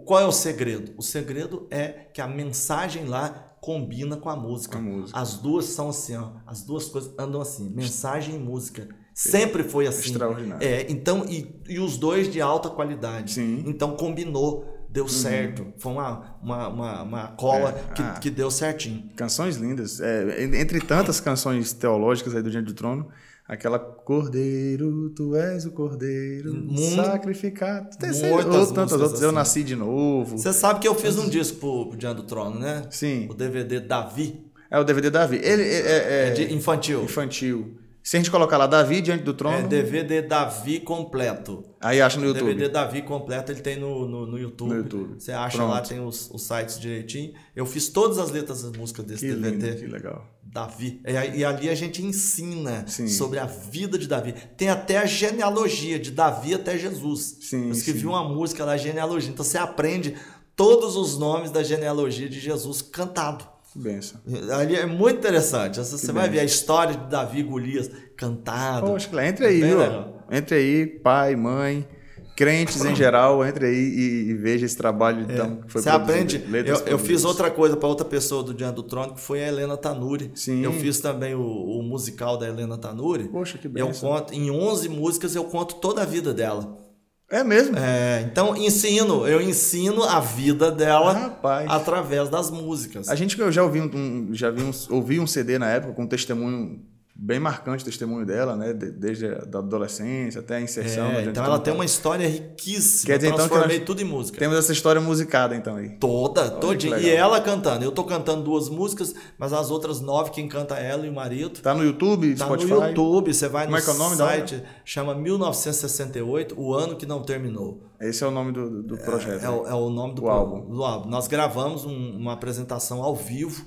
Qual 0.04 0.20
é 0.20 0.26
o 0.26 0.32
segredo? 0.32 0.92
O 0.96 1.02
segredo 1.02 1.66
é 1.70 1.88
que 1.88 2.20
a 2.20 2.28
mensagem 2.28 3.07
lá 3.07 3.57
combina 3.61 4.16
com 4.16 4.28
a 4.28 4.36
música. 4.36 4.78
Com 4.78 4.84
a 4.84 4.86
música. 4.86 5.18
As 5.18 5.38
duas 5.38 5.64
são 5.64 5.88
assim, 5.88 6.16
ó, 6.16 6.32
as 6.46 6.62
duas 6.62 6.86
coisas 6.86 7.12
andam 7.18 7.40
assim, 7.40 7.68
mensagem 7.70 8.36
e 8.36 8.38
música. 8.38 8.88
Sempre 9.14 9.64
foi 9.64 9.86
assim. 9.86 10.11
Extraordinário. 10.11 10.64
É, 10.64 10.86
então, 10.90 11.24
e, 11.24 11.61
e 11.66 11.80
os 11.80 11.96
dois 11.96 12.30
de 12.30 12.40
alta 12.40 12.68
qualidade. 12.68 13.32
Sim. 13.32 13.64
Então 13.66 13.96
combinou, 13.96 14.86
deu 14.90 15.09
certo. 15.09 15.72
Foi 15.78 15.92
uma, 15.92 16.36
uma, 16.42 16.68
uma, 16.68 17.02
uma 17.02 17.28
cola 17.28 17.70
É, 17.70 17.94
que, 17.94 18.02
ah. 18.02 18.12
que 18.20 18.28
deu 18.30 18.50
certinho. 18.50 19.09
Canções 19.16 19.57
lindas. 19.57 20.00
É, 20.00 20.44
en- 20.44 20.54
entre 20.57 20.78
tantas 20.80 21.18
canções 21.18 21.72
teológicas 21.72 22.36
aí 22.36 22.42
do 22.42 22.50
Diante 22.50 22.66
do 22.66 22.74
Trono, 22.74 23.09
aquela 23.49 23.78
Cordeiro, 23.78 25.11
tu 25.11 25.34
és 25.36 25.64
o 25.66 25.70
Cordeiro 25.72 26.53
Muito- 26.55 26.97
sacrificado. 26.97 27.97
Tem 27.99 28.11
muitas 28.11 28.68
ou 28.68 28.74
tantas 28.74 29.01
outras. 29.01 29.22
Eu 29.22 29.28
assim. 29.28 29.34
nasci 29.36 29.62
de 29.64 29.76
novo. 29.76 30.36
Você 30.38 30.53
sabe 30.53 30.80
que 30.80 30.88
eu 30.88 30.94
fiz 30.94 31.16
um 31.18 31.28
disco 31.28 31.59
pro, 31.59 31.86
pro 31.88 31.99
Diante 31.99 32.16
do 32.16 32.22
Trono, 32.24 32.59
né? 32.59 32.86
Sim. 32.90 33.26
O 33.30 33.34
DVD 33.34 33.80
Davi, 33.80 34.44
É 34.70 34.78
o 34.80 34.84
DVD 34.84 35.11
Davi. 35.11 35.36
Ele 35.42 35.62
é, 35.62 35.80
é- 35.80 36.28
é 36.28 36.30
de 36.32 36.53
infantil. 36.53 37.05
infantil. 37.05 37.76
Se 38.07 38.16
a 38.16 38.20
gente 38.20 38.30
colocar 38.30 38.57
lá 38.57 38.68
Davi 38.68 39.00
diante 39.00 39.24
do 39.24 39.34
trono, 39.34 39.57
É 39.57 39.62
DVD 39.62 40.22
Davi 40.22 40.78
completo. 40.78 41.64
aí 41.80 42.00
acha 42.00 42.20
no 42.20 42.26
YouTube. 42.26 42.54
DVD 42.54 42.68
Davi 42.68 43.02
completo 43.02 43.50
ele 43.50 43.61
tem 43.61 43.80
no, 43.80 44.07
no, 44.07 44.24
no 44.24 44.38
YouTube. 44.38 44.68
No 44.68 44.76
YouTube. 44.76 45.14
Você 45.20 45.32
acha 45.32 45.57
Pronto. 45.57 45.70
lá, 45.72 45.80
tem 45.80 45.98
os, 45.98 46.30
os 46.30 46.40
sites 46.42 46.78
direitinho. 46.78 47.32
Eu 47.57 47.66
fiz 47.66 47.88
todas 47.88 48.18
as 48.18 48.30
letras 48.30 48.62
das 48.62 48.70
músicas 48.76 49.04
desse 49.07 49.26
Que 49.26 49.34
DVD. 49.34 49.70
lindo, 49.70 49.80
que 49.80 49.86
legal. 49.88 50.24
Davi. 50.40 51.02
E, 51.04 51.38
e 51.38 51.44
ali 51.44 51.68
a 51.68 51.74
gente 51.74 52.00
ensina 52.00 52.84
Sim. 52.86 53.09
sobre 53.09 53.40
a 53.40 53.44
vida 53.46 53.98
de 53.98 54.07
Davi. 54.07 54.34
Tem 54.57 54.68
até 54.68 54.98
a 54.98 55.04
genealogia, 55.04 55.98
de 55.98 56.12
Davi 56.12 56.54
até 56.54 56.78
Jesus. 56.78 57.38
Sim, 57.40 57.64
Eu 57.66 57.72
escrevi 57.72 58.02
sim. 58.02 58.07
uma 58.07 58.22
música 58.22 58.64
lá, 58.64 58.76
genealogia. 58.76 59.30
Então 59.32 59.44
você 59.44 59.59
aprende 59.59 60.14
todos 60.54 60.94
os 60.94 61.18
nomes 61.18 61.50
da 61.50 61.64
genealogia 61.64 62.28
de 62.28 62.38
Jesus 62.38 62.82
cantado. 62.82 63.55
Que 63.77 63.83
benção. 63.83 64.20
Ali 64.59 64.74
é 64.77 64.87
muito 64.87 65.18
interessante. 65.18 65.79
Você 65.79 65.97
você 65.99 66.12
vai 66.12 66.22
benção. 66.24 66.33
ver 66.35 66.41
a 66.41 66.45
história 66.45 66.95
de 66.97 67.07
Davi 67.11 67.41
e 67.41 67.43
Golias 67.43 67.91
cantado. 68.16 68.87
Poxa, 68.87 69.09
que- 69.09 69.18
entre 69.20 69.47
aí, 69.47 69.61
viu? 69.62 69.79
legal. 69.79 70.24
Entre 70.31 70.55
aí, 70.57 70.87
pai, 70.87 71.37
mãe, 71.37 71.87
crentes 72.35 72.85
em 72.85 72.95
geral, 72.95 73.45
entre 73.47 73.66
aí 73.66 73.74
e, 73.74 74.31
e 74.31 74.35
veja 74.35 74.66
esse 74.66 74.77
trabalho 74.77 75.22
então, 75.31 75.57
que 75.57 75.70
foi 75.72 75.81
É. 75.81 75.85
Você 75.85 75.89
aprende. 75.91 76.45
Eu, 76.66 76.77
eu 76.87 76.99
fiz 76.99 77.24
outra 77.24 77.51
coisa 77.51 77.77
para 77.77 77.89
outra 77.89 78.05
pessoa 78.05 78.43
do 78.43 78.53
Diante 78.55 78.74
do 78.77 78.83
Trono, 78.83 79.14
que 79.14 79.20
foi 79.20 79.43
a 79.45 79.49
Helena 79.49 79.77
Tanuri. 79.77 80.31
Sim. 80.35 80.62
Eu 80.62 80.72
fiz 80.72 80.99
também 81.01 81.35
o, 81.35 81.41
o 81.43 81.83
musical 81.83 82.37
da 82.37 82.49
Helena 82.49 82.77
Tanuri. 82.79 83.24
Poxa, 83.29 83.57
que 83.59 83.66
Eu 83.66 83.70
benção. 83.70 84.09
conto, 84.11 84.33
em 84.35 84.51
11 84.51 84.89
músicas 84.89 85.35
eu 85.37 85.45
conto 85.45 85.77
toda 85.77 86.03
a 86.03 86.05
vida 86.05 86.33
dela. 86.35 86.86
É 87.29 87.43
mesmo? 87.43 87.77
É, 87.77 88.20
então 88.22 88.57
ensino, 88.57 89.27
eu 89.27 89.41
ensino 89.41 90.05
a 90.05 90.20
vida 90.20 90.70
dela 90.70 91.12
Rapaz. 91.12 91.68
através 91.68 92.29
das 92.29 92.51
músicas. 92.51 93.09
A 93.09 93.16
gente 93.16 93.39
eu 93.39 93.51
já 93.51 93.64
ouvi 93.64 93.81
um, 93.81 94.29
já 94.33 94.51
vi 94.51 94.62
um, 94.62 94.70
ouvi 94.91 95.18
um 95.18 95.27
CD 95.27 95.59
na 95.59 95.68
época 95.68 95.93
com 95.93 96.05
um 96.05 96.07
testemunho 96.07 96.81
bem 97.18 97.40
marcante, 97.40 97.82
testemunho 97.84 98.26
dela, 98.26 98.54
né? 98.56 98.72
De- 98.74 98.90
desde 98.92 99.26
a 99.26 99.38
da 99.46 99.58
adolescência 99.60 100.40
até 100.40 100.56
a 100.56 100.60
inserção. 100.60 101.06
É, 101.06 101.12
né, 101.22 101.24
então 101.30 101.42
ela 101.44 101.58
tem 101.58 101.72
uma 101.72 101.84
história 101.84 102.28
riquíssima. 102.28 103.06
Quer 103.06 103.16
dizer, 103.16 103.28
então, 103.28 103.44
que 103.44 103.48
transformei 103.48 103.80
tudo 103.80 104.02
em 104.02 104.04
música. 104.04 104.38
Temos 104.38 104.56
essa 104.58 104.70
história 104.72 105.00
musicada 105.00 105.56
então 105.56 105.76
aí. 105.76 105.90
Toda, 105.98 106.50
todinha. 106.50 106.98
E 106.98 107.08
ela 107.08 107.40
cantando. 107.40 107.84
Eu 107.84 107.90
tô 107.92 108.04
cantando 108.04 108.42
duas 108.42 108.68
músicas, 108.68 109.14
mas 109.38 109.52
as 109.54 109.70
outras 109.70 110.00
nove, 110.00 110.30
quem 110.30 110.46
canta 110.46 110.76
é 110.76 110.90
ela 110.90 111.06
e 111.06 111.08
o 111.08 111.12
marido. 111.14 111.60
Tá 111.60 111.74
no 111.74 111.82
YouTube, 111.82 112.34
Tá 112.34 112.44
Spotify. 112.44 112.70
no 112.72 112.86
YouTube, 112.88 113.32
você 113.32 113.48
vai 113.48 113.64
Como 113.64 113.76
no 113.76 113.82
é 113.82 113.84
que 113.84 113.90
é 113.90 113.92
o 113.94 113.96
nome 113.98 114.16
site, 114.16 114.62
chama 114.84 115.14
1968, 115.14 116.54
o 116.60 116.74
ano 116.74 116.96
que 116.96 117.06
não 117.06 117.22
terminou. 117.22 117.82
Esse 118.00 118.22
é 118.24 118.26
o 118.26 118.30
nome 118.30 118.52
do, 118.52 118.82
do 118.82 118.98
projeto. 118.98 119.42
É, 119.42 119.48
o- 119.50 119.66
é 119.66 119.74
o 119.74 119.88
nome 119.90 120.14
do, 120.14 120.24
O 120.24 120.28
álbum. 120.28 120.68
do 120.68 120.84
álbum. 120.84 121.08
Nós 121.08 121.26
gravamos 121.26 121.84
um- 121.84 122.16
uma 122.18 122.32
apresentação 122.34 123.02
ao 123.02 123.16
vivo 123.16 123.64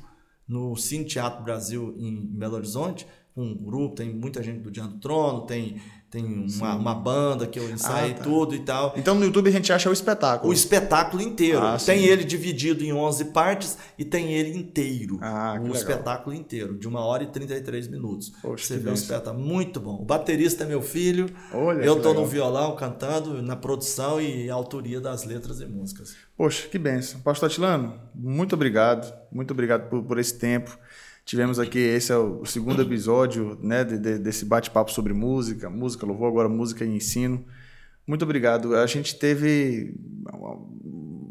no 0.48 0.76
Cine 0.76 1.06
Teatro 1.06 1.44
Brasil 1.44 1.94
em 1.98 2.26
Belo 2.38 2.56
Horizonte, 2.56 3.08
com 3.40 3.46
um 3.46 3.56
grupo, 3.56 3.96
tem 3.96 4.14
muita 4.14 4.44
gente 4.44 4.60
do 4.60 4.70
Diante 4.70 4.96
do 4.96 5.00
Trono, 5.00 5.46
tem, 5.46 5.82
tem 6.12 6.26
uma, 6.26 6.76
uma 6.76 6.94
banda 6.94 7.48
que 7.48 7.58
eu 7.58 7.70
ensaiei 7.72 8.12
Ah, 8.12 8.16
tá. 8.16 8.24
tudo 8.24 8.54
e 8.54 8.60
tal. 8.60 8.94
Então 8.98 9.16
no 9.16 9.24
YouTube 9.24 9.48
a 9.48 9.52
gente 9.52 9.72
acha 9.72 9.90
o 9.90 9.94
espetáculo. 9.94 10.52
O 10.52 10.54
espetáculo 10.54 11.22
inteiro. 11.22 11.60
Ah, 11.60 11.78
tem 11.78 12.00
sim. 12.02 12.06
ele 12.06 12.26
dividido 12.26 12.84
em 12.84 12.92
11 12.92 13.26
partes 13.26 13.78
e 13.98 14.04
tem 14.04 14.34
ele 14.34 14.58
inteiro. 14.58 15.18
Ah, 15.22 15.54
um 15.58 15.64
legal. 15.64 15.76
espetáculo 15.78 16.36
inteiro, 16.36 16.78
de 16.78 16.86
uma 16.86 17.00
hora 17.00 17.24
e 17.24 17.28
33 17.28 17.88
minutos. 17.88 18.34
Poxa, 18.42 18.66
Você 18.66 18.78
vê 18.78 18.90
o 18.90 18.94
espetáculo. 18.94 19.42
Muito 19.42 19.80
bom. 19.80 20.02
O 20.02 20.06
baterista 20.06 20.66
é 20.66 20.68
meu 20.68 20.82
filho. 20.82 21.30
Olha, 21.54 21.82
eu 21.82 21.96
tô 22.02 22.10
legal. 22.10 22.24
no 22.24 22.30
violão 22.30 22.76
cantando, 22.76 23.42
na 23.42 23.56
produção 23.56 24.20
e 24.20 24.50
autoria 24.50 25.00
das 25.00 25.24
letras 25.24 25.62
e 25.62 25.66
músicas. 25.66 26.14
Poxa, 26.36 26.68
que 26.68 26.78
benção. 26.78 27.22
Pastor 27.22 27.48
Atilano, 27.48 28.00
muito 28.14 28.54
obrigado. 28.54 29.14
Muito 29.32 29.52
obrigado 29.52 29.90
por, 29.90 30.04
por 30.04 30.18
esse 30.20 30.38
tempo. 30.38 30.78
Tivemos 31.30 31.60
aqui, 31.60 31.78
esse 31.78 32.12
é 32.12 32.18
o 32.18 32.44
segundo 32.44 32.82
episódio 32.82 33.56
né, 33.62 33.84
de- 33.84 34.00
de- 34.00 34.18
desse 34.18 34.46
bate-papo 34.46 34.92
sobre 34.92 35.14
música, 35.14 35.70
música, 35.70 36.04
louvor, 36.04 36.28
agora 36.28 36.50
música 36.50 36.84
e 36.84 36.88
ensino. 36.90 37.46
Muito 38.08 38.24
obrigado. 38.24 38.76
A 38.76 38.88
gente 38.88 39.14
teve 39.16 39.94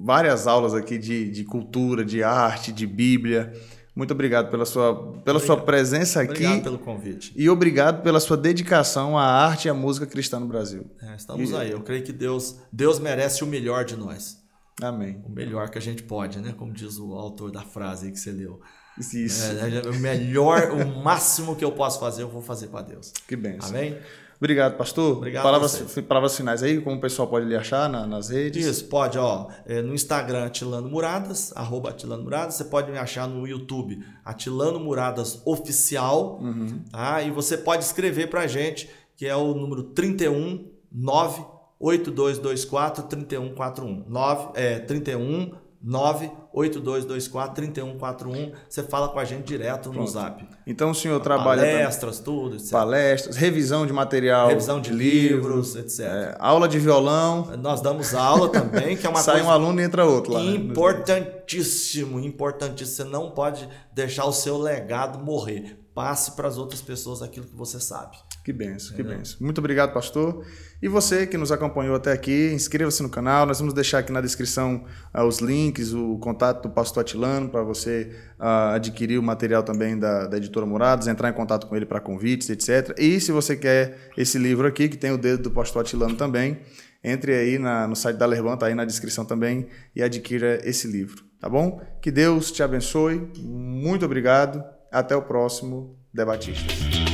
várias 0.05 0.47
aulas 0.47 0.73
aqui 0.73 0.99
de, 0.99 1.29
de 1.29 1.43
cultura, 1.45 2.05
de 2.05 2.23
arte, 2.23 2.71
de 2.71 2.87
Bíblia. 2.87 3.53
Muito 3.95 4.13
obrigado 4.13 4.53
pela 4.53 4.65
sua, 4.65 5.15
pela 5.25 5.41
sua 5.41 5.57
presença 5.57 6.21
aqui 6.21 6.31
Obrigado 6.31 6.63
pelo 6.63 6.79
convite. 6.79 7.33
e 7.37 7.51
obrigado 7.51 8.01
pela 8.01 8.21
sua 8.21 8.37
dedicação 8.37 9.19
à 9.19 9.25
arte 9.25 9.65
e 9.67 9.69
à 9.69 9.75
música 9.75 10.07
cristã 10.07 10.39
no 10.39 10.47
Brasil. 10.47 10.89
É, 11.03 11.17
estamos 11.17 11.53
aí. 11.53 11.73
Eu 11.73 11.81
creio 11.81 12.05
que 12.05 12.13
Deus, 12.13 12.61
Deus 12.73 13.01
merece 13.01 13.43
o 13.43 13.49
melhor 13.49 13.85
de 13.85 13.97
nós. 13.97 14.39
Amém. 14.81 15.21
O 15.27 15.29
melhor 15.29 15.69
que 15.71 15.79
a 15.79 15.81
gente 15.81 16.05
pode, 16.05 16.39
né? 16.39 16.55
Como 16.57 16.73
diz 16.73 17.01
o 17.01 17.15
autor 17.15 17.51
da 17.51 17.63
frase 17.63 18.13
que 18.13 18.21
você 18.21 18.31
leu. 18.31 18.61
Isso. 19.01 19.45
É, 19.45 19.83
é, 19.85 19.89
o 19.89 19.95
melhor, 20.01 20.71
o 20.73 20.85
máximo 21.03 21.55
que 21.57 21.65
eu 21.65 21.73
posso 21.73 21.99
fazer, 22.01 22.23
eu 22.23 22.29
vou 22.29 22.43
fazer 22.43 22.67
para 22.69 22.83
Deus. 22.83 23.13
Que 23.27 23.35
benção. 23.37 23.71
Amém? 23.71 23.97
Obrigado, 24.41 24.77
pastor. 24.77 25.17
Obrigado 25.17 25.43
palavras, 25.43 25.83
palavras 26.07 26.37
finais 26.37 26.63
aí, 26.63 26.81
como 26.81 26.95
o 26.97 27.01
pessoal 27.01 27.27
pode 27.27 27.45
lhe 27.47 27.57
achar 27.57 27.89
na- 27.91 28.07
nas 28.07 28.29
redes. 28.29 28.65
Isso, 28.65 28.85
pode, 28.85 29.19
ó. 29.19 29.49
é, 29.67 29.83
no 29.83 29.93
Instagram, 29.93 30.45
Atilano 30.45 30.89
Muradas, 30.89 31.53
arroba 31.57 31.91
Atilano 31.91 32.23
Muradas. 32.23 32.55
Você 32.55 32.63
pode 32.65 32.89
me 32.93 32.99
achar 32.99 33.27
no 33.27 33.45
YouTube, 33.49 34.01
Atilano 34.25 34.79
Muradas 34.79 35.43
Oficial. 35.45 36.39
Uhum. 36.41 36.85
Tá? 36.93 37.21
E 37.23 37.33
você 37.33 37.59
pode 37.59 37.83
escrever 37.83 38.31
pra 38.31 38.47
gente, 38.47 38.89
que 39.17 39.27
é 39.27 39.35
o 39.35 39.55
número 39.55 39.83
31 39.83 40.71
98224 40.93 43.03
3141. 43.05 44.05
9, 44.09 44.49
é, 44.55 44.79
31 44.79 45.51
98224 45.81 47.55
3141. 47.55 48.53
Você 48.69 48.83
fala 48.83 49.09
com 49.09 49.19
a 49.19 49.25
gente 49.25 49.45
direto 49.47 49.93
no 49.93 50.07
zap. 50.07 50.47
Então 50.67 50.91
o 50.91 50.95
senhor 50.95 51.21
trabalha 51.21 51.63
também- 51.63 51.79
Palestras, 51.79 52.19
tudo, 52.21 52.57
etc. 52.57 52.71
palestras, 52.71 53.37
revisão 53.37 53.87
de 53.87 53.93
material, 53.93 54.49
Revisão 54.49 54.81
de 54.81 54.91
livros, 54.93 55.77
etc. 55.77 56.01
é, 56.01 56.37
aula 56.39 56.69
de 56.69 56.79
violão. 56.79 57.57
Nós 57.59 57.81
damos 57.81 58.15
aula 58.15 58.49
também, 58.49 58.97
que 58.97 59.07
é 59.07 59.11
uma 59.11 59.21
sai 59.23 59.37
coisa 59.37 59.49
um 59.49 59.53
aluno 59.53 59.81
e 59.81 59.85
entra 59.85 60.05
outro 60.05 60.33
lá. 60.33 60.41
né? 60.43 60.51
Importantíssimo, 60.53 62.19
importantíssimo. 62.21 62.97
Você 62.97 63.05
não 63.05 63.31
pode 63.31 63.69
deixar 63.95 64.25
o 64.25 64.33
seu 64.33 64.59
legado 64.59 65.19
morrer. 65.19 65.79
Passe 65.95 66.33
para 66.33 66.47
as 66.47 66.57
outras 66.59 66.81
pessoas 66.81 67.23
aquilo 67.23 67.47
que 67.47 67.57
você 67.57 67.81
sabe. 67.81 68.17
Que 68.49 68.53
benção, 68.55 68.97
que 68.97 69.03
benção. 69.03 69.37
Muito 69.43 69.59
obrigado, 69.59 69.93
pastor. 69.93 70.43
E 70.81 70.89
você 70.89 71.27
que 71.27 71.37
nos 71.37 71.53
acompanhou 71.53 71.95
até 71.95 72.13
aqui, 72.13 72.51
inscreva-se 72.55 73.03
no 73.03 73.11
canal. 73.11 73.45
Nós 73.45 73.59
vamos 73.59 73.75
deixar 73.75 73.99
aqui 73.99 74.11
na 74.11 74.23
descrição 74.23 74.87
ah, 75.13 75.23
os 75.23 75.39
links, 75.41 75.93
o 75.93 76.17
contato 76.17 76.63
do 76.63 76.71
pastor 76.71 77.03
Atilano 77.03 77.51
para 77.51 77.63
você 77.63 78.11
ah, 78.39 78.73
adquirir 78.73 79.19
o 79.19 79.23
material 79.23 79.63
também 79.63 79.99
da, 79.99 80.27
da 80.27 80.39
editora 80.39 80.65
Morados, 80.65 81.07
entrar 81.09 81.29
em 81.29 81.35
contato 81.35 81.67
com 81.67 81.77
ele 81.77 81.85
para 81.85 82.01
convites, 82.01 82.49
etc. 82.49 82.95
E 82.99 83.21
se 83.21 83.31
você 83.33 83.55
quer 83.55 84.09
esse 84.17 84.39
livro 84.39 84.67
aqui, 84.67 84.89
que 84.89 84.97
tem 84.97 85.13
o 85.13 85.19
dedo 85.19 85.43
do 85.43 85.51
pastor 85.51 85.83
Atilano 85.83 86.15
também, 86.17 86.61
entre 87.05 87.35
aí 87.35 87.59
na- 87.59 87.87
no 87.87 87.95
site 87.95 88.17
da 88.17 88.25
Lerban, 88.25 88.57
tá 88.57 88.65
aí 88.65 88.75
na 88.75 88.87
descrição 88.87 89.27
também, 89.27 89.67
e 89.95 90.03
adquira 90.03 90.59
esse 90.67 90.89
livro, 90.89 91.23
tá 91.39 91.51
bom? 91.51 91.83
Que 92.01 92.11
Deus 92.11 92.51
te 92.51 92.63
abençoe. 92.63 93.31
Muito 93.37 94.07
obrigado. 94.07 94.65
Até 94.91 95.15
o 95.15 95.21
próximo 95.21 95.99
Debatistas. 96.15 97.08